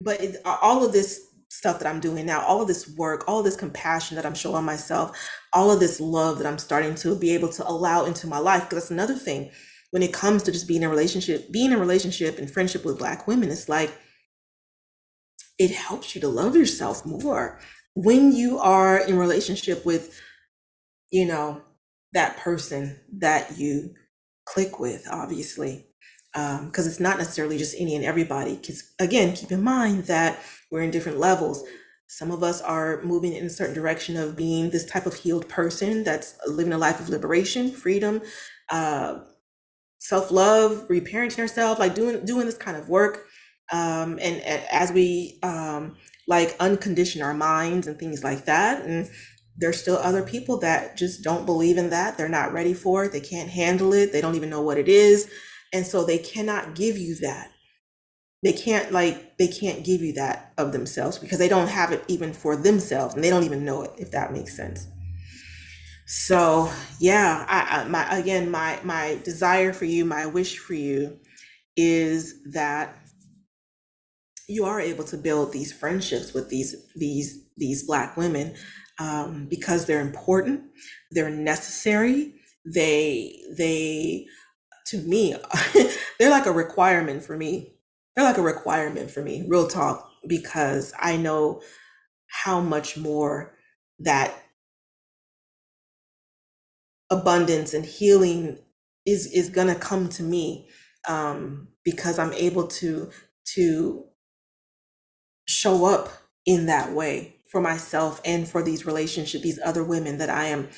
but 0.00 0.20
it, 0.20 0.36
all 0.44 0.84
of 0.84 0.92
this 0.92 1.26
stuff 1.50 1.80
that 1.80 1.88
I'm 1.88 2.00
doing 2.00 2.26
now, 2.26 2.40
all 2.42 2.62
of 2.62 2.68
this 2.68 2.88
work, 2.96 3.24
all 3.26 3.42
this 3.42 3.56
compassion 3.56 4.16
that 4.16 4.26
I'm 4.26 4.34
showing 4.34 4.64
myself, 4.64 5.18
all 5.52 5.70
of 5.70 5.80
this 5.80 6.00
love 6.00 6.38
that 6.38 6.46
I'm 6.46 6.58
starting 6.58 6.94
to 6.96 7.18
be 7.18 7.34
able 7.34 7.48
to 7.48 7.68
allow 7.68 8.04
into 8.04 8.26
my 8.26 8.38
life. 8.38 8.62
Because 8.62 8.84
that's 8.84 8.90
another 8.90 9.14
thing 9.16 9.50
when 9.90 10.02
it 10.02 10.12
comes 10.12 10.42
to 10.44 10.52
just 10.52 10.68
being 10.68 10.82
in 10.82 10.88
a 10.88 10.90
relationship, 10.90 11.50
being 11.50 11.72
in 11.72 11.78
a 11.78 11.80
relationship 11.80 12.38
and 12.38 12.50
friendship 12.50 12.84
with 12.84 12.98
Black 12.98 13.26
women, 13.26 13.50
it's 13.50 13.68
like 13.68 13.92
it 15.58 15.72
helps 15.72 16.14
you 16.14 16.20
to 16.20 16.28
love 16.28 16.54
yourself 16.54 17.04
more 17.04 17.58
when 17.94 18.32
you 18.32 18.58
are 18.58 18.98
in 18.98 19.18
relationship 19.18 19.84
with, 19.84 20.20
you 21.10 21.26
know, 21.26 21.62
that 22.12 22.38
person 22.38 22.98
that 23.18 23.58
you 23.58 23.94
click 24.46 24.80
with, 24.80 25.06
obviously 25.10 25.86
because 26.32 26.86
um, 26.86 26.90
it's 26.90 27.00
not 27.00 27.18
necessarily 27.18 27.58
just 27.58 27.74
any 27.78 27.96
and 27.96 28.04
everybody. 28.04 28.56
Because 28.56 28.92
again, 29.00 29.34
keep 29.34 29.50
in 29.50 29.62
mind 29.62 30.04
that 30.04 30.38
we're 30.70 30.82
in 30.82 30.90
different 30.90 31.18
levels. 31.18 31.64
Some 32.08 32.30
of 32.30 32.42
us 32.42 32.60
are 32.62 33.02
moving 33.02 33.32
in 33.32 33.46
a 33.46 33.50
certain 33.50 33.74
direction 33.74 34.16
of 34.16 34.36
being 34.36 34.70
this 34.70 34.86
type 34.86 35.06
of 35.06 35.14
healed 35.14 35.48
person 35.48 36.04
that's 36.04 36.36
living 36.46 36.72
a 36.72 36.78
life 36.78 37.00
of 37.00 37.08
liberation, 37.08 37.70
freedom, 37.70 38.22
uh, 38.70 39.20
self 39.98 40.30
love, 40.30 40.88
reparenting 40.88 41.40
ourselves, 41.40 41.80
like 41.80 41.94
doing 41.94 42.24
doing 42.24 42.46
this 42.46 42.58
kind 42.58 42.76
of 42.76 42.88
work. 42.88 43.26
Um, 43.72 44.18
and, 44.22 44.40
and 44.42 44.62
as 44.70 44.92
we 44.92 45.38
um, 45.42 45.96
like 46.28 46.58
uncondition 46.58 47.24
our 47.24 47.34
minds 47.34 47.86
and 47.86 47.98
things 47.98 48.24
like 48.24 48.46
that, 48.46 48.84
and 48.84 49.10
there's 49.58 49.80
still 49.80 49.96
other 49.96 50.22
people 50.22 50.58
that 50.58 50.96
just 50.96 51.22
don't 51.22 51.44
believe 51.44 51.76
in 51.76 51.90
that. 51.90 52.16
They're 52.16 52.28
not 52.28 52.52
ready 52.52 52.74
for 52.74 53.04
it. 53.04 53.12
They 53.12 53.20
can't 53.20 53.50
handle 53.50 53.92
it. 53.92 54.12
They 54.12 54.20
don't 54.20 54.36
even 54.36 54.50
know 54.50 54.62
what 54.62 54.78
it 54.78 54.88
is. 54.88 55.28
And 55.72 55.84
so 55.84 56.04
they 56.04 56.18
cannot 56.18 56.76
give 56.76 56.96
you 56.96 57.16
that. 57.16 57.50
They 58.44 58.52
can't 58.52 58.92
like 58.92 59.36
they 59.36 59.48
can't 59.48 59.84
give 59.84 60.00
you 60.00 60.12
that 60.12 60.52
of 60.56 60.72
themselves 60.72 61.18
because 61.18 61.38
they 61.38 61.48
don't 61.48 61.66
have 61.66 61.90
it 61.90 62.04
even 62.06 62.32
for 62.32 62.54
themselves 62.54 63.14
and 63.14 63.24
they 63.24 63.30
don't 63.30 63.42
even 63.42 63.64
know 63.64 63.82
it 63.82 63.90
if 63.98 64.12
that 64.12 64.32
makes 64.32 64.56
sense. 64.56 64.86
So 66.06 66.70
yeah, 67.00 67.44
I, 67.48 67.80
I 67.80 67.88
my 67.88 68.16
again 68.16 68.48
my 68.48 68.78
my 68.84 69.18
desire 69.24 69.72
for 69.72 69.86
you, 69.86 70.04
my 70.04 70.26
wish 70.26 70.56
for 70.58 70.74
you 70.74 71.18
is 71.76 72.44
that 72.52 72.96
you 74.48 74.64
are 74.64 74.80
able 74.80 75.04
to 75.04 75.16
build 75.16 75.52
these 75.52 75.72
friendships 75.72 76.32
with 76.32 76.48
these 76.48 76.76
these 76.94 77.44
these 77.56 77.84
black 77.84 78.16
women 78.16 78.54
um, 78.98 79.46
because 79.48 79.86
they're 79.86 80.00
important, 80.00 80.62
they're 81.12 81.30
necessary, 81.30 82.34
they 82.64 83.34
they 83.56 84.26
to 84.88 84.98
me, 84.98 85.36
they're 86.20 86.30
like 86.30 86.46
a 86.46 86.52
requirement 86.52 87.22
for 87.24 87.36
me. 87.36 87.74
They're 88.16 88.24
like 88.26 88.38
a 88.38 88.42
requirement 88.42 89.10
for 89.10 89.22
me, 89.22 89.44
real 89.48 89.68
talk, 89.68 90.10
because 90.28 90.92
I 91.00 91.16
know 91.16 91.62
how 92.28 92.60
much 92.60 92.96
more 92.96 93.54
that 94.00 94.34
abundance 97.10 97.72
and 97.74 97.84
healing 97.86 98.58
is 99.06 99.26
is 99.32 99.48
gonna 99.48 99.74
come 99.74 100.08
to 100.10 100.22
me 100.22 100.68
um, 101.08 101.68
because 101.84 102.18
I'm 102.18 102.32
able 102.34 102.66
to 102.68 103.10
to 103.54 104.04
show 105.46 105.84
up 105.86 106.10
in 106.46 106.66
that 106.66 106.92
way 106.92 107.36
for 107.48 107.60
myself 107.60 108.20
and 108.24 108.46
for 108.46 108.62
these 108.62 108.86
relationships, 108.86 109.42
these 109.42 109.60
other 109.64 109.82
women 109.82 110.18
that 110.18 110.30
I 110.30 110.46
am 110.46 110.68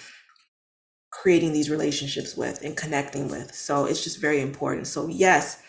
creating 1.10 1.52
these 1.52 1.68
relationships 1.68 2.36
with 2.36 2.62
and 2.62 2.76
connecting 2.76 3.28
with. 3.28 3.54
So 3.54 3.86
it's 3.86 4.04
just 4.04 4.20
very 4.20 4.40
important. 4.40 4.86
So 4.86 5.08
yes, 5.08 5.62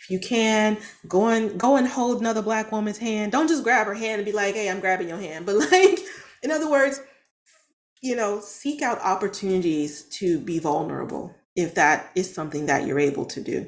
if 0.00 0.10
you 0.10 0.20
can 0.20 0.78
go 1.08 1.26
and 1.26 1.58
go 1.58 1.76
and 1.76 1.86
hold 1.86 2.20
another 2.20 2.42
black 2.42 2.70
woman's 2.70 2.98
hand. 2.98 3.32
Don't 3.32 3.48
just 3.48 3.64
grab 3.64 3.86
her 3.88 3.94
hand 3.94 4.20
and 4.20 4.24
be 4.24 4.32
like, 4.32 4.54
"Hey, 4.54 4.70
I'm 4.70 4.80
grabbing 4.80 5.08
your 5.08 5.18
hand." 5.18 5.46
But 5.46 5.56
like, 5.56 5.98
in 6.42 6.50
other 6.52 6.70
words, 6.70 7.00
you 8.02 8.14
know, 8.14 8.40
seek 8.40 8.82
out 8.82 9.00
opportunities 9.00 10.04
to 10.18 10.38
be 10.38 10.60
vulnerable 10.60 11.34
if 11.56 11.74
that 11.74 12.10
is 12.14 12.32
something 12.32 12.66
that 12.66 12.86
you're 12.86 13.00
able 13.00 13.24
to 13.26 13.40
do. 13.40 13.66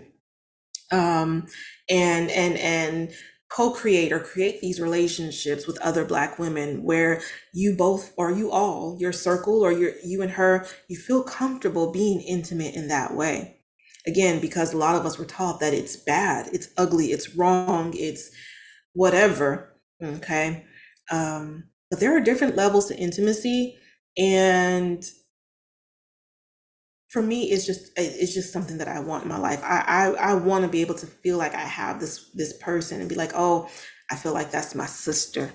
Um, 0.93 1.49
and 1.91 2.31
and 2.31 2.57
and 2.57 3.11
co-create 3.51 4.13
or 4.13 4.21
create 4.21 4.61
these 4.61 4.81
relationships 4.81 5.67
with 5.67 5.81
other 5.81 6.05
black 6.05 6.39
women 6.39 6.83
where 6.83 7.21
you 7.55 7.75
both 7.75 8.13
or 8.17 8.31
you 8.31 8.51
all 8.51 8.97
your 9.01 9.13
circle 9.13 9.63
or 9.63 9.73
your 9.73 9.93
you 10.05 10.23
and 10.23 10.33
her 10.33 10.67
you 10.89 10.97
feel 10.97 11.23
comfortable 11.23 11.93
being 11.93 12.21
intimate 12.23 12.75
in 12.75 12.89
that 12.89 13.15
way. 13.15 13.57
Again 14.07 14.41
because 14.41 14.73
a 14.73 14.79
lot 14.79 14.97
of 14.97 15.07
us 15.07 15.19
were 15.19 15.25
taught 15.25 15.61
that 15.61 15.75
it's 15.75 15.97
bad 15.97 16.49
it's 16.53 16.69
ugly 16.77 17.07
it's 17.07 17.37
wrong 17.37 17.93
it's 17.97 18.31
whatever 18.95 19.75
okay? 20.03 20.65
Um 21.11 21.65
but 21.91 22.01
there 22.01 22.17
are 22.17 22.21
different 22.21 22.57
levels 22.57 22.87
to 22.89 22.97
intimacy 22.97 23.79
and 24.19 25.05
for 27.09 27.23
me 27.23 27.45
it's 27.51 27.67
just 27.67 27.91
it's 27.97 28.35
just 28.35 28.53
something 28.53 28.79
that 28.79 28.89
i 28.89 29.01
want 29.01 29.25
in 29.25 29.29
my 29.29 29.39
life. 29.39 29.63
I 29.63 29.85
i, 30.19 30.33
I 30.33 30.35
want 30.35 30.65
to 30.65 30.71
be 30.71 30.83
able 30.83 30.95
to 30.97 31.07
feel 31.07 31.39
like 31.39 31.55
i 31.55 31.61
have 31.61 32.01
this 32.01 32.31
this 32.35 32.53
person 32.59 33.01
and 33.01 33.09
be 33.09 33.15
like 33.15 33.33
oh 33.35 33.69
i 34.11 34.17
feel 34.17 34.33
like 34.33 34.51
that's 34.51 34.75
my 34.75 34.87
sister. 34.87 35.53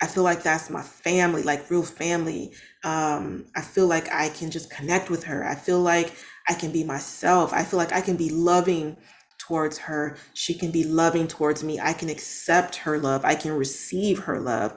I 0.00 0.08
feel 0.08 0.24
like 0.24 0.42
that's 0.42 0.68
my 0.68 0.82
family 0.82 1.42
like 1.42 1.70
real 1.70 1.82
family. 1.82 2.52
Um 2.82 3.46
i 3.54 3.60
feel 3.60 3.86
like 3.86 4.10
i 4.12 4.30
can 4.30 4.50
just 4.50 4.70
connect 4.70 5.10
with 5.10 5.24
her. 5.24 5.46
I 5.46 5.54
feel 5.54 5.80
like 5.80 6.14
i 6.48 6.54
can 6.54 6.72
be 6.72 6.82
myself. 6.84 7.52
I 7.52 7.62
feel 7.64 7.78
like 7.78 7.92
i 7.92 8.00
can 8.00 8.16
be 8.16 8.30
loving 8.30 8.96
towards 9.38 9.78
her. 9.78 10.16
She 10.34 10.54
can 10.54 10.70
be 10.70 10.84
loving 10.84 11.28
towards 11.28 11.62
me. 11.62 11.78
I 11.80 11.92
can 11.92 12.08
accept 12.08 12.76
her 12.76 12.98
love. 12.98 13.24
I 13.24 13.34
can 13.34 13.52
receive 13.52 14.20
her 14.20 14.40
love. 14.40 14.72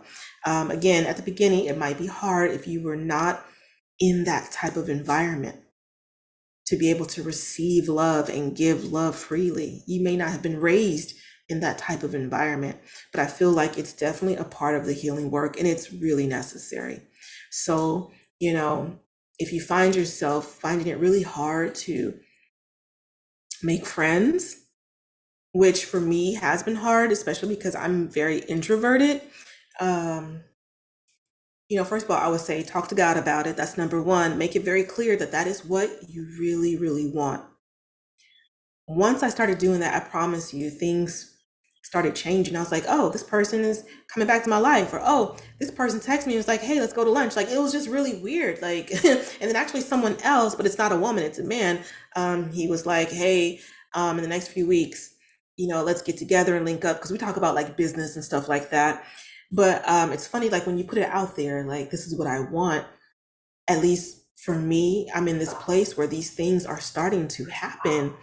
Um, 0.45 0.69
again 0.69 1.05
at 1.05 1.17
the 1.17 1.23
beginning 1.23 1.65
it 1.65 1.77
might 1.77 1.97
be 1.97 2.07
hard 2.07 2.51
if 2.51 2.67
you 2.67 2.83
were 2.83 2.97
not 2.97 3.45
in 3.99 4.23
that 4.25 4.51
type 4.51 4.75
of 4.75 4.89
environment 4.89 5.59
to 6.67 6.77
be 6.77 6.89
able 6.89 7.05
to 7.05 7.23
receive 7.23 7.87
love 7.87 8.27
and 8.29 8.55
give 8.55 8.91
love 8.91 9.15
freely. 9.15 9.83
You 9.85 10.03
may 10.03 10.15
not 10.15 10.29
have 10.29 10.41
been 10.41 10.59
raised 10.59 11.15
in 11.47 11.59
that 11.59 11.77
type 11.77 12.01
of 12.01 12.15
environment, 12.15 12.79
but 13.11 13.21
I 13.21 13.27
feel 13.27 13.51
like 13.51 13.77
it's 13.77 13.93
definitely 13.93 14.37
a 14.37 14.43
part 14.43 14.75
of 14.75 14.85
the 14.85 14.93
healing 14.93 15.29
work 15.29 15.59
and 15.59 15.67
it's 15.67 15.93
really 15.93 16.25
necessary. 16.25 17.01
So, 17.51 18.11
you 18.39 18.53
know, 18.53 18.99
if 19.37 19.53
you 19.53 19.61
find 19.61 19.95
yourself 19.95 20.47
finding 20.47 20.87
it 20.87 20.97
really 20.97 21.21
hard 21.21 21.75
to 21.75 22.17
make 23.61 23.85
friends, 23.85 24.55
which 25.53 25.85
for 25.85 26.01
me 26.01 26.33
has 26.33 26.63
been 26.63 26.75
hard, 26.75 27.11
especially 27.11 27.55
because 27.55 27.75
I'm 27.75 28.09
very 28.09 28.39
introverted. 28.39 29.21
Um, 29.79 30.41
you 31.69 31.77
know, 31.77 31.83
first 31.83 32.05
of 32.05 32.11
all, 32.11 32.17
I 32.17 32.27
would 32.27 32.41
say 32.41 32.63
talk 32.63 32.87
to 32.89 32.95
God 32.95 33.17
about 33.17 33.47
it. 33.47 33.57
That's 33.57 33.77
number 33.77 34.01
one. 34.01 34.37
Make 34.37 34.55
it 34.55 34.63
very 34.63 34.83
clear 34.83 35.15
that 35.17 35.31
that 35.31 35.47
is 35.47 35.65
what 35.65 35.89
you 36.07 36.27
really, 36.39 36.77
really 36.77 37.11
want. 37.11 37.43
Once 38.87 39.23
I 39.23 39.29
started 39.29 39.57
doing 39.57 39.79
that, 39.79 39.95
I 39.95 40.07
promise 40.07 40.53
you, 40.53 40.69
things 40.69 41.35
started 41.85 42.15
changing. 42.15 42.55
I 42.55 42.59
was 42.59 42.71
like, 42.71 42.83
oh, 42.87 43.09
this 43.09 43.23
person 43.23 43.61
is 43.61 43.83
coming 44.11 44.27
back 44.27 44.43
to 44.43 44.49
my 44.49 44.57
life, 44.57 44.93
or 44.93 44.99
oh, 45.03 45.37
this 45.59 45.71
person 45.71 45.99
texted 45.99 46.27
me 46.27 46.33
and 46.33 46.39
was 46.39 46.47
like, 46.47 46.61
hey, 46.61 46.79
let's 46.79 46.93
go 46.93 47.03
to 47.03 47.09
lunch. 47.11 47.35
Like 47.35 47.47
it 47.47 47.59
was 47.59 47.71
just 47.71 47.87
really 47.87 48.15
weird. 48.15 48.61
Like, 48.61 48.91
and 49.05 49.21
then 49.39 49.55
actually 49.55 49.81
someone 49.81 50.17
else, 50.23 50.55
but 50.55 50.65
it's 50.65 50.77
not 50.77 50.91
a 50.91 50.97
woman, 50.97 51.23
it's 51.23 51.39
a 51.39 51.43
man. 51.43 51.83
Um, 52.15 52.51
he 52.51 52.67
was 52.67 52.85
like, 52.85 53.09
hey, 53.09 53.59
um, 53.93 54.17
in 54.17 54.23
the 54.23 54.29
next 54.29 54.49
few 54.49 54.67
weeks, 54.67 55.15
you 55.57 55.67
know, 55.67 55.83
let's 55.83 56.01
get 56.01 56.17
together 56.17 56.55
and 56.55 56.65
link 56.65 56.83
up 56.85 56.97
because 56.97 57.11
we 57.11 57.17
talk 57.17 57.37
about 57.37 57.55
like 57.55 57.77
business 57.77 58.15
and 58.15 58.25
stuff 58.25 58.49
like 58.49 58.71
that. 58.71 59.03
But 59.51 59.87
um, 59.87 60.11
it's 60.11 60.27
funny, 60.27 60.49
like 60.49 60.65
when 60.65 60.77
you 60.77 60.83
put 60.83 60.97
it 60.97 61.09
out 61.09 61.35
there, 61.35 61.63
like 61.65 61.91
this 61.91 62.07
is 62.07 62.17
what 62.17 62.27
I 62.27 62.39
want. 62.39 62.85
At 63.67 63.81
least 63.81 64.25
for 64.43 64.55
me, 64.55 65.09
I'm 65.13 65.27
in 65.27 65.39
this 65.39 65.53
place 65.53 65.97
where 65.97 66.07
these 66.07 66.33
things 66.33 66.65
are 66.65 66.79
starting 66.79 67.27
to 67.29 67.45
happen, 67.45 68.13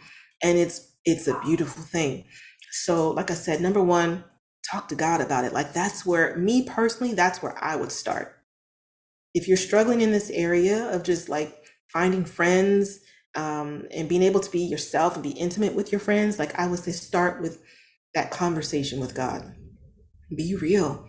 and 0.43 0.59
it's 0.59 0.93
it's 1.05 1.29
a 1.29 1.41
beautiful 1.41 1.83
thing. 1.83 2.25
So, 2.71 3.11
like 3.11 3.31
I 3.31 3.35
said, 3.35 3.61
number 3.61 3.83
one, 3.83 4.25
talk 4.71 4.89
to 4.89 4.95
God 4.95 5.21
about 5.21 5.45
it. 5.45 5.53
Like 5.53 5.73
that's 5.73 6.07
where 6.07 6.37
me 6.37 6.65
personally, 6.65 7.15
that's 7.15 7.43
where 7.43 7.57
I 7.63 7.77
would 7.77 7.93
start. 7.93 8.37
If 9.35 9.49
you're 9.49 9.57
struggling 9.57 10.01
in 10.01 10.13
this 10.13 10.31
area 10.31 10.91
of 10.95 11.03
just 11.03 11.29
like 11.29 11.57
finding 11.93 12.25
friends 12.25 13.01
um, 13.35 13.87
and 13.91 14.09
being 14.09 14.23
able 14.23 14.41
to 14.41 14.51
be 14.51 14.61
yourself 14.61 15.15
and 15.15 15.23
be 15.23 15.31
intimate 15.31 15.75
with 15.75 15.91
your 15.91 16.01
friends, 16.01 16.39
like 16.39 16.59
I 16.59 16.67
would 16.67 16.81
say, 16.81 16.93
start 16.93 17.41
with 17.41 17.63
that 18.15 18.31
conversation 18.31 19.01
with 19.01 19.15
God. 19.15 19.55
Be 20.35 20.55
real 20.55 21.07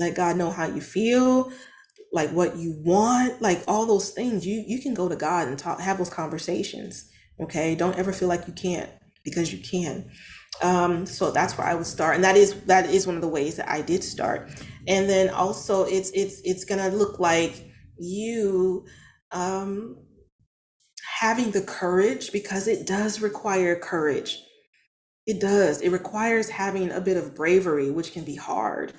let 0.00 0.16
God 0.16 0.36
know 0.36 0.50
how 0.50 0.66
you 0.66 0.80
feel, 0.80 1.52
like 2.10 2.30
what 2.30 2.56
you 2.56 2.74
want, 2.84 3.40
like 3.42 3.62
all 3.68 3.86
those 3.86 4.10
things. 4.10 4.46
You 4.46 4.64
you 4.66 4.80
can 4.80 4.94
go 4.94 5.08
to 5.08 5.14
God 5.14 5.46
and 5.46 5.58
talk, 5.58 5.78
have 5.78 5.98
those 5.98 6.10
conversations. 6.10 7.08
Okay, 7.38 7.74
don't 7.74 7.98
ever 7.98 8.12
feel 8.12 8.28
like 8.28 8.46
you 8.48 8.54
can't 8.54 8.90
because 9.24 9.52
you 9.52 9.62
can. 9.62 10.10
Um, 10.62 11.06
so 11.06 11.30
that's 11.30 11.56
where 11.56 11.66
I 11.66 11.74
would 11.74 11.86
start, 11.86 12.16
and 12.16 12.24
that 12.24 12.36
is 12.36 12.54
that 12.62 12.90
is 12.90 13.06
one 13.06 13.16
of 13.16 13.22
the 13.22 13.28
ways 13.28 13.56
that 13.56 13.68
I 13.68 13.82
did 13.82 14.02
start. 14.02 14.50
And 14.88 15.08
then 15.08 15.28
also, 15.28 15.84
it's 15.84 16.10
it's 16.10 16.40
it's 16.44 16.64
gonna 16.64 16.88
look 16.88 17.20
like 17.20 17.66
you 17.98 18.86
um, 19.32 19.98
having 21.20 21.50
the 21.50 21.62
courage 21.62 22.32
because 22.32 22.66
it 22.66 22.86
does 22.86 23.20
require 23.20 23.76
courage. 23.76 24.42
It 25.26 25.40
does. 25.40 25.82
It 25.82 25.90
requires 25.90 26.48
having 26.48 26.90
a 26.90 27.00
bit 27.00 27.18
of 27.18 27.36
bravery, 27.36 27.90
which 27.90 28.12
can 28.12 28.24
be 28.24 28.36
hard 28.36 28.94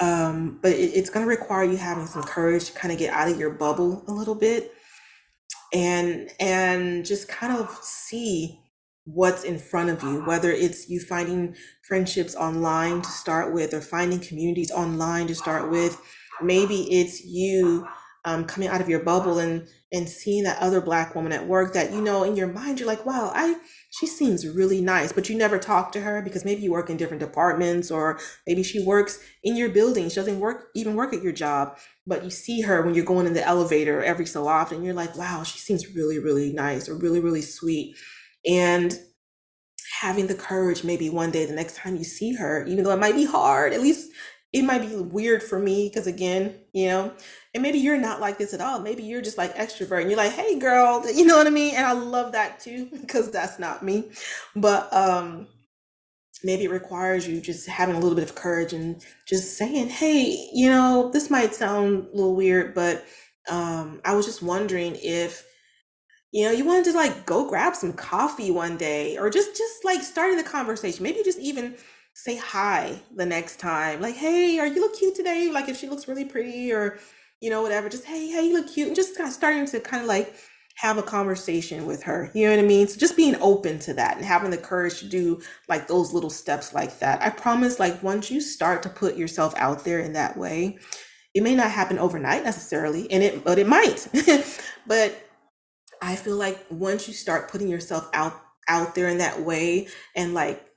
Um, 0.00 0.58
but 0.62 0.72
it, 0.72 0.92
it's 0.94 1.10
going 1.10 1.24
to 1.24 1.30
require 1.30 1.64
you 1.64 1.76
having 1.76 2.06
some 2.06 2.22
courage 2.22 2.66
to 2.66 2.72
kind 2.72 2.92
of 2.92 2.98
get 2.98 3.12
out 3.12 3.30
of 3.30 3.38
your 3.38 3.50
bubble 3.50 4.04
a 4.06 4.12
little 4.12 4.34
bit 4.34 4.72
and 5.72 6.30
and 6.40 7.04
just 7.04 7.28
kind 7.28 7.52
of 7.52 7.70
see 7.82 8.60
what's 9.04 9.42
in 9.44 9.58
front 9.58 9.90
of 9.90 10.02
you 10.02 10.24
whether 10.24 10.52
it's 10.52 10.88
you 10.88 11.00
finding 11.00 11.54
friendships 11.88 12.36
online 12.36 13.00
to 13.00 13.08
start 13.08 13.54
with 13.54 13.72
or 13.72 13.80
finding 13.80 14.20
communities 14.20 14.70
online 14.70 15.26
to 15.26 15.34
start 15.34 15.70
with. 15.70 16.00
Maybe 16.42 16.82
it's 17.00 17.24
you 17.24 17.88
um, 18.26 18.44
coming 18.44 18.68
out 18.68 18.82
of 18.82 18.88
your 18.90 19.02
bubble 19.02 19.38
and 19.38 19.66
and 19.90 20.06
seeing 20.06 20.44
that 20.44 20.60
other 20.60 20.82
black 20.82 21.14
woman 21.14 21.32
at 21.32 21.46
work 21.46 21.72
that 21.72 21.92
you 21.92 22.02
know 22.02 22.24
in 22.24 22.36
your 22.36 22.48
mind 22.48 22.78
you're 22.78 22.86
like 22.86 23.06
wow 23.06 23.32
i 23.34 23.56
she 23.98 24.06
seems 24.06 24.46
really 24.46 24.80
nice 24.80 25.12
but 25.12 25.28
you 25.28 25.36
never 25.36 25.58
talk 25.58 25.92
to 25.92 26.00
her 26.00 26.22
because 26.22 26.44
maybe 26.44 26.62
you 26.62 26.70
work 26.70 26.90
in 26.90 26.96
different 26.96 27.20
departments 27.20 27.90
or 27.90 28.18
maybe 28.46 28.62
she 28.62 28.84
works 28.84 29.18
in 29.42 29.56
your 29.56 29.68
building 29.68 30.08
she 30.08 30.14
doesn't 30.14 30.40
work 30.40 30.68
even 30.74 30.94
work 30.94 31.12
at 31.12 31.22
your 31.22 31.32
job 31.32 31.76
but 32.06 32.24
you 32.24 32.30
see 32.30 32.60
her 32.60 32.82
when 32.82 32.94
you're 32.94 33.04
going 33.04 33.26
in 33.26 33.34
the 33.34 33.46
elevator 33.46 34.02
every 34.02 34.26
so 34.26 34.46
often 34.46 34.82
you're 34.82 34.94
like 34.94 35.16
wow 35.16 35.42
she 35.42 35.58
seems 35.58 35.94
really 35.94 36.18
really 36.18 36.52
nice 36.52 36.88
or 36.88 36.94
really 36.94 37.20
really 37.20 37.42
sweet. 37.42 37.96
And 38.46 38.98
having 40.00 40.28
the 40.28 40.34
courage 40.34 40.84
maybe 40.84 41.10
one 41.10 41.30
day 41.30 41.44
the 41.44 41.52
next 41.52 41.76
time 41.76 41.96
you 41.96 42.04
see 42.04 42.34
her 42.34 42.64
even 42.66 42.84
though 42.84 42.92
it 42.92 43.00
might 43.00 43.16
be 43.16 43.24
hard 43.24 43.72
at 43.72 43.80
least 43.80 44.12
it 44.52 44.62
might 44.62 44.80
be 44.80 44.96
weird 44.96 45.42
for 45.42 45.58
me 45.58 45.88
because 45.88 46.06
again 46.06 46.54
you 46.72 46.86
know 46.88 47.12
and 47.54 47.62
maybe 47.62 47.78
you're 47.78 47.98
not 47.98 48.20
like 48.20 48.38
this 48.38 48.54
at 48.54 48.60
all. 48.60 48.78
Maybe 48.78 49.02
you're 49.02 49.22
just 49.22 49.38
like 49.38 49.56
extrovert 49.56 50.02
and 50.02 50.10
you're 50.10 50.18
like 50.18 50.32
hey 50.32 50.58
girl 50.58 51.04
you 51.14 51.26
know 51.26 51.36
what 51.36 51.46
i 51.46 51.50
mean? 51.50 51.74
And 51.74 51.86
i 51.86 51.92
love 51.92 52.32
that 52.32 52.60
too 52.60 52.86
because 53.00 53.30
that's 53.30 53.58
not 53.58 53.82
me. 53.82 54.10
But 54.54 54.92
um 54.92 55.48
maybe 56.44 56.64
it 56.64 56.70
requires 56.70 57.26
you 57.26 57.40
just 57.40 57.68
having 57.68 57.96
a 57.96 57.98
little 57.98 58.14
bit 58.14 58.28
of 58.28 58.36
courage 58.36 58.72
and 58.72 59.04
just 59.26 59.56
saying 59.56 59.88
hey 59.88 60.48
you 60.52 60.68
know 60.68 61.10
this 61.12 61.30
might 61.30 61.54
sound 61.54 62.06
a 62.06 62.16
little 62.16 62.36
weird 62.36 62.74
but 62.74 63.04
um 63.48 64.00
i 64.04 64.14
was 64.14 64.24
just 64.24 64.40
wondering 64.40 64.96
if 65.02 65.44
you 66.32 66.44
know 66.44 66.52
you 66.52 66.64
wanted 66.64 66.84
to 66.84 66.92
like 66.92 67.24
go 67.26 67.48
grab 67.48 67.74
some 67.74 67.92
coffee 67.92 68.50
one 68.50 68.76
day 68.76 69.16
or 69.16 69.30
just 69.30 69.56
just 69.56 69.84
like 69.84 70.02
starting 70.02 70.36
the 70.36 70.42
conversation. 70.44 71.02
Maybe 71.02 71.22
just 71.24 71.38
even 71.38 71.74
say 72.18 72.36
hi 72.36 73.00
the 73.14 73.24
next 73.24 73.60
time 73.60 74.00
like 74.00 74.16
hey 74.16 74.58
are 74.58 74.66
you 74.66 74.80
look 74.80 74.98
cute 74.98 75.14
today? 75.14 75.52
Like 75.52 75.68
if 75.68 75.78
she 75.78 75.88
looks 75.88 76.08
really 76.08 76.24
pretty 76.24 76.72
or 76.72 76.98
you 77.40 77.48
know 77.48 77.62
whatever 77.62 77.88
just 77.88 78.04
hey 78.04 78.26
hey 78.26 78.48
you 78.48 78.54
look 78.54 78.66
cute 78.66 78.88
and 78.88 78.96
just 78.96 79.16
kind 79.16 79.28
of 79.28 79.32
starting 79.32 79.64
to 79.66 79.78
kind 79.78 80.02
of 80.02 80.08
like 80.08 80.34
have 80.74 80.98
a 80.98 81.02
conversation 81.02 81.86
with 81.86 82.02
her 82.02 82.28
you 82.34 82.44
know 82.44 82.50
what 82.50 82.58
i 82.58 82.66
mean? 82.66 82.88
So 82.88 82.98
just 82.98 83.16
being 83.16 83.36
open 83.40 83.78
to 83.80 83.94
that 83.94 84.16
and 84.16 84.24
having 84.24 84.50
the 84.50 84.58
courage 84.58 84.98
to 84.98 85.06
do 85.06 85.40
like 85.68 85.86
those 85.86 86.12
little 86.12 86.28
steps 86.28 86.74
like 86.74 86.98
that. 86.98 87.22
I 87.22 87.30
promise 87.30 87.78
like 87.78 88.02
once 88.02 88.32
you 88.32 88.40
start 88.40 88.82
to 88.82 88.88
put 88.88 89.16
yourself 89.16 89.54
out 89.56 89.84
there 89.84 90.00
in 90.00 90.14
that 90.14 90.36
way 90.36 90.78
it 91.34 91.44
may 91.44 91.54
not 91.54 91.70
happen 91.70 92.00
overnight 92.00 92.42
necessarily 92.42 93.08
and 93.12 93.22
it 93.22 93.44
but 93.44 93.60
it 93.60 93.68
might. 93.68 94.08
But 94.88 95.14
I 96.02 96.16
feel 96.16 96.36
like 96.36 96.66
once 96.68 97.06
you 97.06 97.14
start 97.14 97.48
putting 97.48 97.68
yourself 97.68 98.08
out 98.12 98.40
out 98.66 98.96
there 98.96 99.08
in 99.08 99.18
that 99.18 99.40
way 99.40 99.86
and 100.16 100.34
like 100.34 100.67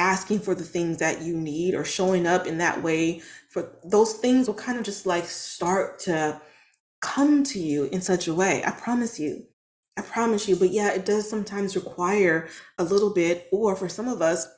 asking 0.00 0.40
for 0.40 0.54
the 0.54 0.64
things 0.64 0.98
that 0.98 1.20
you 1.20 1.36
need 1.36 1.74
or 1.74 1.84
showing 1.84 2.26
up 2.26 2.46
in 2.46 2.58
that 2.58 2.82
way 2.82 3.20
for 3.50 3.70
those 3.84 4.14
things 4.14 4.46
will 4.46 4.54
kind 4.54 4.78
of 4.78 4.84
just 4.84 5.06
like 5.06 5.26
start 5.26 5.98
to 6.00 6.40
come 7.00 7.44
to 7.44 7.58
you 7.58 7.84
in 7.84 8.00
such 8.00 8.26
a 8.26 8.34
way. 8.34 8.64
I 8.64 8.70
promise 8.70 9.20
you. 9.20 9.44
I 9.98 10.02
promise 10.02 10.48
you. 10.48 10.56
But 10.56 10.70
yeah, 10.70 10.90
it 10.92 11.04
does 11.04 11.28
sometimes 11.28 11.76
require 11.76 12.48
a 12.78 12.84
little 12.84 13.12
bit 13.12 13.48
or 13.52 13.76
for 13.76 13.88
some 13.88 14.08
of 14.08 14.22
us 14.22 14.48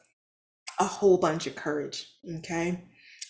a 0.79 0.85
whole 0.85 1.19
bunch 1.19 1.47
of 1.47 1.57
courage, 1.57 2.07
okay? 2.39 2.85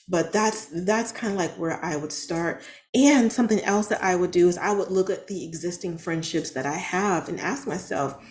but 0.08 0.32
that's 0.32 0.66
that's 0.84 1.12
kind 1.12 1.32
of 1.32 1.38
like 1.38 1.52
where 1.52 1.82
I 1.84 1.96
would 1.96 2.12
start. 2.12 2.62
And 2.94 3.32
something 3.32 3.60
else 3.62 3.86
that 3.86 4.02
I 4.02 4.16
would 4.16 4.30
do 4.30 4.48
is 4.48 4.58
I 4.58 4.72
would 4.72 4.90
look 4.90 5.10
at 5.10 5.26
the 5.26 5.44
existing 5.44 5.98
friendships 5.98 6.50
that 6.50 6.66
I 6.66 6.76
have 6.76 7.28
and 7.28 7.40
ask 7.40 7.66
myself, 7.66 8.22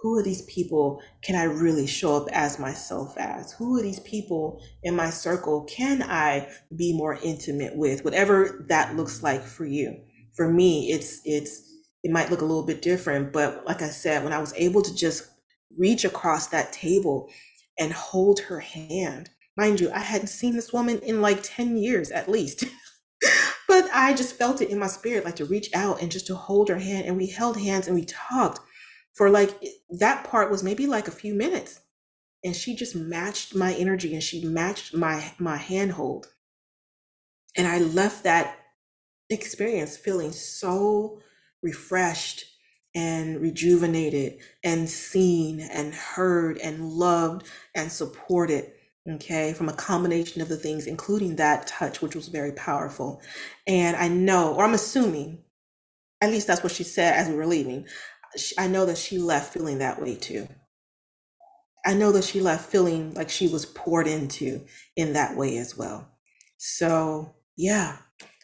who 0.00 0.16
are 0.16 0.22
these 0.22 0.42
people 0.42 1.02
can 1.22 1.34
I 1.34 1.44
really 1.44 1.86
show 1.86 2.16
up 2.16 2.28
as 2.32 2.58
myself 2.58 3.16
as? 3.18 3.52
Who 3.52 3.76
are 3.78 3.82
these 3.82 4.00
people 4.00 4.62
in 4.82 4.94
my 4.94 5.10
circle 5.10 5.64
can 5.64 6.02
I 6.02 6.48
be 6.74 6.96
more 6.96 7.18
intimate 7.22 7.76
with? 7.76 8.04
Whatever 8.04 8.64
that 8.68 8.96
looks 8.96 9.22
like 9.22 9.42
for 9.42 9.66
you. 9.66 10.00
For 10.34 10.48
me, 10.50 10.92
it's 10.92 11.20
it's 11.24 11.62
it 12.04 12.10
might 12.12 12.30
look 12.30 12.42
a 12.42 12.46
little 12.46 12.66
bit 12.66 12.80
different, 12.82 13.32
but 13.32 13.64
like 13.66 13.82
I 13.82 13.88
said, 13.88 14.22
when 14.22 14.32
I 14.32 14.38
was 14.38 14.54
able 14.54 14.82
to 14.82 14.94
just 14.94 15.28
reach 15.76 16.04
across 16.04 16.48
that 16.48 16.72
table 16.72 17.28
and 17.78 17.92
hold 17.92 18.40
her 18.40 18.60
hand 18.60 19.30
Mind 19.58 19.80
you, 19.80 19.90
I 19.90 19.98
hadn't 19.98 20.28
seen 20.28 20.54
this 20.54 20.72
woman 20.72 21.00
in 21.00 21.20
like 21.20 21.40
10 21.42 21.76
years 21.76 22.12
at 22.12 22.28
least. 22.28 22.64
but 23.68 23.90
I 23.92 24.14
just 24.14 24.36
felt 24.36 24.62
it 24.62 24.70
in 24.70 24.78
my 24.78 24.86
spirit, 24.86 25.24
like 25.24 25.34
to 25.36 25.46
reach 25.46 25.68
out 25.74 26.00
and 26.00 26.12
just 26.12 26.28
to 26.28 26.36
hold 26.36 26.68
her 26.68 26.78
hand. 26.78 27.06
And 27.06 27.16
we 27.16 27.26
held 27.26 27.56
hands 27.58 27.88
and 27.88 27.96
we 27.96 28.04
talked 28.04 28.60
for 29.18 29.28
like 29.30 29.50
that 29.90 30.24
part 30.24 30.50
was 30.50 30.62
maybe 30.62 30.86
like 30.86 31.08
a 31.08 31.12
few 31.12 31.34
minutes. 31.34 31.80
And 32.44 32.54
she 32.54 32.76
just 32.76 32.94
matched 32.94 33.52
my 33.52 33.74
energy 33.74 34.14
and 34.14 34.22
she 34.22 34.44
matched 34.44 34.94
my 34.94 35.32
my 35.38 35.56
handhold. 35.56 36.28
And 37.56 37.66
I 37.66 37.78
left 37.78 38.22
that 38.22 38.56
experience 39.28 39.96
feeling 39.96 40.30
so 40.30 41.20
refreshed 41.62 42.44
and 42.94 43.40
rejuvenated 43.40 44.38
and 44.62 44.88
seen 44.88 45.60
and 45.60 45.92
heard 45.92 46.58
and 46.58 46.88
loved 46.88 47.46
and 47.74 47.90
supported 47.90 48.72
okay, 49.10 49.54
from 49.54 49.68
a 49.68 49.74
combination 49.74 50.42
of 50.42 50.48
the 50.48 50.56
things, 50.56 50.86
including 50.86 51.36
that 51.36 51.66
touch, 51.66 52.02
which 52.02 52.14
was 52.14 52.28
very 52.28 52.52
powerful. 52.52 53.22
And 53.66 53.96
I 53.96 54.08
know, 54.08 54.54
or 54.54 54.64
I'm 54.64 54.74
assuming, 54.74 55.44
at 56.20 56.30
least 56.30 56.46
that's 56.46 56.62
what 56.62 56.72
she 56.72 56.84
said 56.84 57.14
as 57.14 57.28
we 57.28 57.34
were 57.34 57.46
leaving. 57.46 57.86
I 58.58 58.68
know 58.68 58.86
that 58.86 58.98
she 58.98 59.18
left 59.18 59.54
feeling 59.54 59.78
that 59.78 60.00
way 60.02 60.16
too. 60.16 60.48
I 61.86 61.94
know 61.94 62.12
that 62.12 62.24
she 62.24 62.40
left 62.40 62.70
feeling 62.70 63.14
like 63.14 63.30
she 63.30 63.48
was 63.48 63.66
poured 63.66 64.06
into 64.08 64.62
in 64.96 65.14
that 65.14 65.36
way 65.36 65.58
as 65.58 65.76
well. 65.76 66.08
So, 66.58 67.34
yeah, 67.56 67.98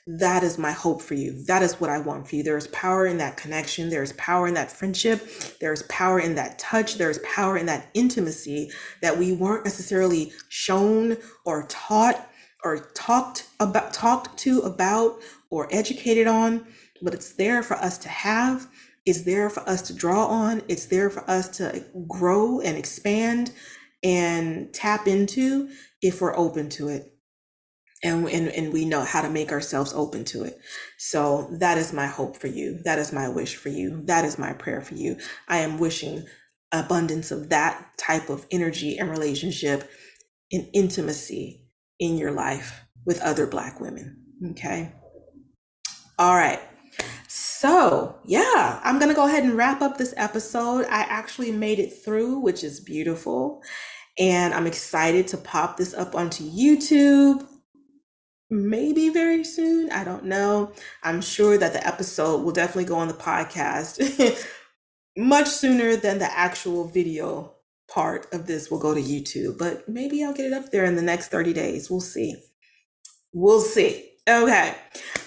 that 0.06 0.42
is 0.42 0.58
my 0.58 0.72
hope 0.72 1.02
for 1.02 1.14
you. 1.14 1.44
That 1.46 1.62
is 1.62 1.80
what 1.80 1.90
I 1.90 2.00
want 2.00 2.28
for 2.28 2.36
you. 2.36 2.42
There 2.42 2.58
is 2.58 2.68
power 2.68 3.06
in 3.06 3.18
that 3.18 3.36
connection. 3.38 3.90
There 3.90 4.02
is 4.02 4.14
power 4.14 4.48
in 4.48 4.54
that 4.54 4.72
friendship. 4.72 5.22
There 5.60 5.72
is 5.72 5.84
power 5.84 6.20
in 6.20 6.34
that 6.36 6.58
touch. 6.58 6.96
There 6.96 7.10
is 7.10 7.20
power 7.20 7.58
in 7.58 7.66
that 7.66 7.88
intimacy 7.94 8.70
that 9.02 9.18
we 9.18 9.32
weren't 9.32 9.64
necessarily 9.66 10.32
shown 10.50 11.18
or 11.46 11.66
taught 11.68 12.28
or 12.64 12.90
talked 12.94 13.48
about, 13.60 13.94
talked 13.94 14.38
to 14.40 14.60
about 14.62 15.20
or 15.50 15.68
educated 15.72 16.26
on, 16.26 16.66
but 17.02 17.14
it's 17.14 17.34
there 17.34 17.62
for 17.62 17.76
us 17.76 17.98
to 17.98 18.10
have. 18.10 18.68
It's 19.06 19.22
there 19.22 19.50
for 19.50 19.68
us 19.68 19.82
to 19.82 19.92
draw 19.94 20.26
on. 20.26 20.62
It's 20.68 20.86
there 20.86 21.10
for 21.10 21.28
us 21.28 21.48
to 21.58 21.84
grow 22.08 22.60
and 22.60 22.76
expand 22.76 23.52
and 24.02 24.72
tap 24.72 25.06
into 25.06 25.68
if 26.00 26.20
we're 26.20 26.36
open 26.36 26.70
to 26.70 26.88
it. 26.88 27.10
And, 28.02 28.28
and 28.28 28.48
and 28.48 28.72
we 28.72 28.84
know 28.84 29.00
how 29.00 29.22
to 29.22 29.30
make 29.30 29.50
ourselves 29.50 29.94
open 29.94 30.24
to 30.26 30.44
it. 30.44 30.58
So 30.98 31.48
that 31.58 31.78
is 31.78 31.92
my 31.92 32.06
hope 32.06 32.36
for 32.36 32.48
you. 32.48 32.80
That 32.84 32.98
is 32.98 33.14
my 33.14 33.28
wish 33.28 33.56
for 33.56 33.70
you. 33.70 34.02
That 34.04 34.26
is 34.26 34.38
my 34.38 34.52
prayer 34.52 34.82
for 34.82 34.94
you. 34.94 35.16
I 35.48 35.58
am 35.58 35.78
wishing 35.78 36.26
abundance 36.70 37.30
of 37.30 37.48
that 37.48 37.96
type 37.96 38.28
of 38.28 38.46
energy 38.50 38.98
and 38.98 39.08
relationship 39.08 39.90
and 40.52 40.68
intimacy 40.74 41.62
in 41.98 42.18
your 42.18 42.32
life 42.32 42.82
with 43.06 43.22
other 43.22 43.46
black 43.46 43.80
women. 43.80 44.22
Okay? 44.50 44.92
All 46.18 46.34
right 46.34 46.60
so, 47.64 48.14
yeah, 48.26 48.78
I'm 48.84 48.98
going 48.98 49.08
to 49.08 49.14
go 49.14 49.26
ahead 49.26 49.42
and 49.42 49.56
wrap 49.56 49.80
up 49.80 49.96
this 49.96 50.12
episode. 50.18 50.84
I 50.84 51.00
actually 51.00 51.50
made 51.50 51.78
it 51.78 52.04
through, 52.04 52.40
which 52.40 52.62
is 52.62 52.78
beautiful. 52.78 53.62
And 54.18 54.52
I'm 54.52 54.66
excited 54.66 55.28
to 55.28 55.38
pop 55.38 55.78
this 55.78 55.94
up 55.94 56.14
onto 56.14 56.44
YouTube 56.44 57.46
maybe 58.50 59.08
very 59.08 59.44
soon. 59.44 59.90
I 59.90 60.04
don't 60.04 60.26
know. 60.26 60.72
I'm 61.02 61.22
sure 61.22 61.56
that 61.56 61.72
the 61.72 61.86
episode 61.86 62.44
will 62.44 62.52
definitely 62.52 62.84
go 62.84 62.96
on 62.96 63.08
the 63.08 63.14
podcast 63.14 64.46
much 65.16 65.48
sooner 65.48 65.96
than 65.96 66.18
the 66.18 66.30
actual 66.38 66.86
video 66.86 67.54
part 67.88 68.26
of 68.34 68.46
this 68.46 68.70
will 68.70 68.78
go 68.78 68.92
to 68.92 69.00
YouTube, 69.00 69.56
but 69.56 69.88
maybe 69.88 70.22
I'll 70.22 70.34
get 70.34 70.44
it 70.44 70.52
up 70.52 70.70
there 70.70 70.84
in 70.84 70.96
the 70.96 71.02
next 71.02 71.28
30 71.28 71.54
days. 71.54 71.90
We'll 71.90 72.02
see. 72.02 72.36
We'll 73.32 73.62
see. 73.62 74.10
Okay. 74.28 74.74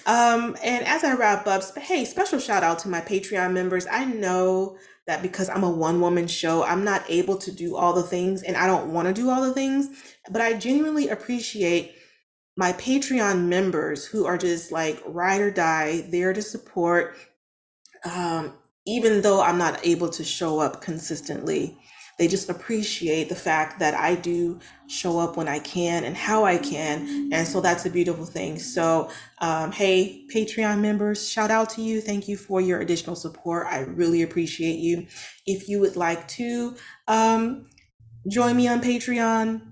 Um, 0.06 0.56
and 0.64 0.84
as 0.86 1.04
I 1.04 1.14
wrap 1.14 1.46
up, 1.46 1.62
hey, 1.78 2.04
special 2.04 2.40
shout 2.40 2.64
out 2.64 2.80
to 2.80 2.88
my 2.88 3.00
Patreon 3.00 3.52
members. 3.52 3.86
I 3.90 4.04
know 4.04 4.76
that 5.06 5.22
because 5.22 5.48
I'm 5.48 5.62
a 5.62 5.70
one 5.70 6.00
woman 6.00 6.26
show, 6.26 6.64
I'm 6.64 6.84
not 6.84 7.04
able 7.08 7.36
to 7.38 7.52
do 7.52 7.76
all 7.76 7.92
the 7.92 8.02
things 8.02 8.42
and 8.42 8.56
I 8.56 8.66
don't 8.66 8.92
want 8.92 9.06
to 9.08 9.14
do 9.14 9.30
all 9.30 9.42
the 9.42 9.54
things, 9.54 9.88
but 10.30 10.42
I 10.42 10.54
genuinely 10.54 11.08
appreciate 11.08 11.94
my 12.56 12.72
Patreon 12.72 13.44
members 13.46 14.04
who 14.04 14.26
are 14.26 14.36
just 14.36 14.72
like 14.72 15.00
ride 15.06 15.40
or 15.40 15.50
die, 15.50 16.06
there 16.10 16.32
to 16.32 16.42
support, 16.42 17.16
um, 18.04 18.52
even 18.84 19.22
though 19.22 19.40
I'm 19.40 19.58
not 19.58 19.86
able 19.86 20.08
to 20.10 20.24
show 20.24 20.58
up 20.58 20.82
consistently. 20.82 21.78
They 22.18 22.26
just 22.26 22.50
appreciate 22.50 23.28
the 23.28 23.36
fact 23.36 23.78
that 23.78 23.94
I 23.94 24.16
do 24.16 24.58
show 24.88 25.20
up 25.20 25.36
when 25.36 25.46
I 25.46 25.60
can 25.60 26.02
and 26.02 26.16
how 26.16 26.44
I 26.44 26.58
can. 26.58 27.30
And 27.32 27.46
so 27.46 27.60
that's 27.60 27.86
a 27.86 27.90
beautiful 27.90 28.26
thing. 28.26 28.58
So, 28.58 29.10
um, 29.38 29.70
hey, 29.70 30.24
Patreon 30.34 30.80
members, 30.80 31.28
shout 31.28 31.52
out 31.52 31.70
to 31.70 31.82
you. 31.82 32.00
Thank 32.00 32.26
you 32.26 32.36
for 32.36 32.60
your 32.60 32.80
additional 32.80 33.14
support. 33.14 33.68
I 33.68 33.80
really 33.80 34.22
appreciate 34.22 34.78
you. 34.78 35.06
If 35.46 35.68
you 35.68 35.78
would 35.78 35.94
like 35.94 36.26
to 36.28 36.74
um, 37.06 37.70
join 38.28 38.56
me 38.56 38.66
on 38.66 38.80
Patreon, 38.80 39.62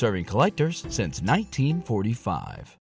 Serving 0.00 0.24
collectors 0.24 0.78
since 0.88 1.20
1945. 1.20 2.79